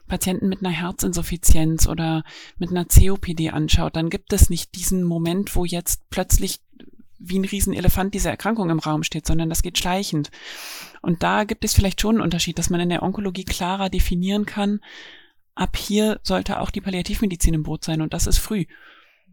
Patienten 0.07 0.49
mit 0.49 0.61
einer 0.61 0.75
Herzinsuffizienz 0.75 1.89
oder 1.89 2.25
mit 2.59 2.71
einer 2.71 2.85
COPD 2.85 3.51
anschaut, 3.51 3.97
dann 3.97 4.11
gibt 4.11 4.33
es 4.33 4.51
nicht 4.51 4.75
diesen 4.75 5.03
Moment, 5.03 5.57
wo 5.57 5.65
jetzt 5.65 6.09
plötzlich 6.11 6.61
wie 7.19 7.39
ein 7.39 7.45
Riesenelefant 7.45 8.15
diese 8.15 8.31
Erkrankung 8.31 8.71
im 8.71 8.79
Raum 8.79 9.03
steht, 9.03 9.27
sondern 9.27 9.49
das 9.49 9.63
geht 9.63 9.79
schleichend. 9.79 10.31
Und 11.03 11.23
da 11.23 11.45
gibt 11.45 11.65
es 11.65 11.75
vielleicht 11.75 12.01
schon 12.01 12.17
einen 12.17 12.25
Unterschied, 12.25 12.59
dass 12.59 12.71
man 12.71 12.81
in 12.81 12.89
der 12.89 13.03
Onkologie 13.03 13.45
klarer 13.45 13.89
definieren 13.91 14.47
kann, 14.47 14.81
ab 15.57 15.77
hier 15.77 16.21
sollte 16.23 16.61
auch 16.61 16.71
die 16.71 16.81
Palliativmedizin 16.81 17.55
im 17.55 17.63
Boot 17.65 17.83
sein 17.83 18.03
und 18.03 18.15
das 18.15 18.27
ist 18.27 18.39
früh. 18.39 18.67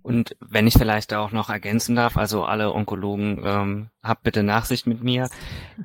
Und 0.01 0.35
wenn 0.39 0.67
ich 0.67 0.73
vielleicht 0.73 1.13
auch 1.13 1.31
noch 1.31 1.49
ergänzen 1.49 1.95
darf, 1.95 2.17
also 2.17 2.43
alle 2.43 2.73
Onkologen, 2.73 3.41
ähm, 3.45 3.89
habt 4.03 4.23
bitte 4.23 4.43
Nachsicht 4.43 4.85
mit 4.85 5.01
mir. 5.01 5.29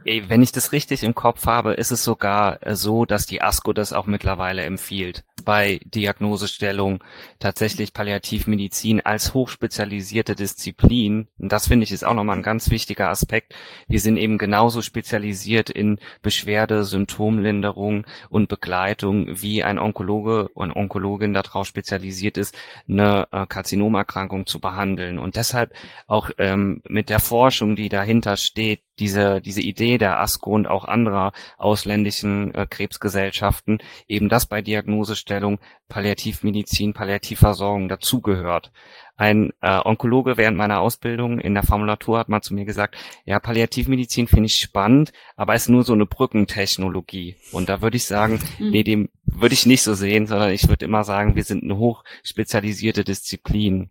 Wenn 0.04 0.42
ich 0.42 0.52
das 0.52 0.72
richtig 0.72 1.04
im 1.04 1.14
Kopf 1.14 1.46
habe, 1.46 1.74
ist 1.74 1.92
es 1.92 2.02
sogar 2.02 2.66
äh, 2.66 2.74
so, 2.74 3.04
dass 3.04 3.26
die 3.26 3.40
ASCO 3.40 3.72
das 3.72 3.92
auch 3.92 4.06
mittlerweile 4.06 4.62
empfiehlt, 4.64 5.24
bei 5.44 5.80
Diagnosestellung 5.84 7.02
tatsächlich 7.38 7.92
Palliativmedizin 7.92 9.00
als 9.00 9.34
hochspezialisierte 9.34 10.34
Disziplin. 10.34 11.28
Und 11.38 11.52
das 11.52 11.68
finde 11.68 11.84
ich 11.84 11.92
ist 11.92 12.04
auch 12.04 12.14
nochmal 12.14 12.36
ein 12.36 12.42
ganz 12.42 12.70
wichtiger 12.70 13.08
Aspekt. 13.08 13.54
Wir 13.86 14.00
sind 14.00 14.16
eben 14.16 14.36
genauso 14.36 14.82
spezialisiert 14.82 15.70
in 15.70 15.98
Beschwerde, 16.22 16.84
Symptomlinderung 16.84 18.04
und 18.30 18.48
Begleitung, 18.48 19.40
wie 19.40 19.62
ein 19.62 19.78
Onkologe 19.78 20.48
und 20.48 20.72
Onkologin 20.72 21.34
darauf 21.34 21.66
spezialisiert 21.66 22.36
ist, 22.36 22.56
eine 22.88 23.28
äh, 23.30 23.46
Karzinomerkrankung 23.46 24.46
zu 24.46 24.60
behandeln. 24.60 25.18
Und 25.18 25.36
deshalb 25.36 25.72
auch 26.08 26.30
ähm, 26.38 26.82
mit 26.88 27.10
der 27.10 27.20
Forschung, 27.20 27.76
die 27.76 27.88
da 27.88 28.07
dahinter 28.08 28.38
steht, 28.38 28.80
diese, 28.98 29.42
diese 29.42 29.60
Idee 29.60 29.98
der 29.98 30.18
ASCO 30.18 30.50
und 30.50 30.66
auch 30.66 30.86
anderer 30.86 31.32
ausländischen 31.58 32.54
äh, 32.54 32.66
Krebsgesellschaften, 32.68 33.80
eben 34.08 34.30
das 34.30 34.46
bei 34.46 34.62
Diagnosestellung 34.62 35.58
Palliativmedizin, 35.88 36.94
Palliativversorgung 36.94 37.90
dazugehört. 37.90 38.72
Ein 39.16 39.52
äh, 39.60 39.78
Onkologe 39.84 40.38
während 40.38 40.56
meiner 40.56 40.80
Ausbildung 40.80 41.38
in 41.38 41.52
der 41.52 41.64
Formulatur 41.64 42.18
hat 42.18 42.30
mal 42.30 42.40
zu 42.40 42.54
mir 42.54 42.64
gesagt, 42.64 42.96
ja, 43.26 43.38
Palliativmedizin 43.40 44.26
finde 44.26 44.46
ich 44.46 44.56
spannend, 44.56 45.12
aber 45.36 45.54
ist 45.54 45.68
nur 45.68 45.84
so 45.84 45.92
eine 45.92 46.06
Brückentechnologie. 46.06 47.36
Und 47.52 47.68
da 47.68 47.82
würde 47.82 47.98
ich 47.98 48.06
sagen, 48.06 48.40
mhm. 48.58 48.70
nee, 48.70 48.84
dem 48.84 49.10
würde 49.24 49.54
ich 49.54 49.66
nicht 49.66 49.82
so 49.82 49.92
sehen, 49.92 50.26
sondern 50.26 50.50
ich 50.50 50.66
würde 50.66 50.86
immer 50.86 51.04
sagen, 51.04 51.36
wir 51.36 51.44
sind 51.44 51.62
eine 51.62 51.76
hochspezialisierte 51.76 53.04
Disziplin. 53.04 53.90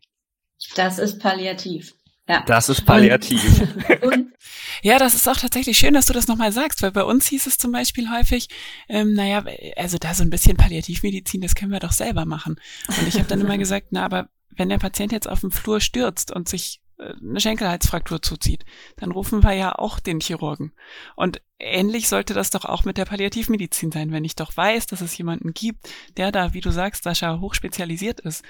Das 0.75 0.97
ist 0.97 1.19
palliativ. 1.19 1.93
Ja. 2.27 2.43
Das 2.45 2.69
ist 2.69 2.85
palliativ. 2.85 3.61
Und, 4.01 4.03
und 4.13 4.33
ja, 4.81 4.99
das 4.99 5.15
ist 5.15 5.27
auch 5.27 5.37
tatsächlich 5.37 5.77
schön, 5.77 5.93
dass 5.93 6.05
du 6.05 6.13
das 6.13 6.27
nochmal 6.27 6.51
sagst, 6.51 6.81
weil 6.81 6.91
bei 6.91 7.03
uns 7.03 7.27
hieß 7.27 7.47
es 7.47 7.57
zum 7.57 7.71
Beispiel 7.71 8.09
häufig, 8.09 8.49
ähm, 8.89 9.13
naja, 9.13 9.43
also 9.75 9.97
da 9.97 10.13
so 10.13 10.23
ein 10.23 10.29
bisschen 10.29 10.57
Palliativmedizin, 10.57 11.41
das 11.41 11.55
können 11.55 11.71
wir 11.71 11.79
doch 11.79 11.91
selber 11.91 12.25
machen. 12.25 12.59
Und 12.87 13.07
ich 13.07 13.15
habe 13.15 13.27
dann 13.27 13.41
immer 13.41 13.57
gesagt, 13.57 13.87
na, 13.91 14.03
aber 14.03 14.29
wenn 14.49 14.69
der 14.69 14.77
Patient 14.77 15.11
jetzt 15.11 15.29
auf 15.29 15.41
dem 15.41 15.51
Flur 15.51 15.79
stürzt 15.79 16.31
und 16.31 16.49
sich 16.49 16.81
äh, 16.97 17.13
eine 17.21 17.39
Schenkelhalsfraktur 17.39 18.21
zuzieht, 18.21 18.65
dann 18.97 19.11
rufen 19.11 19.43
wir 19.43 19.53
ja 19.53 19.75
auch 19.75 19.99
den 19.99 20.19
Chirurgen. 20.19 20.73
Und 21.15 21.41
ähnlich 21.59 22.09
sollte 22.09 22.33
das 22.33 22.49
doch 22.49 22.65
auch 22.65 22.83
mit 22.83 22.97
der 22.97 23.05
Palliativmedizin 23.05 23.91
sein. 23.91 24.11
Wenn 24.11 24.25
ich 24.25 24.35
doch 24.35 24.55
weiß, 24.55 24.87
dass 24.87 25.01
es 25.01 25.17
jemanden 25.17 25.53
gibt, 25.53 25.89
der 26.17 26.31
da, 26.31 26.53
wie 26.53 26.61
du 26.61 26.71
sagst, 26.71 27.03
Sascha, 27.03 27.39
hochspezialisiert 27.39 28.19
ist, 28.19 28.43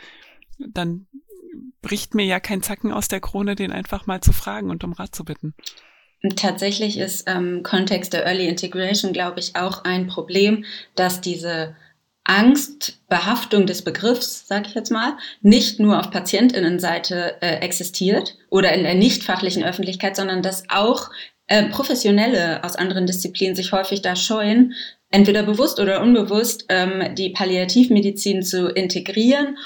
dann 0.58 1.08
bricht 1.82 2.16
mir 2.16 2.26
ja 2.26 2.40
kein 2.40 2.62
Zacken 2.62 2.92
aus 2.92 3.08
der 3.08 3.20
Krone, 3.20 3.56
den 3.56 3.72
einfach 3.72 4.08
mal 4.08 4.22
zu 4.22 4.34
fragen 4.34 4.70
und 4.70 4.84
um 4.84 4.94
Rat 4.94 5.16
zu 5.16 5.24
bitten. 5.24 5.54
Tatsächlich 6.36 6.98
ist 6.98 7.28
im 7.28 7.58
ähm, 7.58 7.64
Kontext 7.64 8.14
der 8.14 8.26
Early 8.26 8.48
Integration, 8.48 9.14
glaube 9.14 9.40
ich, 9.40 9.56
auch 9.56 9.84
ein 9.84 10.08
Problem, 10.08 10.66
dass 10.96 11.22
diese 11.22 11.76
Angstbehaftung 12.24 13.66
des 13.66 13.84
Begriffs, 13.84 14.48
sage 14.48 14.68
ich 14.68 14.76
jetzt 14.76 14.92
mal, 14.92 15.16
nicht 15.42 15.80
nur 15.80 16.00
auf 16.00 16.12
Patientinnenseite 16.12 17.42
äh, 17.42 17.60
existiert 17.60 18.36
oder 18.50 18.74
in 18.74 18.84
der 18.84 18.96
nicht 18.96 19.24
fachlichen 19.24 19.64
Öffentlichkeit, 19.64 20.16
sondern 20.16 20.42
dass 20.42 20.66
auch 20.70 21.10
äh, 21.48 21.70
Professionelle 21.70 22.64
aus 22.64 22.76
anderen 22.76 23.06
Disziplinen 23.06 23.56
sich 23.56 23.72
häufig 23.72 24.02
da 24.02 24.16
scheuen, 24.16 24.74
entweder 25.10 25.44
bewusst 25.44 25.80
oder 25.80 26.02
unbewusst 26.02 26.66
ähm, 26.68 27.16
die 27.16 27.30
Palliativmedizin 27.30 28.44
zu 28.44 28.68
integrieren 28.68 29.58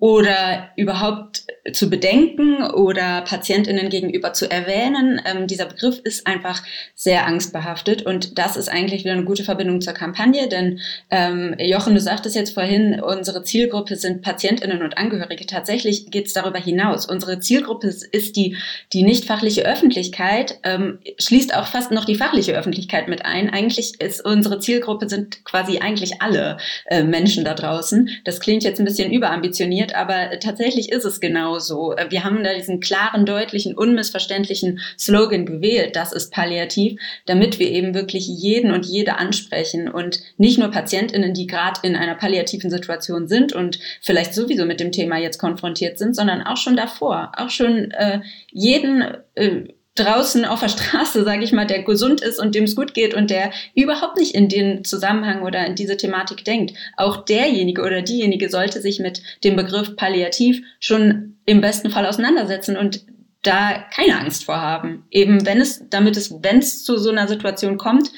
oder 0.00 0.70
überhaupt 0.76 1.44
zu 1.72 1.90
bedenken 1.90 2.62
oder 2.62 3.22
Patientinnen 3.22 3.88
gegenüber 3.88 4.32
zu 4.32 4.50
erwähnen. 4.50 5.20
Ähm, 5.24 5.46
dieser 5.46 5.66
Begriff 5.66 5.98
ist 6.04 6.26
einfach 6.26 6.62
sehr 6.94 7.26
angstbehaftet 7.26 8.02
und 8.06 8.38
das 8.38 8.56
ist 8.56 8.68
eigentlich 8.68 9.04
wieder 9.04 9.14
eine 9.14 9.24
gute 9.24 9.42
Verbindung 9.42 9.80
zur 9.80 9.94
Kampagne, 9.94 10.48
denn 10.48 10.80
ähm, 11.10 11.56
Jochen, 11.58 11.94
du 11.94 12.00
sagtest 12.00 12.36
jetzt 12.36 12.54
vorhin, 12.54 13.00
unsere 13.00 13.42
Zielgruppe 13.42 13.96
sind 13.96 14.22
Patientinnen 14.22 14.82
und 14.82 14.96
Angehörige. 14.98 15.46
Tatsächlich 15.46 16.10
geht 16.10 16.26
es 16.26 16.32
darüber 16.32 16.58
hinaus. 16.58 17.06
Unsere 17.06 17.40
Zielgruppe 17.40 17.88
ist 17.88 18.36
die, 18.36 18.56
die 18.92 19.02
nicht 19.02 19.24
fachliche 19.24 19.66
Öffentlichkeit, 19.66 20.58
ähm, 20.62 21.00
schließt 21.18 21.54
auch 21.54 21.66
fast 21.66 21.90
noch 21.90 22.04
die 22.04 22.14
fachliche 22.14 22.56
Öffentlichkeit 22.56 23.08
mit 23.08 23.24
ein. 23.24 23.50
Eigentlich 23.50 24.00
ist 24.00 24.24
unsere 24.24 24.60
Zielgruppe 24.60 25.08
sind 25.08 25.44
quasi 25.44 25.78
eigentlich 25.78 26.22
alle 26.22 26.58
äh, 26.86 27.02
Menschen 27.02 27.44
da 27.44 27.54
draußen. 27.54 28.10
Das 28.24 28.40
klingt 28.40 28.62
jetzt 28.62 28.78
ein 28.78 28.84
bisschen 28.84 29.12
überambitioniert 29.12 29.87
formuliert, 29.88 29.94
aber 29.94 30.38
tatsächlich 30.40 30.90
ist 30.90 31.04
es 31.04 31.20
genau 31.20 31.58
so. 31.58 31.94
Wir 32.08 32.24
haben 32.24 32.42
da 32.44 32.54
diesen 32.54 32.80
klaren, 32.80 33.26
deutlichen, 33.26 33.76
unmissverständlichen 33.76 34.80
Slogan 34.98 35.46
gewählt, 35.46 35.96
das 35.96 36.12
ist 36.12 36.32
palliativ, 36.32 37.00
damit 37.26 37.58
wir 37.58 37.70
eben 37.70 37.94
wirklich 37.94 38.26
jeden 38.26 38.72
und 38.72 38.86
jede 38.86 39.16
ansprechen 39.18 39.88
und 39.88 40.20
nicht 40.36 40.58
nur 40.58 40.70
Patientinnen, 40.70 41.34
die 41.34 41.46
gerade 41.46 41.80
in 41.82 41.96
einer 41.96 42.14
palliativen 42.14 42.70
Situation 42.70 43.28
sind 43.28 43.52
und 43.52 43.78
vielleicht 44.00 44.34
sowieso 44.34 44.64
mit 44.64 44.80
dem 44.80 44.92
Thema 44.92 45.18
jetzt 45.18 45.38
konfrontiert 45.38 45.98
sind, 45.98 46.14
sondern 46.14 46.42
auch 46.42 46.56
schon 46.56 46.76
davor, 46.76 47.32
auch 47.36 47.50
schon 47.50 47.90
äh, 47.92 48.20
jeden 48.50 49.04
äh, 49.34 49.64
draußen 49.98 50.44
auf 50.44 50.60
der 50.60 50.68
Straße, 50.68 51.24
sage 51.24 51.44
ich 51.44 51.52
mal, 51.52 51.66
der 51.66 51.82
gesund 51.82 52.20
ist 52.20 52.38
und 52.38 52.54
dem 52.54 52.64
es 52.64 52.76
gut 52.76 52.94
geht 52.94 53.14
und 53.14 53.30
der 53.30 53.50
überhaupt 53.74 54.16
nicht 54.16 54.34
in 54.34 54.48
den 54.48 54.84
Zusammenhang 54.84 55.42
oder 55.42 55.66
in 55.66 55.74
diese 55.74 55.96
Thematik 55.96 56.44
denkt. 56.44 56.76
Auch 56.96 57.24
derjenige 57.24 57.82
oder 57.82 58.02
diejenige 58.02 58.48
sollte 58.48 58.80
sich 58.80 59.00
mit 59.00 59.22
dem 59.44 59.56
Begriff 59.56 59.96
Palliativ 59.96 60.62
schon 60.80 61.38
im 61.46 61.60
besten 61.60 61.90
Fall 61.90 62.06
auseinandersetzen 62.06 62.76
und 62.76 63.04
da 63.42 63.84
keine 63.94 64.18
Angst 64.18 64.44
vor 64.44 64.60
haben. 64.60 65.04
Eben 65.10 65.46
wenn 65.46 65.60
es, 65.60 65.82
damit 65.90 66.16
es, 66.16 66.42
wenn 66.42 66.58
es 66.58 66.84
zu 66.84 66.96
so 66.96 67.10
einer 67.10 67.28
Situation 67.28 67.78
kommt, 67.78 68.10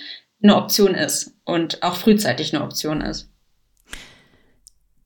eine 0.42 0.56
Option 0.56 0.94
ist 0.94 1.34
und 1.44 1.82
auch 1.82 1.96
frühzeitig 1.96 2.54
eine 2.54 2.64
Option 2.64 3.00
ist. 3.02 3.28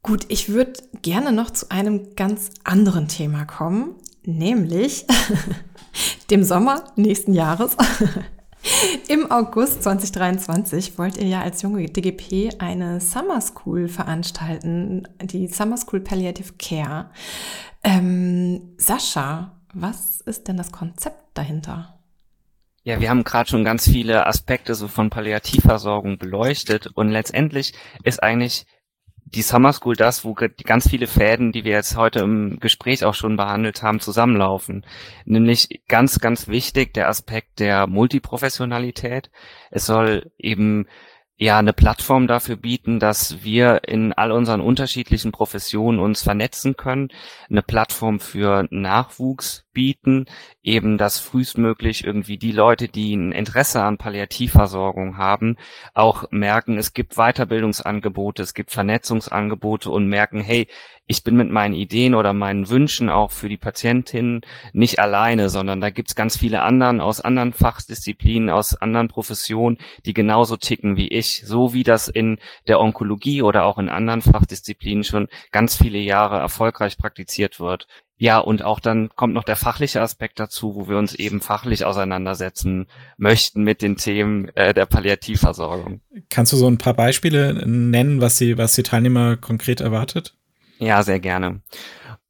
Gut, 0.03 0.27
ich 0.29 0.51
würde 0.51 0.75
gerne 1.01 1.33
noch 1.33 1.51
zu 1.51 1.71
einem 1.71 2.15
ganz 2.15 2.51
anderen 2.63 3.09
Thema 3.09 3.47
kommen, 3.47 3.97
nämlich 4.27 5.07
dem 6.31 6.45
Sommer 6.45 6.85
nächsten 6.97 7.35
Jahres. 7.35 7.77
Im 9.09 9.31
August 9.31 9.83
2023 9.83 10.99
wollt 10.99 11.19
ihr 11.19 11.27
ja 11.27 11.43
als 11.43 11.61
junge 11.63 11.85
DGP 11.85 12.61
eine 12.61 13.01
Summer 13.01 13.41
School 13.41 13.89
veranstalten, 13.89 15.07
die 15.23 15.49
Summer 15.49 15.77
School 15.77 16.01
Palliative 16.01 16.55
Care. 16.59 17.11
Ähm, 17.83 18.75
Sascha, 18.79 19.61
was 19.75 20.23
ist 20.23 20.49
denn 20.49 20.57
das 20.57 20.73
Konzept 20.73 21.23
dahinter? 21.35 21.99
Ja, 22.85 23.01
wir 23.01 23.09
haben 23.09 23.25
gerade 23.25 23.49
schon 23.49 23.65
ganz 23.65 23.89
viele 23.89 24.27
Aspekte 24.27 24.75
so 24.75 24.89
von 24.89 25.11
Palliativversorgung 25.11 26.19
beleuchtet 26.19 26.87
und 26.95 27.09
letztendlich 27.09 27.73
ist 28.03 28.23
eigentlich 28.23 28.67
die 29.35 29.43
Summer 29.43 29.73
School 29.73 29.97
das, 29.97 30.25
wo 30.25 30.35
ganz 30.35 30.89
viele 30.89 31.07
Fäden, 31.07 31.53
die 31.53 31.65
wir 31.65 31.73
jetzt 31.73 31.97
heute 31.97 32.21
im 32.21 32.59
Gespräch 32.61 33.05
auch 33.05 33.15
schon 33.15 33.37
behandelt 33.37 33.83
haben, 33.83 34.01
zusammenlaufen. 34.01 34.87
Nämlich 35.25 35.83
ganz, 35.89 36.21
ganz 36.21 36.49
wichtig 36.49 36.95
der 36.95 37.09
Aspekt 37.09 37.61
der 37.61 37.87
Multiprofessionalität. 37.87 39.31
Es 39.71 39.87
soll 39.87 40.31
eben 40.39 40.87
ja 41.37 41.59
eine 41.59 41.73
Plattform 41.73 42.27
dafür 42.27 42.57
bieten, 42.57 43.01
dass 43.01 43.43
wir 43.43 43.83
in 43.89 44.13
all 44.13 44.31
unseren 44.31 44.61
unterschiedlichen 44.61 45.33
Professionen 45.33 45.99
uns 45.99 46.23
vernetzen 46.23 46.77
können, 46.77 47.09
eine 47.51 47.63
Plattform 47.63 48.21
für 48.21 48.67
Nachwuchs 48.71 49.64
bieten, 49.75 50.27
eben 50.63 50.97
dass 50.97 51.19
frühestmöglich 51.19 52.05
irgendwie 52.05 52.39
die 52.39 52.53
Leute, 52.53 52.89
die 52.89 53.15
ein 53.15 53.33
Interesse 53.33 53.83
an 53.83 53.99
Palliativversorgung 53.99 55.19
haben, 55.19 55.57
auch 55.93 56.25
merken, 56.31 56.79
es 56.79 56.95
gibt 56.95 57.17
Weiterbildungsangebote, 57.17 58.43
es 58.43 58.55
gibt 58.55 58.71
Vernetzungsangebote 58.71 59.91
und 59.91 60.07
merken, 60.07 60.41
hey, 60.41 60.69
ich 61.07 61.23
bin 61.23 61.37
mit 61.37 61.51
meinen 61.51 61.75
Ideen 61.75 62.15
oder 62.15 62.33
meinen 62.33 62.71
Wünschen 62.71 63.11
auch 63.11 63.31
für 63.31 63.51
die 63.51 63.59
Patientin 63.59 64.41
nicht 64.73 65.01
alleine, 65.01 65.51
sondern 65.51 65.83
da 65.83 65.91
gibt's 65.91 66.15
ganz 66.15 66.39
viele 66.39 66.63
anderen 66.63 67.03
aus 67.03 67.21
anderen 67.21 67.53
Fachdisziplinen, 67.53 68.49
aus 68.49 68.75
anderen 68.75 69.09
Professionen, 69.09 69.77
die 70.07 70.15
genauso 70.15 70.57
ticken 70.57 70.97
wie 70.97 71.09
ich, 71.09 71.43
so 71.45 71.75
wie 71.75 71.83
das 71.83 72.09
in 72.09 72.39
der 72.69 72.81
Onkologie 72.81 73.43
oder 73.43 73.67
auch 73.67 73.77
in 73.77 73.91
anderen 73.91 74.23
Fachdisziplinen 74.23 75.05
schon 75.05 75.29
ganz 75.53 75.77
viele 75.77 75.99
Jahre 75.99 76.39
erfolgreich 76.39 76.97
praktiziert 76.97 77.61
wird. 77.61 77.87
Ja, 78.17 78.39
und 78.39 78.63
auch 78.63 78.79
dann 78.79 79.11
kommt 79.17 79.35
noch 79.35 79.43
der 79.45 79.57
fachliche 79.57 80.01
Aspekt 80.01 80.39
dazu, 80.39 80.77
wo 80.77 80.89
wir 80.89 80.99
uns 80.99 81.15
eben 81.15 81.41
fachlich 81.41 81.85
auseinandersetzen 81.85 82.87
möchten 83.17 83.65
mit 83.65 83.83
den 83.83 83.97
Themen 83.97 84.49
äh, 84.55 84.73
der 84.73 84.87
Palliativversorgung. 84.87 86.01
Kannst 86.31 86.53
du 86.53 86.57
so 86.57 86.69
ein 86.69 86.79
paar 86.79 86.95
Beispiele 86.95 87.67
nennen, 87.67 88.21
was 88.21 88.37
die, 88.37 88.57
was 88.57 88.75
die 88.77 88.85
Teilnehmer 88.85 89.37
konkret 89.37 89.81
erwartet? 89.81 90.37
Ja, 90.79 91.03
sehr 91.03 91.19
gerne. 91.19 91.61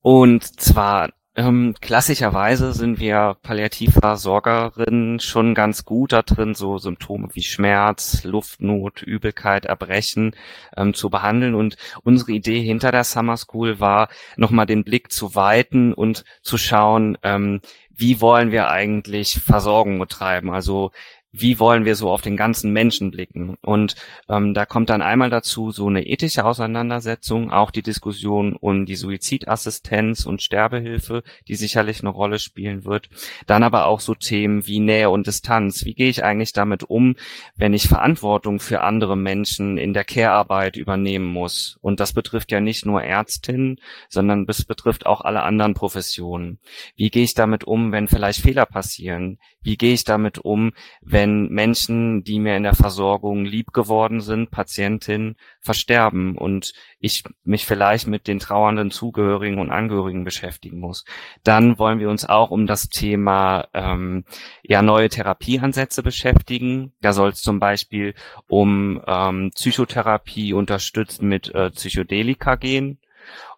Und 0.00 0.60
zwar 0.60 1.10
ähm, 1.36 1.74
klassischerweise 1.80 2.72
sind 2.72 3.00
wir 3.00 3.36
Palliativversorgerinnen 3.42 5.18
schon 5.18 5.54
ganz 5.54 5.84
gut 5.84 6.12
da 6.12 6.22
drin, 6.22 6.54
so 6.54 6.78
Symptome 6.78 7.28
wie 7.32 7.42
Schmerz, 7.42 8.22
Luftnot, 8.22 9.02
Übelkeit, 9.02 9.64
Erbrechen 9.64 10.36
ähm, 10.76 10.94
zu 10.94 11.10
behandeln. 11.10 11.54
Und 11.54 11.76
unsere 12.04 12.32
Idee 12.32 12.62
hinter 12.62 12.92
der 12.92 13.04
Summer 13.04 13.36
School 13.36 13.80
war, 13.80 14.08
nochmal 14.36 14.66
den 14.66 14.84
Blick 14.84 15.10
zu 15.10 15.34
weiten 15.34 15.92
und 15.92 16.24
zu 16.42 16.56
schauen, 16.56 17.18
ähm, 17.22 17.60
wie 17.90 18.20
wollen 18.20 18.50
wir 18.50 18.70
eigentlich 18.70 19.40
Versorgung 19.40 19.98
betreiben? 19.98 20.50
Also 20.50 20.92
wie 21.36 21.58
wollen 21.58 21.84
wir 21.84 21.96
so 21.96 22.10
auf 22.10 22.22
den 22.22 22.36
ganzen 22.36 22.72
Menschen 22.72 23.10
blicken? 23.10 23.56
Und 23.60 23.96
ähm, 24.28 24.54
da 24.54 24.66
kommt 24.66 24.88
dann 24.88 25.02
einmal 25.02 25.30
dazu 25.30 25.72
so 25.72 25.88
eine 25.88 26.06
ethische 26.06 26.44
Auseinandersetzung, 26.44 27.50
auch 27.50 27.72
die 27.72 27.82
Diskussion 27.82 28.54
um 28.54 28.86
die 28.86 28.94
Suizidassistenz 28.94 30.26
und 30.26 30.42
Sterbehilfe, 30.42 31.24
die 31.48 31.56
sicherlich 31.56 32.00
eine 32.00 32.10
Rolle 32.10 32.38
spielen 32.38 32.84
wird. 32.84 33.08
Dann 33.48 33.64
aber 33.64 33.86
auch 33.86 33.98
so 33.98 34.14
Themen 34.14 34.68
wie 34.68 34.78
Nähe 34.78 35.10
und 35.10 35.26
Distanz. 35.26 35.84
Wie 35.84 35.94
gehe 35.94 36.08
ich 36.08 36.22
eigentlich 36.22 36.52
damit 36.52 36.84
um, 36.84 37.16
wenn 37.56 37.74
ich 37.74 37.88
Verantwortung 37.88 38.60
für 38.60 38.82
andere 38.82 39.16
Menschen 39.16 39.76
in 39.76 39.92
der 39.92 40.04
Care-Arbeit 40.04 40.76
übernehmen 40.76 41.26
muss? 41.26 41.78
Und 41.80 41.98
das 41.98 42.12
betrifft 42.12 42.52
ja 42.52 42.60
nicht 42.60 42.86
nur 42.86 43.02
Ärztinnen, 43.02 43.80
sondern 44.08 44.46
es 44.48 44.64
betrifft 44.64 45.04
auch 45.04 45.22
alle 45.22 45.42
anderen 45.42 45.74
Professionen. 45.74 46.60
Wie 46.94 47.10
gehe 47.10 47.24
ich 47.24 47.34
damit 47.34 47.64
um, 47.64 47.90
wenn 47.90 48.06
vielleicht 48.06 48.40
Fehler 48.40 48.66
passieren? 48.66 49.38
Wie 49.62 49.76
gehe 49.76 49.94
ich 49.94 50.04
damit 50.04 50.38
um, 50.38 50.72
wenn 51.00 51.23
Menschen, 51.26 52.24
die 52.24 52.38
mir 52.38 52.56
in 52.56 52.62
der 52.62 52.74
Versorgung 52.74 53.44
lieb 53.44 53.72
geworden 53.72 54.20
sind, 54.20 54.50
Patientinnen, 54.50 55.36
versterben 55.60 56.36
und 56.36 56.72
ich 56.98 57.24
mich 57.44 57.66
vielleicht 57.66 58.06
mit 58.06 58.26
den 58.28 58.38
trauernden 58.38 58.90
Zugehörigen 58.90 59.58
und 59.58 59.70
Angehörigen 59.70 60.24
beschäftigen 60.24 60.78
muss? 60.78 61.04
Dann 61.42 61.78
wollen 61.78 61.98
wir 61.98 62.10
uns 62.10 62.24
auch 62.24 62.50
um 62.50 62.66
das 62.66 62.88
Thema 62.88 63.68
ähm, 63.74 64.24
ja 64.62 64.82
neue 64.82 65.08
Therapieansätze 65.08 66.02
beschäftigen. 66.02 66.92
Da 67.00 67.12
soll 67.12 67.30
es 67.30 67.42
zum 67.42 67.60
Beispiel 67.60 68.14
um 68.46 69.00
ähm, 69.06 69.50
Psychotherapie 69.54 70.52
unterstützt 70.52 71.22
mit 71.22 71.54
äh, 71.54 71.70
Psychedelika 71.70 72.56
gehen 72.56 72.98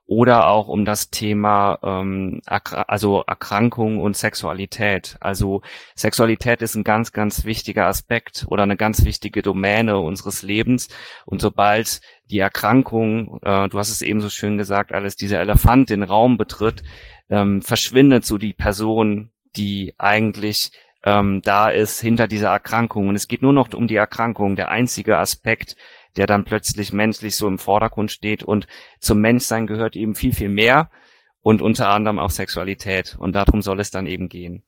oder 0.07 0.47
auch 0.47 0.69
um 0.69 0.85
das 0.85 1.11
Thema 1.11 1.79
ähm, 1.83 2.41
also 2.47 3.25
Erkrankung 3.27 4.01
und 4.01 4.17
Sexualität. 4.17 5.17
Also 5.21 5.63
Sexualität 5.97 6.63
ist 6.63 6.77
ein 6.77 6.85
ganz, 6.85 7.13
ganz 7.13 7.45
wichtiger 7.45 7.87
Aspekt 7.87 8.47
oder 8.49 8.63
eine 8.63 8.77
ganz 8.77 9.05
wichtige 9.05 9.43
Domäne 9.43 9.99
unseres 9.99 10.43
Lebens. 10.43 10.89
Und 11.25 11.41
sobald 11.41 12.01
die 12.31 12.39
Erkrankung, 12.39 13.41
äh, 13.43 13.69
du 13.69 13.79
hast 13.79 13.91
es 13.91 14.03
eben 14.03 14.21
so 14.21 14.29
schön 14.31 14.59
gesagt, 14.59 14.93
alles 14.93 15.17
dieser 15.17 15.41
Elefant 15.41 15.91
den 15.91 16.05
Raum 16.05 16.39
betritt, 16.39 16.85
ähm, 17.29 17.61
verschwindet 17.61 18.25
so 18.25 18.39
die 18.39 18.53
Person, 18.53 19.31
die 19.57 19.95
eigentlich 19.99 20.71
ähm, 21.05 21.41
da 21.43 21.69
ist 21.69 22.01
hinter 22.01 22.29
dieser 22.29 22.51
Erkrankung. 22.51 23.09
Und 23.09 23.17
es 23.17 23.27
geht 23.27 23.43
nur 23.43 23.53
noch 23.53 23.73
um 23.75 23.89
die 23.89 23.97
Erkrankung. 23.97 24.55
Der 24.55 24.71
einzige 24.71 25.19
Aspekt, 25.19 25.77
der 26.17 26.27
dann 26.27 26.45
plötzlich 26.45 26.93
menschlich 26.93 27.37
so 27.37 27.47
im 27.47 27.59
Vordergrund 27.59 28.11
steht 28.11 28.43
und 28.43 28.67
zum 29.01 29.21
Menschsein 29.21 29.67
gehört 29.67 29.97
eben 29.97 30.15
viel, 30.15 30.35
viel 30.35 30.49
mehr 30.49 30.91
und 31.41 31.63
unter 31.63 31.89
anderem 31.89 32.19
auch 32.19 32.31
Sexualität 32.31 33.17
und 33.19 33.35
darum 33.35 33.63
soll 33.63 33.81
es 33.81 33.91
dann 33.91 34.07
eben 34.07 34.29
gehen. 34.29 34.63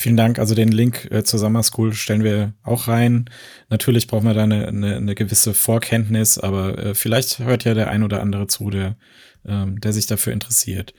Vielen 0.00 0.16
Dank. 0.16 0.38
Also 0.38 0.54
den 0.54 0.70
Link 0.70 1.08
äh, 1.10 1.24
zur 1.24 1.40
Summer 1.40 1.64
School 1.64 1.92
stellen 1.92 2.22
wir 2.22 2.54
auch 2.62 2.86
rein. 2.86 3.28
Natürlich 3.68 4.06
brauchen 4.06 4.26
wir 4.26 4.34
da 4.34 4.44
eine, 4.44 4.68
eine, 4.68 4.96
eine 4.96 5.14
gewisse 5.16 5.54
Vorkenntnis, 5.54 6.38
aber 6.38 6.78
äh, 6.78 6.94
vielleicht 6.94 7.40
hört 7.40 7.64
ja 7.64 7.74
der 7.74 7.90
ein 7.90 8.04
oder 8.04 8.20
andere 8.20 8.46
zu, 8.46 8.70
der, 8.70 8.96
ähm, 9.44 9.80
der 9.80 9.92
sich 9.92 10.06
dafür 10.06 10.32
interessiert. 10.32 10.94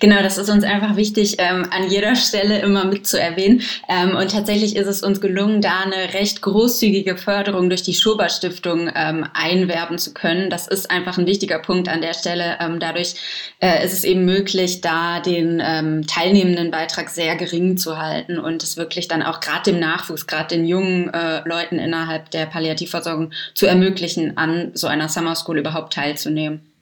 Genau, 0.00 0.22
das 0.22 0.38
ist 0.38 0.50
uns 0.50 0.64
einfach 0.64 0.96
wichtig, 0.96 1.36
ähm, 1.38 1.66
an 1.70 1.88
jeder 1.88 2.16
Stelle 2.16 2.60
immer 2.60 2.84
mit 2.84 3.06
zu 3.06 3.20
erwähnen. 3.20 3.62
Ähm, 3.88 4.16
und 4.16 4.30
tatsächlich 4.30 4.76
ist 4.76 4.86
es 4.86 5.02
uns 5.02 5.20
gelungen, 5.20 5.60
da 5.60 5.80
eine 5.80 6.14
recht 6.14 6.42
großzügige 6.42 7.16
Förderung 7.16 7.68
durch 7.68 7.82
die 7.82 7.94
Schober 7.94 8.28
Stiftung 8.28 8.90
ähm, 8.94 9.26
einwerben 9.34 9.98
zu 9.98 10.14
können. 10.14 10.50
Das 10.50 10.68
ist 10.68 10.90
einfach 10.90 11.18
ein 11.18 11.26
wichtiger 11.26 11.58
Punkt 11.58 11.88
an 11.88 12.00
der 12.00 12.14
Stelle. 12.14 12.56
Ähm, 12.60 12.80
dadurch 12.80 13.14
äh, 13.60 13.84
ist 13.84 13.92
es 13.92 14.04
eben 14.04 14.24
möglich, 14.24 14.80
da 14.80 15.20
den 15.20 15.62
ähm, 15.64 16.06
teilnehmenden 16.06 16.70
Beitrag 16.70 17.10
sehr 17.10 17.36
gering 17.36 17.76
zu 17.76 17.98
halten 17.98 18.38
und 18.38 18.62
es 18.62 18.76
wirklich 18.76 19.08
dann 19.08 19.22
auch 19.22 19.40
gerade 19.40 19.70
dem 19.70 19.80
Nachwuchs, 19.80 20.26
gerade 20.26 20.56
den 20.56 20.66
jungen 20.66 21.12
äh, 21.12 21.46
Leuten 21.46 21.78
innerhalb 21.78 22.30
der 22.30 22.46
Palliativversorgung 22.46 23.32
zu 23.54 23.66
ermöglichen, 23.66 24.36
an 24.36 24.72
so 24.74 24.86
einer 24.86 25.08
Summer 25.08 25.34
School 25.34 25.58
überhaupt 25.58 25.92
teilzunehmen. 25.92 26.72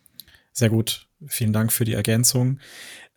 Sehr 0.53 0.71
gut. 0.71 1.07
Vielen 1.27 1.53
Dank 1.53 1.73
für 1.73 1.85
die 1.85 1.95
Ergänzung. 1.95 2.59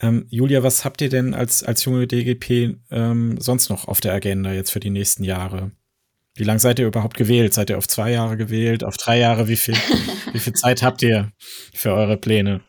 Ähm, 0.01 0.25
Julia, 0.29 0.63
was 0.63 0.83
habt 0.83 1.01
ihr 1.01 1.09
denn 1.09 1.33
als, 1.33 1.63
als 1.63 1.85
junge 1.85 2.07
DGP 2.07 2.77
ähm, 2.91 3.39
sonst 3.39 3.69
noch 3.69 3.87
auf 3.87 4.01
der 4.01 4.13
Agenda 4.13 4.51
jetzt 4.51 4.71
für 4.71 4.79
die 4.79 4.89
nächsten 4.89 5.23
Jahre? 5.23 5.71
Wie 6.35 6.43
lange 6.43 6.59
seid 6.59 6.79
ihr 6.79 6.87
überhaupt 6.87 7.15
gewählt? 7.15 7.53
Seid 7.53 7.69
ihr 7.69 7.77
auf 7.77 7.87
zwei 7.87 8.11
Jahre 8.11 8.37
gewählt? 8.37 8.83
Auf 8.83 8.97
drei 8.97 9.19
Jahre? 9.19 9.47
Wie 9.47 9.55
viel, 9.55 9.75
wie 10.33 10.39
viel 10.39 10.53
Zeit 10.53 10.81
habt 10.81 11.01
ihr 11.03 11.31
für 11.73 11.93
eure 11.93 12.17
Pläne? 12.17 12.61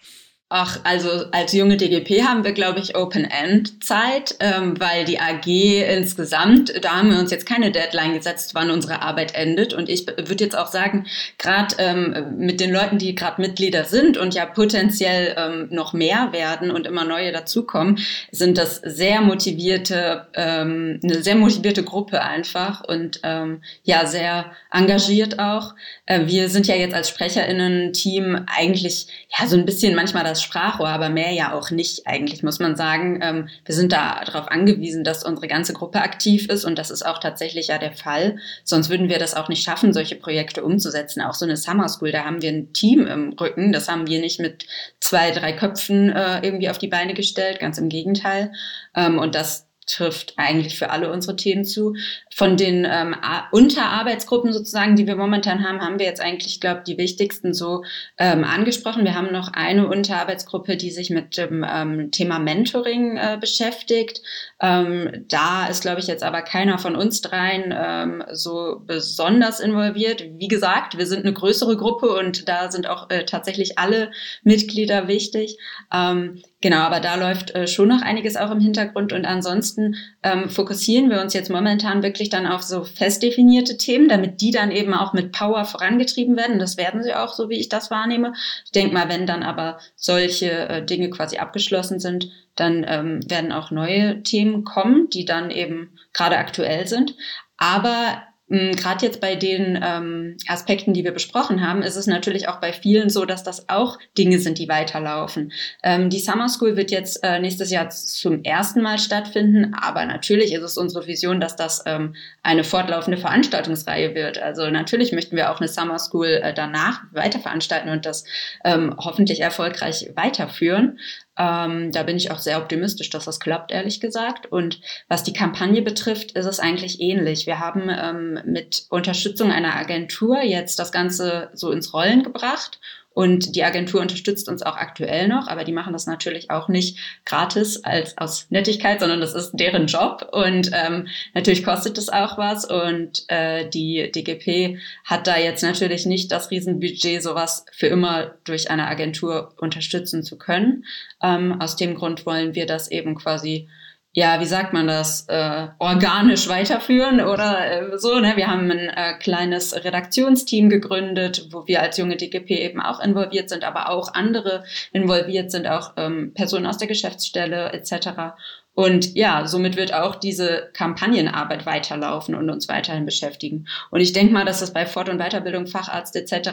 Ach, 0.51 0.79
also 0.85 1.09
als 1.33 1.55
junge 1.55 1.79
DGP 1.79 2.23
haben 2.23 2.45
wir, 2.45 2.53
glaube 2.53 2.79
ich, 2.79 2.95
Open-End-Zeit, 2.97 4.37
ähm, 4.41 4.79
weil 4.79 5.07
die 5.07 5.19
AG 5.19 5.47
insgesamt, 5.47 6.85
da 6.85 6.97
haben 6.97 7.11
wir 7.11 7.19
uns 7.19 7.31
jetzt 7.31 7.47
keine 7.47 7.73
Deadline 7.73 8.13
gesetzt, 8.13 8.55
wann 8.55 8.71
unsere 8.71 9.01
Arbeit 9.01 9.35
endet. 9.35 9.73
Und 9.73 9.89
ich 9.89 10.07
würde 10.07 10.45
jetzt 10.45 10.57
auch 10.57 10.67
sagen, 10.67 11.07
gerade 11.39 11.75
ähm, 11.79 12.37
mit 12.37 12.61
den 12.61 12.71
Leuten, 12.71 12.99
die 12.99 13.15
gerade 13.15 13.41
Mitglieder 13.41 13.85
sind 13.85 14.19
und 14.19 14.35
ja 14.35 14.45
potenziell 14.45 15.35
ähm, 15.39 15.69
noch 15.71 15.95
mehr 15.95 16.33
werden 16.33 16.71
und 16.71 16.87
immer 16.87 17.05
neue 17.05 17.33
dazukommen, 17.33 17.99
sind 18.31 18.59
das 18.59 18.77
sehr 18.77 19.23
motivierte, 19.23 20.29
ähm, 20.35 21.01
eine 21.03 21.23
sehr 21.23 21.37
motivierte 21.37 21.85
Gruppe 21.85 22.23
einfach 22.23 22.85
und 22.85 23.19
ähm, 23.23 23.63
ja, 23.83 24.05
sehr 24.05 24.53
engagiert 24.71 25.39
auch. 25.39 25.75
Äh, 26.05 26.27
wir 26.27 26.51
sind 26.51 26.67
ja 26.67 26.77
jetzt 26.77 26.95
als 26.95 27.09
SprecherInnen-Team 27.09 28.45
eigentlich 28.47 29.09
ja 29.37 29.47
so 29.49 29.57
ein 29.57 29.65
bisschen 29.65 29.95
manchmal 29.95 30.23
das 30.23 30.44
Sprachrohr, 30.45 30.89
aber 30.89 31.09
mehr 31.09 31.33
ja 31.33 31.53
auch 31.53 31.71
nicht 31.71 32.07
eigentlich, 32.07 32.43
muss 32.43 32.61
man 32.61 32.77
sagen. 32.77 33.19
Ähm, 33.23 33.49
wir 33.65 33.75
sind 33.75 33.93
da 33.93 34.23
darauf 34.25 34.49
angewiesen, 34.49 35.03
dass 35.03 35.25
unsere 35.25 35.49
ganze 35.49 35.73
Gruppe 35.73 36.01
aktiv 36.01 36.49
ist 36.49 36.65
und 36.65 36.79
das 36.79 36.91
ist 36.91 37.05
auch 37.05 37.19
tatsächlich 37.19 37.69
ja 37.69 37.79
der 37.79 37.93
Fall. 37.93 38.39
Sonst 38.63 38.91
würden 38.91 39.09
wir 39.09 39.19
das 39.19 39.35
auch 39.35 39.49
nicht 39.49 39.65
schaffen, 39.65 39.93
solche 39.93 40.17
Projekte 40.17 40.63
umzusetzen. 40.63 41.21
Auch 41.21 41.35
so 41.35 41.45
eine 41.45 41.57
Summer 41.57 41.89
School, 41.89 42.13
da 42.13 42.25
haben 42.25 42.43
wir 42.43 42.51
ein 42.51 42.73
Team 42.73 43.07
im 43.07 43.33
Rücken. 43.33 43.73
Das 43.73 43.89
haben 43.89 44.07
wir 44.07 44.21
nicht 44.21 44.39
mit 44.39 44.67
zwei, 45.01 45.31
drei 45.31 45.53
Köpfen 45.53 46.11
äh, 46.11 46.41
irgendwie 46.43 46.71
auf 46.71 46.79
die 46.79 46.89
Beine 46.89 47.15
gestellt, 47.15 47.59
ganz 47.59 47.79
im 47.79 47.89
Gegenteil. 47.89 48.53
Ähm, 48.95 49.19
und 49.19 49.35
das 49.35 49.67
trifft 49.87 50.35
eigentlich 50.37 50.78
für 50.78 50.91
alle 50.91 51.12
unsere 51.12 51.37
Themen 51.37 51.64
zu. 51.64 51.95
Von 52.32 52.57
den 52.57 52.87
ähm, 52.89 53.14
Unterarbeitsgruppen 53.53 54.53
sozusagen, 54.53 54.97
die 54.97 55.07
wir 55.07 55.16
momentan 55.16 55.66
haben, 55.66 55.80
haben 55.80 55.99
wir 55.99 56.07
jetzt 56.07 56.20
eigentlich, 56.20 56.61
glaube 56.61 56.82
die 56.87 56.99
wichtigsten 56.99 57.55
so 57.55 57.85
ähm, 58.18 58.45
angesprochen. 58.45 59.05
Wir 59.05 59.14
haben 59.14 59.32
noch 59.32 59.53
eine 59.53 59.89
Unterarbeitsgruppe, 59.89 60.76
die 60.76 60.91
sich 60.91 61.11
mit 61.11 61.37
dem 61.37 61.64
ähm, 61.68 62.11
Thema 62.11 62.39
Mentoring 62.39 63.16
äh, 63.16 63.39
beschäftigt. 63.41 64.22
Ähm, 64.61 65.24
da 65.28 65.66
ist, 65.66 65.82
glaube 65.82 66.01
ich, 66.01 66.07
jetzt 66.07 66.22
aber 66.22 66.43
keiner 66.43 66.78
von 66.78 66.97
uns 66.97 67.20
dreien 67.20 67.74
ähm, 67.76 68.24
so 68.32 68.82
besonders 68.87 69.61
involviert. 69.61 70.24
Wie 70.39 70.49
gesagt, 70.49 70.99
wir 70.99 71.07
sind 71.07 71.24
eine 71.24 71.32
größere 71.32 71.76
Gruppe 71.76 72.09
und 72.14 72.49
da 72.49 72.70
sind 72.70 72.87
auch 72.87 73.11
äh, 73.11 73.24
tatsächlich 73.24 73.78
alle 73.78 74.11
Mitglieder 74.43 75.09
wichtig. 75.09 75.59
Ähm, 75.93 76.43
Genau, 76.64 76.78
aber 76.78 76.99
da 76.99 77.16
läuft 77.16 77.55
äh, 77.55 77.66
schon 77.66 77.89
noch 77.89 78.01
einiges 78.01 78.39
auch 78.39 78.51
im 78.51 78.59
Hintergrund 78.59 79.12
und 79.12 79.26
ansonsten 79.26 79.74
ähm, 80.22 80.49
fokussieren 80.49 81.11
wir 81.11 81.20
uns 81.20 81.35
jetzt 81.35 81.51
momentan 81.51 82.03
wirklich 82.03 82.29
dann 82.29 82.47
auf 82.47 82.62
so 82.62 82.85
fest 82.85 83.22
definierte 83.22 83.77
Themen, 83.77 84.09
damit 84.09 84.41
die 84.41 84.51
dann 84.51 84.70
eben 84.70 84.95
auch 84.95 85.12
mit 85.12 85.33
Power 85.33 85.64
vorangetrieben 85.64 86.37
werden. 86.37 86.59
Das 86.59 86.77
werden 86.77 87.03
sie 87.03 87.14
auch, 87.14 87.35
so 87.35 87.49
wie 87.49 87.59
ich 87.59 87.68
das 87.68 87.91
wahrnehme. 87.91 88.35
Ich 88.64 88.72
denke 88.72 88.95
mal, 88.95 89.09
wenn 89.09 89.27
dann 89.27 89.43
aber 89.43 89.79
solche 89.97 90.51
äh, 90.51 90.85
Dinge 90.85 91.11
quasi 91.11 91.39
abgeschlossen 91.39 92.01
sind, 92.01 92.31
dann 92.57 92.85
ähm, 92.87 93.20
werden 93.29 93.53
auch 93.53 93.70
neue 93.70 94.22
Themen 94.22 94.64
kommen, 94.64 95.09
die 95.11 95.25
dann 95.25 95.51
eben 95.51 95.99
gerade 96.12 96.39
aktuell 96.39 96.87
sind. 96.87 97.14
Aber 97.57 98.22
gerade 98.49 99.07
jetzt 99.07 99.21
bei 99.21 99.37
den 99.37 99.81
ähm, 99.83 100.37
Aspekten, 100.49 100.93
die 100.93 101.03
wir 101.03 101.13
besprochen 101.13 101.67
haben, 101.67 101.83
ist 101.83 101.97
es 101.97 102.07
natürlich 102.07 102.49
auch 102.49 102.61
bei 102.61 102.73
vielen 102.73 103.09
so, 103.09 103.25
dass 103.25 103.43
das 103.43 103.69
auch 103.69 103.99
Dinge 104.19 104.39
sind, 104.39 104.59
die 104.59 104.69
weiterlaufen. 104.69 105.53
Ähm, 105.83 106.11
die 106.11 106.21
Summer 106.21 106.49
School 106.49 106.77
wird 106.77 106.91
jetzt 106.91 107.25
äh, 107.25 107.41
nächstes 107.41 107.71
Jahr 107.71 107.89
zum 107.89 108.45
ersten 108.45 108.83
Mal 108.83 108.99
stattfinden, 108.99 109.75
aber 109.75 110.05
natürlich 110.05 110.53
ist 110.53 110.63
es 110.63 110.77
unsere 110.77 111.07
Vision, 111.07 111.41
dass 111.41 111.57
das 111.57 111.83
ähm, 111.87 112.15
eine 112.43 112.65
fortlaufende 112.65 113.19
Veranstaltungsreihe 113.19 114.15
wird. 114.15 114.39
Also 114.39 114.69
natürlich 114.69 115.13
möchten 115.13 115.37
wir 115.37 115.51
auch 115.51 115.61
eine 115.61 115.69
Summer 115.69 115.99
School 115.99 116.41
äh, 116.43 116.53
danach 116.53 117.03
weiter 117.13 117.41
veranstalten 117.41 117.89
und 117.89 118.05
das 118.05 118.25
ähm, 118.65 118.95
hoffentlich 118.99 119.41
erfolgreich 119.41 120.11
weiterführen. 120.17 120.99
Ähm, 121.37 121.91
da 121.93 122.03
bin 122.05 122.16
ich 122.16 122.30
auch 122.30 122.39
sehr 122.39 122.59
optimistisch, 122.59 123.11
dass 123.11 123.24
das 123.24 123.41
klappt, 123.41 123.72
ehrlich 123.72 124.01
gesagt. 124.01 124.51
Und 124.51 124.80
was 125.09 125.22
die 125.22 125.32
Kampagne 125.32 125.82
betrifft, 125.82 126.32
ist 126.32 126.47
es 126.47 126.61
eigentlich 126.61 127.01
ähnlich. 127.01 127.47
Wir 127.47 127.59
haben 127.59 127.91
ähm, 127.91 128.41
mit 128.45 128.87
Unterstützung 128.91 129.51
einer 129.51 129.74
Agentur 129.74 130.43
jetzt 130.43 130.78
das 130.78 130.93
Ganze 130.93 131.51
so 131.55 131.70
ins 131.70 131.93
Rollen 131.93 132.22
gebracht 132.22 132.78
und 133.15 133.55
die 133.57 133.65
Agentur 133.65 134.01
unterstützt 134.01 134.49
uns 134.49 134.62
auch 134.62 134.77
aktuell 134.77 135.29
noch, 135.29 135.49
aber 135.49 135.65
die 135.65 135.73
machen 135.73 135.93
das 135.93 136.07
natürlich 136.07 136.51
auch 136.51 136.69
nicht 136.69 136.99
gratis 137.25 137.83
als 137.85 138.19
aus 138.19 138.47
Nettigkeit, 138.51 139.01
sondern 139.01 139.21
das 139.21 139.35
ist 139.35 139.53
deren 139.55 139.87
Job 139.87 140.29
und 140.33 140.71
ähm, 140.75 141.07
natürlich 141.33 141.65
kostet 141.65 141.97
es 141.97 142.09
auch 142.09 142.37
was 142.37 142.65
und 142.65 143.25
äh, 143.29 143.69
die 143.71 144.11
DGP 144.11 144.79
hat 145.05 145.27
da 145.27 145.39
jetzt 145.39 145.62
natürlich 145.62 146.07
nicht 146.07 146.33
das 146.33 146.51
Riesenbudget, 146.51 147.23
sowas 147.23 147.65
für 147.73 147.87
immer 147.87 148.35
durch 148.45 148.71
eine 148.71 148.87
Agentur 148.87 149.55
unterstützen 149.59 150.23
zu 150.23 150.37
können. 150.37 150.85
Ähm, 151.23 151.61
aus 151.61 151.77
dem 151.77 151.95
Grund 151.95 152.27
wollen 152.27 152.55
wir 152.55 152.67
das 152.67 152.91
eben 152.91 153.15
quasi 153.15 153.69
ja, 154.17 154.41
wie 154.41 154.47
sagt 154.47 154.73
man 154.73 154.87
das, 154.87 155.27
äh, 155.29 155.67
organisch 155.81 156.49
weiterführen 156.49 157.21
oder 157.21 157.93
äh, 157.93 157.99
so. 157.99 158.21
Ne? 158.21 158.37
Wir 158.37 158.47
haben 158.47 158.71
ein 158.71 158.89
äh, 158.89 159.19
kleines 159.19 159.75
Redaktionsteam 159.75 160.71
gegründet, 160.71 161.49
wo 161.51 161.67
wir 161.67 161.83
als 161.83 161.99
junge 161.99 162.17
DGP 162.17 162.51
eben 162.51 162.81
auch 162.81 163.01
involviert 163.01 163.49
sind, 163.49 163.65
aber 163.65 163.91
auch 163.91 164.15
andere 164.15 164.62
involviert 164.93 165.51
sind, 165.51 165.67
auch 165.67 165.95
ähm, 165.97 166.33
Personen 166.33 166.67
aus 166.67 166.79
der 166.79 166.87
Geschäftsstelle 166.87 167.73
etc. 167.73 168.37
Und 168.75 169.17
ja, 169.17 169.49
somit 169.49 169.77
wird 169.77 169.93
auch 169.93 170.15
diese 170.15 170.71
Kampagnenarbeit 170.75 171.67
weiterlaufen 171.67 172.37
und 172.37 172.51
uns 172.51 172.69
weiterhin 172.69 173.07
beschäftigen. 173.07 173.67
Und 173.91 174.01
ich 174.01 174.12
denke 174.12 174.33
mal, 174.33 174.45
dass 174.45 174.61
das 174.61 174.73
bei 174.73 174.87
Fort- 174.87 175.09
und 175.09 175.19
Weiterbildung, 175.19 175.67
Facharzt 175.67 176.15
etc. 176.15 176.51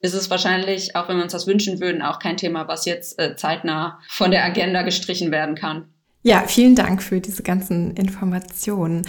ist 0.00 0.14
es 0.14 0.28
wahrscheinlich, 0.28 0.96
auch 0.96 1.08
wenn 1.08 1.16
wir 1.16 1.22
uns 1.22 1.32
das 1.32 1.46
wünschen 1.46 1.80
würden, 1.80 2.02
auch 2.02 2.18
kein 2.18 2.36
Thema, 2.36 2.66
was 2.66 2.84
jetzt 2.84 3.16
äh, 3.20 3.36
zeitnah 3.36 4.00
von 4.08 4.32
der 4.32 4.44
Agenda 4.44 4.82
gestrichen 4.82 5.30
werden 5.30 5.54
kann. 5.54 5.92
Ja, 6.26 6.42
vielen 6.48 6.74
Dank 6.74 7.04
für 7.04 7.20
diese 7.20 7.44
ganzen 7.44 7.92
Informationen. 7.92 9.02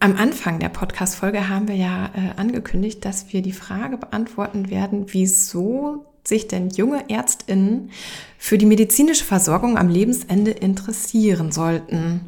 Am 0.00 0.16
Anfang 0.16 0.58
der 0.58 0.70
Podcast-Folge 0.70 1.50
haben 1.50 1.68
wir 1.68 1.74
ja 1.74 2.06
äh, 2.14 2.40
angekündigt, 2.40 3.04
dass 3.04 3.30
wir 3.30 3.42
die 3.42 3.52
Frage 3.52 3.98
beantworten 3.98 4.70
werden, 4.70 5.04
wieso 5.08 6.06
sich 6.24 6.48
denn 6.48 6.70
junge 6.70 7.10
Ärztinnen 7.10 7.90
für 8.38 8.56
die 8.56 8.64
medizinische 8.64 9.22
Versorgung 9.22 9.76
am 9.76 9.90
Lebensende 9.90 10.50
interessieren 10.52 11.52
sollten. 11.52 12.22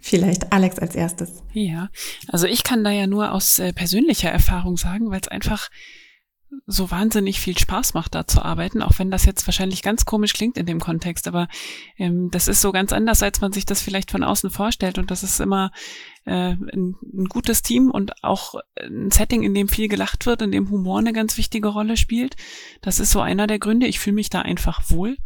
Vielleicht 0.00 0.54
Alex 0.54 0.78
als 0.78 0.94
erstes. 0.94 1.42
Ja, 1.52 1.90
also 2.28 2.46
ich 2.46 2.64
kann 2.64 2.84
da 2.84 2.90
ja 2.90 3.06
nur 3.06 3.32
aus 3.32 3.58
äh, 3.58 3.74
persönlicher 3.74 4.30
Erfahrung 4.30 4.78
sagen, 4.78 5.10
weil 5.10 5.20
es 5.20 5.28
einfach 5.28 5.68
so 6.66 6.90
wahnsinnig 6.90 7.40
viel 7.40 7.58
Spaß 7.58 7.94
macht, 7.94 8.14
da 8.14 8.26
zu 8.26 8.42
arbeiten, 8.42 8.82
auch 8.82 8.98
wenn 8.98 9.10
das 9.10 9.24
jetzt 9.24 9.46
wahrscheinlich 9.46 9.82
ganz 9.82 10.04
komisch 10.04 10.32
klingt 10.32 10.56
in 10.56 10.66
dem 10.66 10.80
Kontext, 10.80 11.26
aber 11.26 11.48
ähm, 11.98 12.30
das 12.30 12.48
ist 12.48 12.60
so 12.60 12.72
ganz 12.72 12.92
anders, 12.92 13.22
als 13.22 13.40
man 13.40 13.52
sich 13.52 13.66
das 13.66 13.82
vielleicht 13.82 14.10
von 14.10 14.22
außen 14.22 14.50
vorstellt 14.50 14.98
und 14.98 15.10
das 15.10 15.22
ist 15.22 15.40
immer 15.40 15.72
äh, 16.24 16.52
ein, 16.52 16.96
ein 17.02 17.24
gutes 17.28 17.62
Team 17.62 17.90
und 17.90 18.22
auch 18.22 18.54
ein 18.80 19.10
Setting, 19.10 19.42
in 19.42 19.54
dem 19.54 19.68
viel 19.68 19.88
gelacht 19.88 20.26
wird, 20.26 20.42
in 20.42 20.52
dem 20.52 20.70
Humor 20.70 20.98
eine 20.98 21.12
ganz 21.12 21.36
wichtige 21.36 21.68
Rolle 21.68 21.96
spielt. 21.96 22.36
Das 22.80 23.00
ist 23.00 23.10
so 23.10 23.20
einer 23.20 23.46
der 23.46 23.58
Gründe. 23.58 23.86
Ich 23.86 23.98
fühle 23.98 24.14
mich 24.14 24.30
da 24.30 24.42
einfach 24.42 24.90
wohl. 24.90 25.16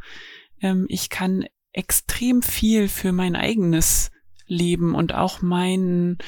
Ähm, 0.61 0.87
ich 0.89 1.11
kann 1.11 1.45
extrem 1.72 2.43
viel 2.43 2.89
für 2.89 3.12
mein 3.12 3.37
eigenes 3.37 4.11
Leben 4.47 4.95
und 4.95 5.14
auch 5.14 5.43
meinen 5.43 6.18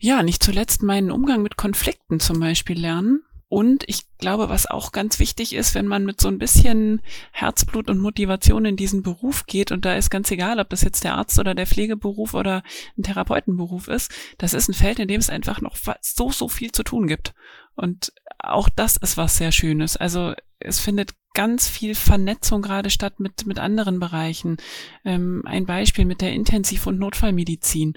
ja, 0.00 0.22
nicht 0.22 0.42
zuletzt 0.42 0.82
meinen 0.82 1.10
Umgang 1.10 1.42
mit 1.42 1.56
Konflikten 1.56 2.20
zum 2.20 2.38
Beispiel 2.38 2.78
lernen. 2.78 3.22
Und 3.48 3.84
ich 3.86 4.02
glaube, 4.18 4.50
was 4.50 4.66
auch 4.66 4.92
ganz 4.92 5.18
wichtig 5.18 5.54
ist, 5.54 5.74
wenn 5.74 5.86
man 5.86 6.04
mit 6.04 6.20
so 6.20 6.28
ein 6.28 6.38
bisschen 6.38 7.00
Herzblut 7.32 7.88
und 7.88 7.98
Motivation 7.98 8.66
in 8.66 8.76
diesen 8.76 9.02
Beruf 9.02 9.46
geht, 9.46 9.72
und 9.72 9.86
da 9.86 9.94
ist 9.94 10.10
ganz 10.10 10.30
egal, 10.30 10.60
ob 10.60 10.68
das 10.68 10.82
jetzt 10.82 11.02
der 11.02 11.14
Arzt 11.14 11.38
oder 11.38 11.54
der 11.54 11.66
Pflegeberuf 11.66 12.34
oder 12.34 12.62
ein 12.98 13.02
Therapeutenberuf 13.04 13.88
ist, 13.88 14.12
das 14.36 14.52
ist 14.52 14.68
ein 14.68 14.74
Feld, 14.74 14.98
in 14.98 15.08
dem 15.08 15.20
es 15.20 15.30
einfach 15.30 15.62
noch 15.62 15.76
so, 16.02 16.30
so 16.30 16.48
viel 16.48 16.72
zu 16.72 16.82
tun 16.82 17.06
gibt. 17.06 17.34
Und 17.74 18.12
auch 18.38 18.68
das 18.68 18.96
ist 18.96 19.16
was 19.16 19.36
sehr 19.36 19.52
Schönes. 19.52 19.96
Also 19.96 20.34
es 20.58 20.78
findet 20.78 21.14
ganz 21.32 21.68
viel 21.68 21.94
Vernetzung 21.94 22.62
gerade 22.62 22.90
statt 22.90 23.20
mit, 23.20 23.46
mit 23.46 23.58
anderen 23.58 24.00
Bereichen. 24.00 24.56
Ähm, 25.04 25.42
ein 25.46 25.66
Beispiel 25.66 26.04
mit 26.04 26.20
der 26.20 26.32
Intensiv- 26.32 26.86
und 26.86 26.98
Notfallmedizin 26.98 27.94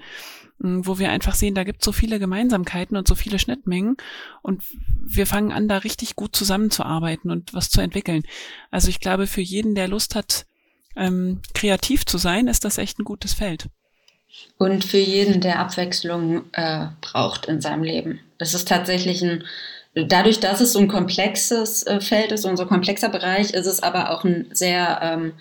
wo 0.62 0.98
wir 0.98 1.10
einfach 1.10 1.34
sehen, 1.34 1.54
da 1.54 1.64
gibt 1.64 1.82
es 1.82 1.84
so 1.84 1.92
viele 1.92 2.18
Gemeinsamkeiten 2.18 2.96
und 2.96 3.08
so 3.08 3.14
viele 3.14 3.38
Schnittmengen 3.38 3.96
und 4.42 4.62
wir 5.00 5.26
fangen 5.26 5.52
an, 5.52 5.68
da 5.68 5.78
richtig 5.78 6.16
gut 6.16 6.36
zusammenzuarbeiten 6.36 7.30
und 7.30 7.54
was 7.54 7.70
zu 7.70 7.80
entwickeln. 7.80 8.22
Also 8.70 8.88
ich 8.88 9.00
glaube, 9.00 9.26
für 9.26 9.40
jeden, 9.40 9.74
der 9.74 9.88
Lust 9.88 10.14
hat, 10.14 10.46
ähm, 10.96 11.40
kreativ 11.54 12.06
zu 12.06 12.18
sein, 12.18 12.48
ist 12.48 12.64
das 12.64 12.78
echt 12.78 12.98
ein 12.98 13.04
gutes 13.04 13.32
Feld. 13.32 13.66
Und 14.58 14.84
für 14.84 14.98
jeden, 14.98 15.40
der 15.40 15.58
Abwechslung 15.58 16.44
äh, 16.52 16.86
braucht 17.00 17.46
in 17.46 17.60
seinem 17.60 17.82
Leben. 17.82 18.20
Das 18.38 18.54
ist 18.54 18.68
tatsächlich 18.68 19.22
ein, 19.22 19.44
dadurch, 19.94 20.40
dass 20.40 20.60
es 20.60 20.72
so 20.72 20.78
ein 20.78 20.88
komplexes 20.88 21.82
äh, 21.82 22.00
Feld 22.00 22.32
ist 22.32 22.44
und 22.44 22.56
so 22.56 22.66
komplexer 22.66 23.08
Bereich, 23.08 23.50
ist 23.50 23.66
es 23.66 23.82
aber 23.82 24.10
auch 24.10 24.24
ein 24.24 24.48
sehr 24.52 25.00
ähm, 25.02 25.32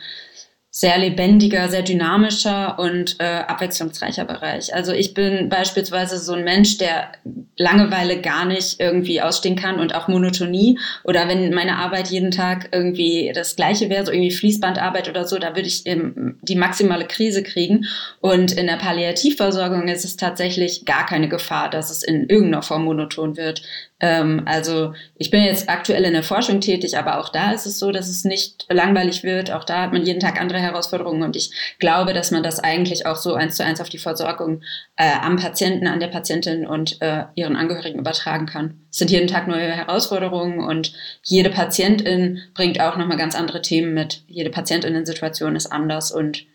sehr 0.74 0.98
lebendiger, 0.98 1.68
sehr 1.68 1.82
dynamischer 1.82 2.80
und 2.80 3.18
äh, 3.20 3.26
abwechslungsreicher 3.26 4.24
Bereich. 4.24 4.74
Also 4.74 4.94
ich 4.94 5.14
bin 5.14 5.50
beispielsweise 5.50 6.18
so 6.18 6.32
ein 6.32 6.46
Mensch, 6.46 6.78
der 6.78 7.12
Langeweile 7.58 8.22
gar 8.22 8.46
nicht 8.46 8.80
irgendwie 8.80 9.22
ausstehen 9.22 9.58
kann 9.58 9.82
und 9.82 9.94
auch 9.94 10.08
Monotonie. 10.08 10.80
Oder 11.04 11.28
wenn 11.28 11.54
meine 11.54 11.76
Arbeit 11.76 12.08
jeden 12.08 12.32
Tag 12.32 12.70
irgendwie 12.72 13.34
das 13.36 13.58
gleiche 13.58 13.90
wäre, 13.90 14.06
so 14.06 14.14
irgendwie 14.14 14.32
Fließbandarbeit 14.32 15.10
oder 15.10 15.28
so, 15.28 15.38
da 15.40 15.58
würde 15.58 15.68
ich 15.68 15.86
eben 15.86 16.40
die 16.42 16.56
maximale 16.56 17.06
Krise 17.06 17.44
kriegen. 17.44 17.86
Und 18.22 18.54
in 18.54 18.68
der 18.68 18.78
Palliativversorgung 18.78 19.90
ist 19.90 20.06
es 20.06 20.16
tatsächlich 20.16 20.86
gar 20.86 21.06
keine 21.06 21.28
Gefahr, 21.28 21.70
dass 21.70 21.92
es 21.92 22.02
in 22.02 22.30
irgendeiner 22.30 22.64
Form 22.64 22.86
monoton 22.86 23.36
wird. 23.36 23.62
Ähm, 24.02 24.42
also 24.46 24.94
ich 25.16 25.30
bin 25.30 25.44
jetzt 25.44 25.70
aktuell 25.70 26.04
in 26.04 26.14
der 26.14 26.24
Forschung 26.24 26.60
tätig, 26.60 26.98
aber 26.98 27.20
auch 27.20 27.30
da 27.30 27.52
ist 27.52 27.68
es 27.68 27.78
so, 27.78 27.92
dass 27.92 28.10
es 28.10 28.26
nicht 28.26 28.66
langweilig 28.70 29.24
wird. 29.24 29.52
Auch 29.52 29.64
da 29.64 29.84
hat 29.84 29.94
man 29.94 30.04
jeden 30.04 30.20
Tag 30.20 30.42
andere 30.42 30.60
Herausforderungen 30.60 31.22
und 31.22 31.36
ich 31.36 31.52
glaube, 31.80 32.14
dass 32.14 32.32
man 32.32 32.42
das 32.42 32.60
eigentlich 32.60 33.06
auch 33.06 33.16
so 33.16 33.36
eins 33.36 33.56
zu 33.56 33.64
eins 33.64 33.80
auf 33.80 33.90
die 33.90 34.00
Versorgung 34.00 34.64
äh, 34.98 35.12
am 35.22 35.36
Patienten, 35.36 35.86
an 35.86 36.00
der 36.00 36.08
Patientin 36.08 36.66
und 36.66 37.00
äh, 37.02 37.26
ihren 37.36 37.56
Angehörigen 37.56 38.00
übertragen 38.00 38.48
kann. 38.48 38.82
Es 38.90 38.98
sind 38.98 39.12
jeden 39.12 39.28
Tag 39.28 39.48
neue 39.48 39.72
Herausforderungen 39.72 40.60
und 40.60 40.94
jede 41.24 41.52
Patientin 41.52 42.42
bringt 42.56 42.82
auch 42.82 42.98
nochmal 42.98 43.18
ganz 43.18 43.36
andere 43.36 43.62
Themen 43.62 43.94
mit. 43.94 44.24
Jede 44.28 44.50
Patientinnen-Situation 44.50 45.56
ist 45.56 45.68
anders 45.68 46.12
und 46.12 46.46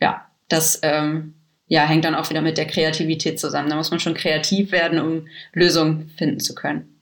ja, 0.00 0.26
das 0.48 0.80
ähm, 0.82 1.34
ja, 1.68 1.86
hängt 1.86 2.04
dann 2.04 2.16
auch 2.16 2.30
wieder 2.30 2.42
mit 2.42 2.58
der 2.58 2.66
Kreativität 2.66 3.38
zusammen. 3.38 3.70
Da 3.70 3.76
muss 3.76 3.90
man 3.92 4.00
schon 4.00 4.14
kreativ 4.14 4.72
werden, 4.72 4.98
um 4.98 5.28
Lösungen 5.52 6.10
finden 6.16 6.40
zu 6.40 6.54
können. 6.54 6.95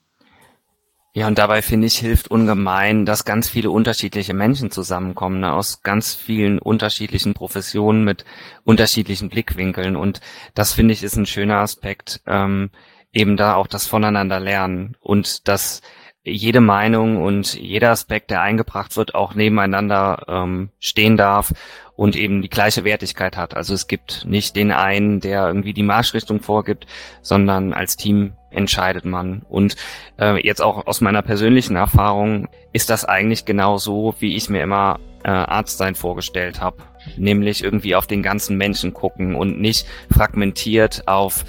Ja, 1.17 1.29
und 1.29 1.39
dabei 1.39 1.63
finde 1.63 1.87
ich, 1.87 1.97
hilft 1.97 2.29
ungemein, 2.29 3.07
dass 3.07 3.25
ganz 3.25 3.49
viele 3.49 3.71
unterschiedliche 3.71 4.35
Menschen 4.35 4.73
zusammenkommen, 4.73 5.39
ne, 5.41 5.53
aus 5.53 5.83
ganz 5.85 6.13
vielen 6.13 6.59
unterschiedlichen 6.59 7.35
Professionen 7.35 8.03
mit 8.03 8.25
unterschiedlichen 8.65 9.29
Blickwinkeln. 9.29 9.95
Und 9.95 10.21
das 10.55 10.73
finde 10.73 10.93
ich 10.93 11.05
ist 11.05 11.15
ein 11.17 11.27
schöner 11.27 11.59
Aspekt, 11.59 12.21
ähm, 12.27 12.71
eben 13.13 13.37
da 13.37 13.55
auch 13.55 13.69
das 13.69 13.87
Voneinander 13.87 14.41
lernen 14.41 14.97
und 15.01 15.47
dass 15.47 15.83
jede 16.25 16.61
Meinung 16.61 17.23
und 17.23 17.55
jeder 17.55 17.91
Aspekt, 17.91 18.31
der 18.31 18.41
eingebracht 18.41 18.97
wird, 18.97 19.15
auch 19.15 19.35
nebeneinander 19.35 20.25
ähm, 20.27 20.71
stehen 20.81 21.17
darf 21.17 21.53
und 21.97 22.17
eben 22.17 22.43
die 22.43 22.49
gleiche 22.49 22.85
Wertigkeit 22.85 23.37
hat. 23.37 23.57
Also 23.57 23.75
es 23.75 23.87
gibt 23.87 24.25
nicht 24.27 24.57
den 24.57 24.73
einen, 24.73 25.21
der 25.21 25.47
irgendwie 25.47 25.73
die 25.73 25.83
Marschrichtung 25.83 26.41
vorgibt, 26.41 26.87
sondern 27.23 27.73
als 27.73 27.97
Team 27.97 28.33
entscheidet 28.51 29.05
man. 29.05 29.43
Und 29.49 29.77
äh, 30.19 30.45
jetzt 30.45 30.61
auch 30.61 30.87
aus 30.87 31.01
meiner 31.01 31.23
persönlichen 31.23 31.77
Erfahrung 31.77 32.49
ist 32.73 32.91
das 32.91 33.05
eigentlich 33.05 33.45
genau 33.45 33.79
so, 33.79 34.15
wie 34.19 34.37
ich 34.37 34.49
mir 34.49 34.63
immer 34.63 34.99
äh, 35.23 35.29
Arzt 35.29 35.79
sein 35.79 35.95
vorgestellt 35.95 36.61
habe. 36.61 36.79
Nämlich 37.17 37.63
irgendwie 37.63 37.95
auf 37.95 38.07
den 38.07 38.23
ganzen 38.23 38.57
Menschen 38.57 38.93
gucken 38.93 39.35
und 39.35 39.61
nicht 39.61 39.87
fragmentiert 40.11 41.07
auf 41.07 41.45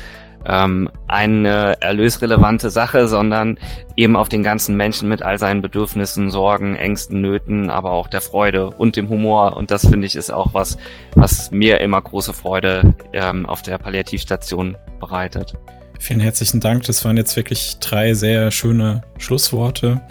ähm, 0.45 0.89
eine 1.07 1.81
erlösrelevante 1.81 2.69
Sache, 2.69 3.07
sondern 3.07 3.57
eben 3.95 4.15
auf 4.15 4.29
den 4.29 4.43
ganzen 4.43 4.75
Menschen 4.77 5.09
mit 5.09 5.21
all 5.21 5.39
seinen 5.39 5.61
Bedürfnissen, 5.61 6.29
Sorgen, 6.29 6.75
Ängsten, 6.75 7.21
Nöten, 7.21 7.69
aber 7.69 7.91
auch 7.91 8.07
der 8.07 8.21
Freude 8.21 8.69
und 8.69 8.95
dem 8.95 9.09
Humor. 9.09 9.57
Und 9.57 9.71
das 9.71 9.87
finde 9.87 10.07
ich 10.07 10.15
ist 10.15 10.31
auch 10.31 10.53
was, 10.53 10.77
was 11.15 11.51
mir 11.51 11.79
immer 11.81 12.01
große 12.01 12.33
Freude 12.33 12.95
ähm, 13.13 13.45
auf 13.45 13.61
der 13.61 13.77
Palliativstation 13.77 14.77
bereitet. 14.99 15.53
Vielen 15.99 16.19
herzlichen 16.19 16.59
Dank. 16.59 16.83
Das 16.83 17.03
waren 17.05 17.17
jetzt 17.17 17.35
wirklich 17.35 17.77
drei 17.79 18.13
sehr 18.13 18.51
schöne 18.51 19.01
Schlussworte. 19.17 20.01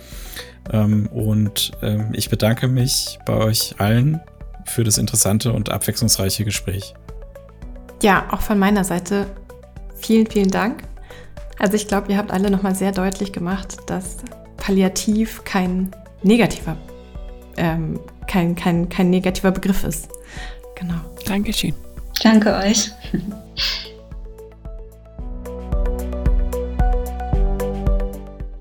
Ähm, 0.72 1.08
und 1.08 1.72
ähm, 1.82 2.08
ich 2.12 2.30
bedanke 2.30 2.68
mich 2.68 3.18
bei 3.26 3.34
euch 3.34 3.74
allen 3.78 4.20
für 4.64 4.82
das 4.82 4.98
interessante 4.98 5.52
und 5.52 5.70
abwechslungsreiche 5.70 6.44
Gespräch. 6.44 6.94
Ja, 8.02 8.26
auch 8.30 8.40
von 8.40 8.58
meiner 8.58 8.84
Seite 8.84 9.26
vielen, 10.04 10.26
vielen 10.26 10.50
Dank. 10.50 10.82
Also 11.58 11.74
ich 11.74 11.88
glaube, 11.88 12.10
ihr 12.12 12.18
habt 12.18 12.30
alle 12.30 12.50
nochmal 12.50 12.74
sehr 12.74 12.92
deutlich 12.92 13.32
gemacht, 13.32 13.76
dass 13.86 14.16
Palliativ 14.56 15.44
kein 15.44 15.90
negativer, 16.22 16.76
ähm, 17.56 18.00
kein, 18.26 18.54
kein, 18.54 18.88
kein 18.88 19.10
negativer 19.10 19.50
Begriff 19.50 19.84
ist. 19.84 20.08
Genau. 20.74 20.94
Dankeschön. 21.26 21.74
Danke 22.22 22.54
euch. 22.54 22.90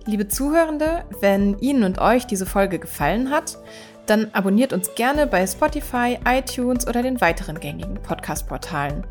Liebe 0.06 0.28
Zuhörende, 0.28 1.06
wenn 1.22 1.58
Ihnen 1.60 1.84
und 1.84 2.00
euch 2.00 2.28
diese 2.28 2.46
Folge 2.46 2.78
gefallen 2.78 3.32
hat, 3.32 3.58
dann 4.06 4.30
abonniert 4.34 4.74
uns 4.74 4.94
gerne 4.96 5.26
bei 5.26 5.48
Spotify, 5.48 6.20
iTunes 6.28 6.86
oder 6.88 7.02
den 7.02 7.22
weiteren 7.22 7.60
gängigen 7.60 7.96
Podcast-Portalen. 7.96 9.06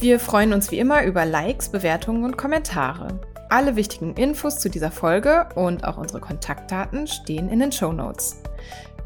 Wir 0.00 0.18
freuen 0.18 0.52
uns 0.52 0.70
wie 0.72 0.78
immer 0.80 1.04
über 1.04 1.24
Likes, 1.24 1.68
Bewertungen 1.68 2.24
und 2.24 2.36
Kommentare. 2.36 3.20
Alle 3.48 3.76
wichtigen 3.76 4.14
Infos 4.14 4.58
zu 4.58 4.68
dieser 4.68 4.90
Folge 4.90 5.46
und 5.54 5.84
auch 5.84 5.96
unsere 5.96 6.20
Kontaktdaten 6.20 7.06
stehen 7.06 7.48
in 7.48 7.60
den 7.60 7.70
Show 7.70 7.92
Notes. 7.92 8.42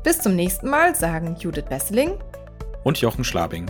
Bis 0.03 0.21
zum 0.21 0.35
nächsten 0.35 0.71
Mal 0.71 0.95
sagen 0.95 1.37
Judith 1.39 1.67
Besseling 1.69 2.13
und 2.85 2.99
Jochen 2.99 3.23
Schlabing. 3.23 3.67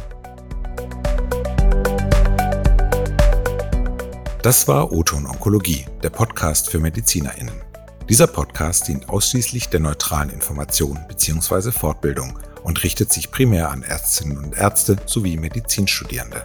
Das 4.43 4.69
war 4.69 4.93
Oton 4.93 5.27
Onkologie, 5.27 5.87
der 6.03 6.11
Podcast 6.11 6.71
für 6.71 6.79
MedizinerInnen. 6.79 7.61
Dieser 8.09 8.29
Podcast 8.29 8.87
dient 8.87 9.09
ausschließlich 9.09 9.69
der 9.69 9.81
neutralen 9.81 10.31
Information 10.31 10.99
bzw. 11.09 11.73
Fortbildung 11.73 12.39
und 12.63 12.83
richtet 12.85 13.13
sich 13.13 13.33
primär 13.33 13.71
an 13.71 13.83
Ärztinnen 13.83 14.39
und 14.39 14.57
Ärzte 14.57 14.97
sowie 15.05 15.37
Medizinstudierende 15.37 16.45